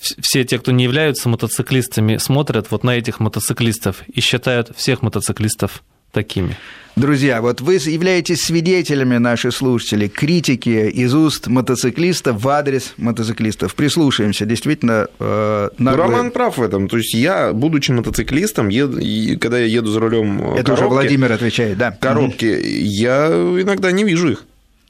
все 0.00 0.44
те, 0.44 0.58
кто 0.58 0.72
не 0.72 0.84
являются 0.84 1.28
мотоциклистами, 1.28 2.16
смотрят 2.16 2.70
вот 2.70 2.84
на 2.84 2.96
этих 2.96 3.20
мотоциклистов 3.20 4.02
и 4.06 4.20
считают 4.20 4.74
всех 4.76 5.02
мотоциклистов 5.02 5.82
такими. 6.12 6.56
Друзья, 6.96 7.42
вот 7.42 7.60
вы 7.60 7.74
являетесь 7.74 8.40
свидетелями, 8.40 9.18
наши 9.18 9.52
слушатели, 9.52 10.08
критики 10.08 10.88
из 10.88 11.14
уст 11.14 11.46
мотоциклистов 11.46 12.42
в 12.42 12.48
адрес 12.48 12.94
мотоциклистов. 12.96 13.74
Прислушаемся, 13.74 14.46
действительно. 14.46 15.06
Э, 15.20 15.68
наглые... 15.76 16.08
Роман 16.08 16.30
прав 16.30 16.56
в 16.56 16.62
этом. 16.62 16.88
То 16.88 16.96
есть 16.96 17.12
я, 17.12 17.52
будучи 17.52 17.90
мотоциклистом, 17.90 18.70
ед... 18.70 19.38
когда 19.38 19.58
я 19.58 19.66
еду 19.66 19.90
за 19.90 20.00
рулем 20.00 20.40
Это 20.54 20.64
коробки, 20.64 20.70
уже 20.72 20.86
Владимир 20.86 21.32
отвечает, 21.32 21.76
да. 21.76 21.90
Коробки, 21.90 22.46
я 22.46 23.26
иногда 23.26 23.92
не 23.92 24.04
вижу 24.04 24.30
их. 24.30 24.46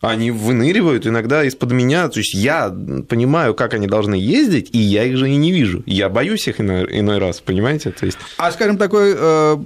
Они 0.07 0.31
выныривают 0.31 1.07
иногда 1.07 1.45
из-под 1.45 1.73
меня. 1.73 2.09
То 2.09 2.21
есть 2.21 2.35
я 2.35 2.75
понимаю, 3.09 3.55
как 3.55 3.75
они 3.75 3.87
должны 3.87 4.15
ездить, 4.15 4.71
и 4.73 4.79
я 4.79 5.05
их 5.05 5.17
же 5.17 5.31
и 5.31 5.37
не 5.37 5.53
вижу. 5.53 5.83
Я 5.87 6.09
боюсь 6.09 6.47
их 6.49 6.61
иной, 6.61 6.87
иной 6.91 7.19
раз, 7.19 7.41
понимаете? 7.41 7.91
То 7.91 8.07
есть... 8.07 8.19
А, 8.39 8.53
скажем, 8.53 8.79
такой 8.79 9.15
э, 9.17 9.57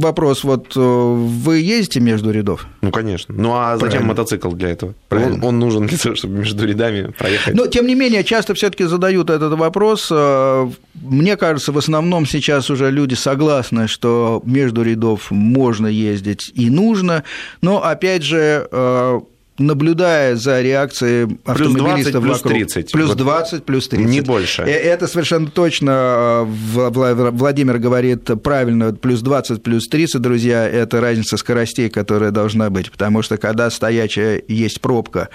вопрос. 0.00 0.44
Вот 0.44 0.76
э, 0.76 0.80
вы 0.80 1.58
ездите 1.58 2.00
между 2.00 2.30
рядов? 2.30 2.66
Ну, 2.82 2.90
конечно. 2.90 3.34
Ну, 3.36 3.52
а 3.52 3.76
Правильно. 3.76 3.90
зачем 3.90 4.06
мотоцикл 4.06 4.50
для 4.50 4.70
этого? 4.70 4.94
Он, 5.10 5.42
он 5.42 5.58
нужен 5.58 5.86
для 5.86 5.98
того, 5.98 6.14
чтобы 6.14 6.38
между 6.38 6.66
рядами 6.66 7.12
проехать. 7.18 7.54
Но, 7.54 7.66
тем 7.66 7.86
не 7.86 7.94
менее, 7.94 8.24
часто 8.24 8.54
все 8.54 8.70
таки 8.70 8.84
задают 8.84 9.30
этот 9.30 9.58
вопрос. 9.58 10.08
Э, 10.10 10.70
мне 10.94 11.36
кажется, 11.36 11.72
в 11.72 11.78
основном 11.78 12.26
сейчас 12.26 12.70
уже 12.70 12.90
люди 12.90 13.14
согласны, 13.14 13.88
что 13.88 14.42
между 14.44 14.82
рядов 14.82 15.30
можно 15.30 15.86
ездить 15.86 16.52
и 16.54 16.70
нужно. 16.70 17.24
Но, 17.62 17.82
опять 17.82 18.22
же, 18.22 18.68
э, 18.70 19.20
наблюдая 19.60 20.36
за 20.36 20.60
реакцией 20.62 21.38
автомобилистов 21.44 22.22
плюс 22.22 22.40
20, 22.40 22.44
вокруг. 22.44 22.52
Плюс 22.52 22.72
30. 22.72 22.92
Плюс 22.92 23.14
20, 23.14 23.64
плюс 23.64 23.88
30. 23.88 24.08
Не 24.08 24.20
больше. 24.22 24.62
Это 24.62 25.06
совершенно 25.06 25.48
точно 25.48 26.44
Владимир 26.46 27.78
говорит 27.78 28.30
правильно, 28.42 28.92
плюс 28.92 29.20
20, 29.20 29.62
плюс 29.62 29.86
30, 29.88 30.20
друзья, 30.20 30.66
это 30.66 31.00
разница 31.00 31.36
скоростей, 31.36 31.88
которая 31.88 32.30
должна 32.30 32.70
быть, 32.70 32.90
потому 32.90 33.22
что 33.22 33.36
когда 33.36 33.70
стоячая 33.70 34.42
есть 34.48 34.80
пробка, 34.80 35.28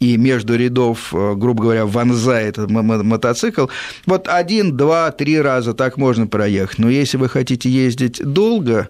и 0.00 0.16
между 0.16 0.56
рядов, 0.56 1.08
грубо 1.12 1.62
говоря, 1.62 1.86
вонзает 1.86 2.56
мотоцикл, 2.56 3.66
вот 4.06 4.28
один, 4.28 4.76
два, 4.76 5.10
три 5.10 5.40
раза 5.40 5.72
так 5.74 5.96
можно 5.96 6.26
проехать. 6.26 6.78
Но 6.78 6.88
если 6.88 7.16
вы 7.16 7.28
хотите 7.28 7.68
ездить 7.68 8.22
долго, 8.24 8.88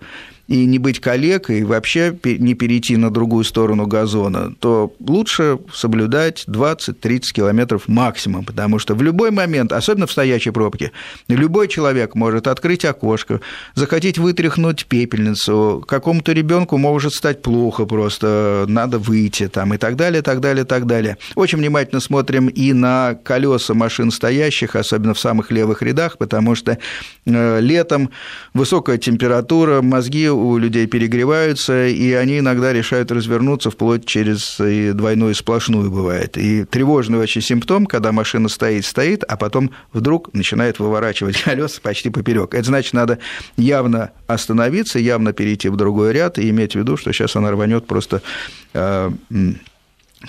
и 0.48 0.64
не 0.64 0.78
быть 0.78 0.98
коллегой, 0.98 1.60
и 1.60 1.64
вообще 1.64 2.18
не 2.24 2.54
перейти 2.54 2.96
на 2.96 3.10
другую 3.10 3.44
сторону 3.44 3.86
газона, 3.86 4.54
то 4.58 4.92
лучше 4.98 5.58
соблюдать 5.72 6.44
20-30 6.48 7.20
километров 7.34 7.86
максимум, 7.86 8.46
потому 8.46 8.78
что 8.78 8.94
в 8.94 9.02
любой 9.02 9.30
момент, 9.30 9.72
особенно 9.72 10.06
в 10.06 10.10
стоячей 10.12 10.50
пробке, 10.50 10.92
любой 11.28 11.68
человек 11.68 12.14
может 12.14 12.46
открыть 12.46 12.86
окошко, 12.86 13.40
захотеть 13.74 14.16
вытряхнуть 14.16 14.86
пепельницу, 14.86 15.84
какому-то 15.86 16.32
ребенку 16.32 16.78
может 16.78 17.12
стать 17.12 17.42
плохо 17.42 17.84
просто, 17.84 18.64
надо 18.68 18.98
выйти 18.98 19.48
там 19.48 19.74
и 19.74 19.76
так 19.76 19.96
далее, 19.96 20.22
так 20.22 20.40
далее, 20.40 20.64
так 20.64 20.86
далее. 20.86 21.18
Очень 21.34 21.58
внимательно 21.58 22.00
смотрим 22.00 22.48
и 22.48 22.72
на 22.72 23.18
колеса 23.22 23.74
машин 23.74 24.10
стоящих, 24.10 24.76
особенно 24.76 25.12
в 25.12 25.20
самых 25.20 25.50
левых 25.50 25.82
рядах, 25.82 26.16
потому 26.16 26.54
что 26.54 26.78
э, 27.26 27.60
летом 27.60 28.08
высокая 28.54 28.96
температура, 28.96 29.82
мозги 29.82 30.37
у 30.38 30.58
людей 30.58 30.86
перегреваются, 30.86 31.86
и 31.86 32.12
они 32.12 32.38
иногда 32.38 32.72
решают 32.72 33.10
развернуться 33.10 33.70
вплоть 33.70 34.04
через 34.04 34.58
и 34.60 34.92
двойную 34.92 35.34
сплошную 35.34 35.90
бывает. 35.90 36.36
И 36.36 36.64
тревожный 36.64 37.18
очень 37.18 37.42
симптом, 37.42 37.86
когда 37.86 38.12
машина 38.12 38.48
стоит, 38.48 38.84
стоит, 38.84 39.24
а 39.24 39.36
потом 39.36 39.70
вдруг 39.92 40.32
начинает 40.34 40.78
выворачивать 40.78 41.42
колеса 41.42 41.80
почти 41.82 42.10
поперек. 42.10 42.54
Это 42.54 42.64
значит, 42.64 42.92
надо 42.92 43.18
явно 43.56 44.12
остановиться, 44.26 44.98
явно 44.98 45.32
перейти 45.32 45.68
в 45.68 45.76
другой 45.76 46.12
ряд 46.12 46.38
и 46.38 46.48
иметь 46.50 46.72
в 46.72 46.76
виду, 46.76 46.96
что 46.96 47.12
сейчас 47.12 47.36
она 47.36 47.50
рванет 47.50 47.86
просто 47.86 48.22
э, 48.74 49.10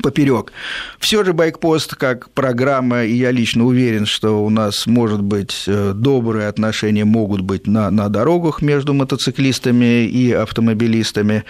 поперек. 0.04 0.52
Все 1.00 1.24
же 1.24 1.34
байкпост 1.34 1.96
как 1.96 2.30
программа, 2.32 3.04
и 3.04 3.14
я 3.14 3.32
лично 3.32 3.66
уверен, 3.66 4.06
что 4.06 4.44
у 4.44 4.50
нас, 4.50 4.86
может 4.88 5.22
быть, 5.22 5.64
э, 5.68 5.94
добрые 5.96 6.48
отношения 6.48 7.06
могут 7.06 7.42
быть 7.42 7.68
на, 7.68 7.90
на 7.90 8.10
дорогах 8.10 8.62
между 8.62 8.94
мотоциклистами 8.94 10.06
и 10.06 10.32
автомобилистами. 10.32 11.44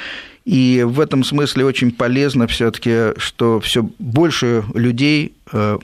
И 0.45 0.83
в 0.87 0.99
этом 0.99 1.23
смысле 1.23 1.65
очень 1.65 1.91
полезно 1.91 2.47
все-таки, 2.47 3.13
что 3.17 3.59
все 3.59 3.87
больше 3.99 4.63
людей 4.73 5.33
э, 5.51 5.77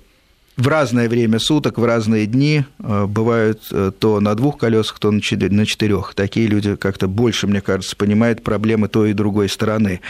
в 0.58 0.68
разное 0.68 1.10
время 1.10 1.39
суток, 1.39 1.78
в 1.78 1.84
разные 1.84 2.26
дни 2.26 2.64
э, 2.80 3.06
бывают 3.06 3.64
э, 3.72 3.91
то 3.97 4.20
на 4.20 4.36
двух 4.36 4.58
колесах, 4.58 4.99
то 4.99 5.12
на 5.12 5.22
четырех. 5.22 6.14
Такие 6.16 6.47
люди 6.47 6.76
как-то 6.76 7.08
больше, 7.08 7.47
мне 7.47 7.62
кажется, 7.62 7.95
понимают 7.95 8.43
проблемы 8.43 8.88
той 8.88 9.12
и 9.12 9.14
другой 9.14 9.49
стороны. 9.49 10.01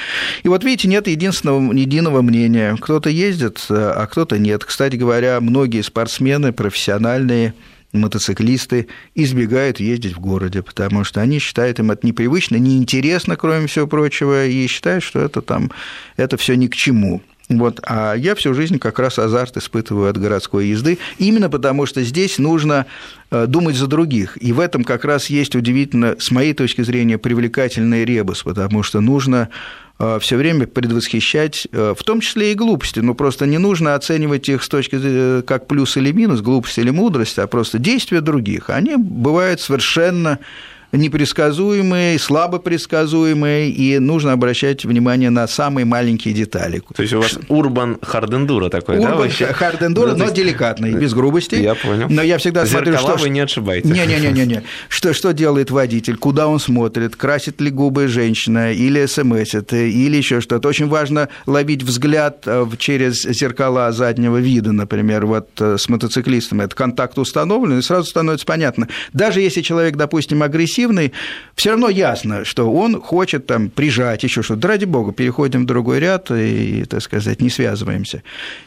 И 0.43 0.47
вот 0.47 0.63
видите, 0.63 0.87
нет 0.87 1.07
единственного, 1.07 1.73
единого 1.73 2.21
мнения. 2.21 2.77
Кто-то 2.79 3.09
ездит, 3.09 3.65
э, 3.69 3.73
а 3.73 4.05
кто-то 4.05 4.37
нет. 4.37 4.63
Кстати 4.63 4.95
говоря, 4.95 5.39
многие 5.41 5.81
спортсмены, 5.81 6.53
профессиональные, 6.53 7.53
мотоциклисты 7.91 8.87
избегают 9.15 9.79
ездить 9.79 10.15
в 10.15 10.19
городе, 10.19 10.61
потому 10.61 11.03
что 11.03 11.21
они 11.21 11.39
считают 11.39 11.79
им 11.79 11.91
это 11.91 12.05
непривычно, 12.05 12.57
неинтересно, 12.57 13.35
кроме 13.35 13.67
всего 13.67 13.87
прочего, 13.87 14.45
и 14.45 14.67
считают, 14.67 15.03
что 15.03 15.19
это 15.21 15.41
там, 15.41 15.71
это 16.17 16.37
все 16.37 16.55
ни 16.55 16.67
к 16.67 16.75
чему. 16.75 17.21
Вот, 17.47 17.79
а 17.83 18.15
я 18.15 18.33
всю 18.33 18.55
жизнь 18.55 18.79
как 18.79 18.97
раз 18.97 19.19
азарт 19.19 19.57
испытываю 19.57 20.09
от 20.09 20.17
городской 20.17 20.67
езды, 20.67 20.97
именно 21.19 21.47
потому 21.47 21.85
что 21.85 22.01
здесь 22.01 22.39
нужно 22.39 22.87
э, 23.29 23.45
думать 23.45 23.75
за 23.75 23.85
других. 23.85 24.41
И 24.41 24.51
в 24.51 24.59
этом 24.59 24.83
как 24.83 25.05
раз 25.05 25.27
есть 25.29 25.55
удивительно, 25.55 26.15
с 26.17 26.31
моей 26.31 26.53
точки 26.53 26.81
зрения, 26.81 27.19
привлекательный 27.19 28.03
ребус, 28.03 28.41
потому 28.41 28.81
что 28.81 28.99
нужно 28.99 29.49
э, 29.99 30.17
все 30.21 30.37
время 30.37 30.65
предвосхищать, 30.65 31.67
э, 31.71 31.93
в 31.95 32.03
том 32.03 32.19
числе 32.19 32.51
и 32.51 32.55
глупости, 32.55 32.99
но 32.99 33.13
просто 33.13 33.45
не 33.45 33.59
нужно 33.59 33.93
оценивать 33.93 34.49
их 34.49 34.63
с 34.63 34.67
точки 34.67 34.95
зрения 34.95 35.43
как 35.43 35.67
плюс 35.67 35.97
или 35.97 36.11
минус, 36.11 36.41
глупость 36.41 36.79
или 36.79 36.89
мудрость, 36.89 37.37
а 37.37 37.45
просто 37.45 37.77
действия 37.77 38.21
других. 38.21 38.71
Они 38.71 38.95
бывают 38.95 39.61
совершенно 39.61 40.39
непредсказуемые, 40.95 42.19
слабо 42.19 42.59
предсказуемые, 42.59 43.69
и 43.69 43.99
нужно 43.99 44.31
обращать 44.31 44.85
внимание 44.85 45.29
на 45.29 45.47
самые 45.47 45.85
маленькие 45.85 46.33
детали. 46.33 46.81
То 46.95 47.01
есть 47.01 47.13
у 47.13 47.21
вас 47.21 47.37
урбан 47.49 47.97
хардендура 48.01 48.69
такой, 48.69 48.97
урбан, 48.97 49.11
да? 49.11 49.23
Урбан 49.23 49.53
хардендура, 49.53 50.13
но 50.15 50.25
есть... 50.25 50.35
деликатный, 50.35 50.93
без 50.93 51.13
грубости. 51.13 51.55
Я 51.55 51.75
понял. 51.75 52.07
Но 52.09 52.21
я 52.21 52.37
всегда 52.37 52.65
Зеркала 52.65 52.97
смотрю, 52.97 53.15
что... 53.17 53.23
вы 53.23 53.29
не 53.29 53.39
ошибаетесь. 53.39 53.89
Не-не-не, 53.89 54.63
что, 54.87 55.13
что 55.13 55.33
делает 55.33 55.71
водитель, 55.71 56.17
куда 56.17 56.47
он 56.47 56.59
смотрит, 56.59 57.15
красит 57.15 57.59
ли 57.61 57.69
губы 57.69 58.07
женщина, 58.07 58.71
или 58.71 59.05
смсит, 59.05 59.73
или 59.73 60.17
еще 60.17 60.41
что-то. 60.41 60.67
Очень 60.67 60.87
важно 60.87 61.29
ловить 61.45 61.83
взгляд 61.83 62.43
э, 62.45 62.65
через 62.77 63.23
зеркала 63.23 63.91
заднего 63.91 64.37
вида, 64.37 64.71
например, 64.71 65.25
вот 65.25 65.49
э, 65.59 65.77
с 65.77 65.89
мотоциклистом. 65.89 66.61
Это 66.61 66.75
контакт 66.75 67.17
установлен, 67.17 67.79
и 67.79 67.81
сразу 67.81 68.09
становится 68.09 68.45
понятно. 68.45 68.87
Даже 69.13 69.41
если 69.41 69.61
человек, 69.61 69.95
допустим, 69.95 70.43
агрессивный, 70.43 70.84
агрессивный, 70.85 71.11
все 71.55 71.71
равно 71.71 71.89
ясно, 71.89 72.45
что 72.45 72.71
он 72.71 73.01
хочет 73.01 73.47
там 73.47 73.69
прижать 73.69 74.23
еще 74.23 74.41
что-то. 74.41 74.67
Ради 74.67 74.85
бога, 74.85 75.11
переходим 75.11 75.63
в 75.63 75.65
другой 75.65 75.99
ряд 75.99 76.31
и, 76.31 76.85
так 76.85 77.01
сказать, 77.01 77.41
не 77.41 77.49
связываемся. 77.49 78.23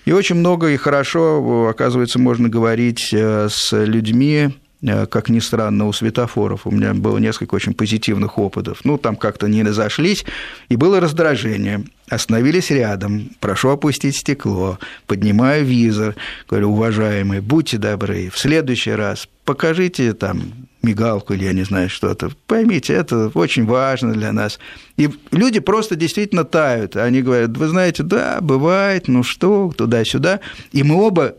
И 0.07 0.13
очень 0.13 0.37
много 0.37 0.69
и 0.69 0.77
хорошо, 0.77 1.69
оказывается, 1.69 2.19
можно 2.19 2.49
говорить 2.49 3.11
э, 3.13 3.49
с 3.51 3.73
людьми, 3.73 4.51
э, 4.83 5.07
как 5.07 5.29
ни 5.29 5.41
странно, 5.41 5.87
у 5.87 5.93
светофоров. 5.93 6.67
У 6.67 6.71
меня 6.71 6.95
было 6.95 7.19
несколько 7.19 7.55
очень 7.55 7.75
позитивных 7.75 8.39
опытов. 8.39 8.81
Ну, 8.85 8.99
там 8.99 9.17
как-то 9.17 9.49
не 9.49 9.63
разошлись, 9.63 10.25
и 10.71 10.77
было 10.77 11.01
раздражение. 11.01 11.85
Остановились 12.09 12.71
рядом, 12.71 13.31
прошу 13.39 13.69
опустить 13.69 14.17
стекло, 14.17 14.79
поднимаю 15.07 15.65
визор, 15.65 16.15
говорю, 16.49 16.71
уважаемые, 16.71 17.43
будьте 17.43 17.77
добры, 17.77 18.31
в 18.31 18.39
следующий 18.39 18.93
раз 18.93 19.29
покажите 19.45 20.15
там 20.15 20.69
мигалку 20.83 21.35
или 21.35 21.45
я 21.45 21.53
не 21.53 21.65
знаю 21.65 21.89
что-то. 21.89 22.31
Поймите, 22.47 22.95
это 22.95 23.31
очень 23.35 23.67
важно 23.67 24.13
для 24.13 24.33
нас. 24.33 24.59
И 24.97 25.09
люди 25.31 25.61
просто 25.61 25.97
действительно 25.97 26.45
тают. 26.45 26.97
Они 26.97 27.23
говорят, 27.23 27.57
вы 27.57 27.69
знаете, 27.69 28.03
да, 28.03 28.39
бывает, 28.41 29.09
ну 29.09 29.23
что, 29.23 29.73
туда-сюда. 29.77 30.41
И 30.73 30.83
мы 30.83 30.95
оба 30.97 31.35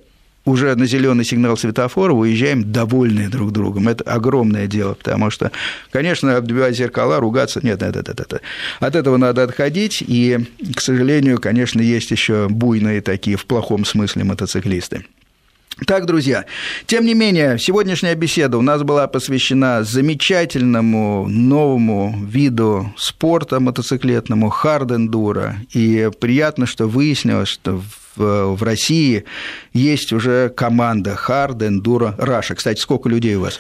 уже 0.46 0.76
на 0.76 0.86
зеленый 0.86 1.26
сигнал 1.26 1.58
светофора 1.58 2.14
уезжаем 2.14 2.72
довольные 2.72 3.30
друг 3.30 3.52
другом. 3.52 3.88
Это 3.88 4.04
огромное 4.04 4.68
дело, 4.68 4.94
потому 4.94 5.30
что, 5.30 5.52
конечно, 5.92 6.36
отбивать 6.36 6.76
зеркала, 6.76 7.20
ругаться, 7.20 7.60
нет, 7.64 7.82
нет, 7.82 7.96
нет, 7.96 8.08
нет, 8.08 8.32
нет. 8.32 8.42
От 8.80 8.96
этого 8.96 9.18
надо 9.18 9.44
отходить, 9.44 10.04
и, 10.06 10.40
к 10.76 10.82
сожалению, 10.82 11.40
конечно, 11.40 11.82
есть 11.82 12.12
еще 12.12 12.48
буйные 12.50 13.02
такие 13.02 13.38
в 13.38 13.46
плохом 13.46 13.86
смысле 13.86 14.24
мотоциклисты. 14.24 15.06
Так, 15.86 16.06
друзья, 16.06 16.46
тем 16.86 17.06
не 17.06 17.14
менее, 17.14 17.58
сегодняшняя 17.58 18.16
беседа 18.16 18.58
у 18.58 18.62
нас 18.62 18.84
была 18.84 19.08
посвящена 19.08 19.84
замечательному 19.84 21.28
новому 21.28 22.16
виду 22.26 22.94
спорта 22.98 23.60
мотоциклетному, 23.60 24.50
хард-эндуро. 24.50 25.56
И 25.74 26.10
приятно, 26.20 26.66
что 26.66 26.88
выяснилось, 26.88 27.50
что 27.50 27.82
в, 28.16 28.64
России 28.64 29.24
есть 29.72 30.12
уже 30.12 30.50
команда 30.50 31.16
Hard 31.16 31.56
Enduro 31.56 32.16
Russia. 32.18 32.56
Кстати, 32.56 32.80
сколько 32.80 33.08
людей 33.08 33.36
у 33.36 33.42
вас? 33.42 33.60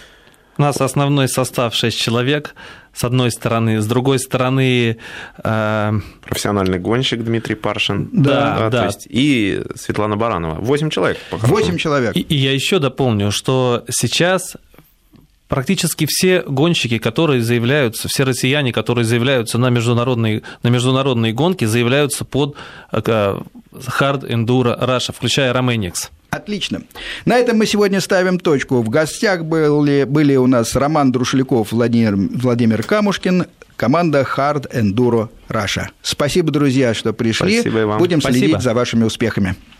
У 0.57 0.61
нас 0.61 0.82
основной 0.82 1.30
состав 1.30 1.74
6 1.74 1.97
человек, 1.97 2.53
с 3.00 3.04
одной 3.06 3.32
стороны. 3.32 3.80
С 3.80 3.88
другой 3.88 4.20
стороны... 4.20 4.97
Э... 5.41 6.00
Профессиональный 6.22 6.80
гонщик 6.80 7.24
Дмитрий 7.24 7.56
Паршин. 7.56 8.10
Да, 8.12 8.58
да. 8.58 8.70
да. 8.70 8.80
То 8.80 8.86
есть, 8.88 9.08
и 9.10 9.62
Светлана 9.76 10.18
Баранова. 10.18 10.56
Восемь 10.60 10.89
человек. 10.89 11.18
Восемь 11.32 11.78
человек. 11.78 12.14
И, 12.18 12.20
и 12.20 12.36
я 12.36 12.52
еще 12.52 12.80
дополню, 12.80 13.32
что 13.32 13.86
сейчас 13.89 14.58
практически 15.47 16.08
все 16.10 16.41
гонщики, 16.41 16.97
которые 16.97 17.41
заявляются, 17.41 18.10
все 18.10 18.26
россияне, 18.26 18.74
которые 18.74 19.06
заявляются 19.06 19.58
на 19.58 19.70
международные, 19.70 20.41
на 20.64 20.68
международные 20.68 21.32
гонки, 21.32 21.64
заявляются 21.64 22.26
под 22.26 22.58
э, 22.91 23.00
Hard 23.02 24.30
Enduro 24.30 24.78
Russia, 24.78 25.14
включая 25.16 25.54
Romanix. 25.54 26.10
Отлично. 26.30 26.84
На 27.26 27.38
этом 27.38 27.58
мы 27.58 27.66
сегодня 27.66 28.02
ставим 28.02 28.40
точку. 28.40 28.82
В 28.82 28.90
гостях 28.90 29.46
были, 29.46 30.04
были 30.04 30.36
у 30.36 30.48
нас 30.48 30.76
Роман 30.76 31.12
Друшляков, 31.12 31.72
Владимир, 31.72 32.16
Владимир 32.16 32.84
Камушкин, 32.84 33.46
команда 33.76 34.22
Hard 34.22 34.72
Enduro 34.72 35.30
Russia. 35.50 35.88
Спасибо, 36.02 36.52
друзья, 36.52 36.94
что 36.94 37.14
пришли. 37.14 37.62
Спасибо 37.62 37.86
вам. 37.86 37.98
Будем 37.98 38.22
Спасибо. 38.22 38.46
следить 38.46 38.62
за 38.62 38.74
вашими 38.74 39.06
успехами. 39.06 39.56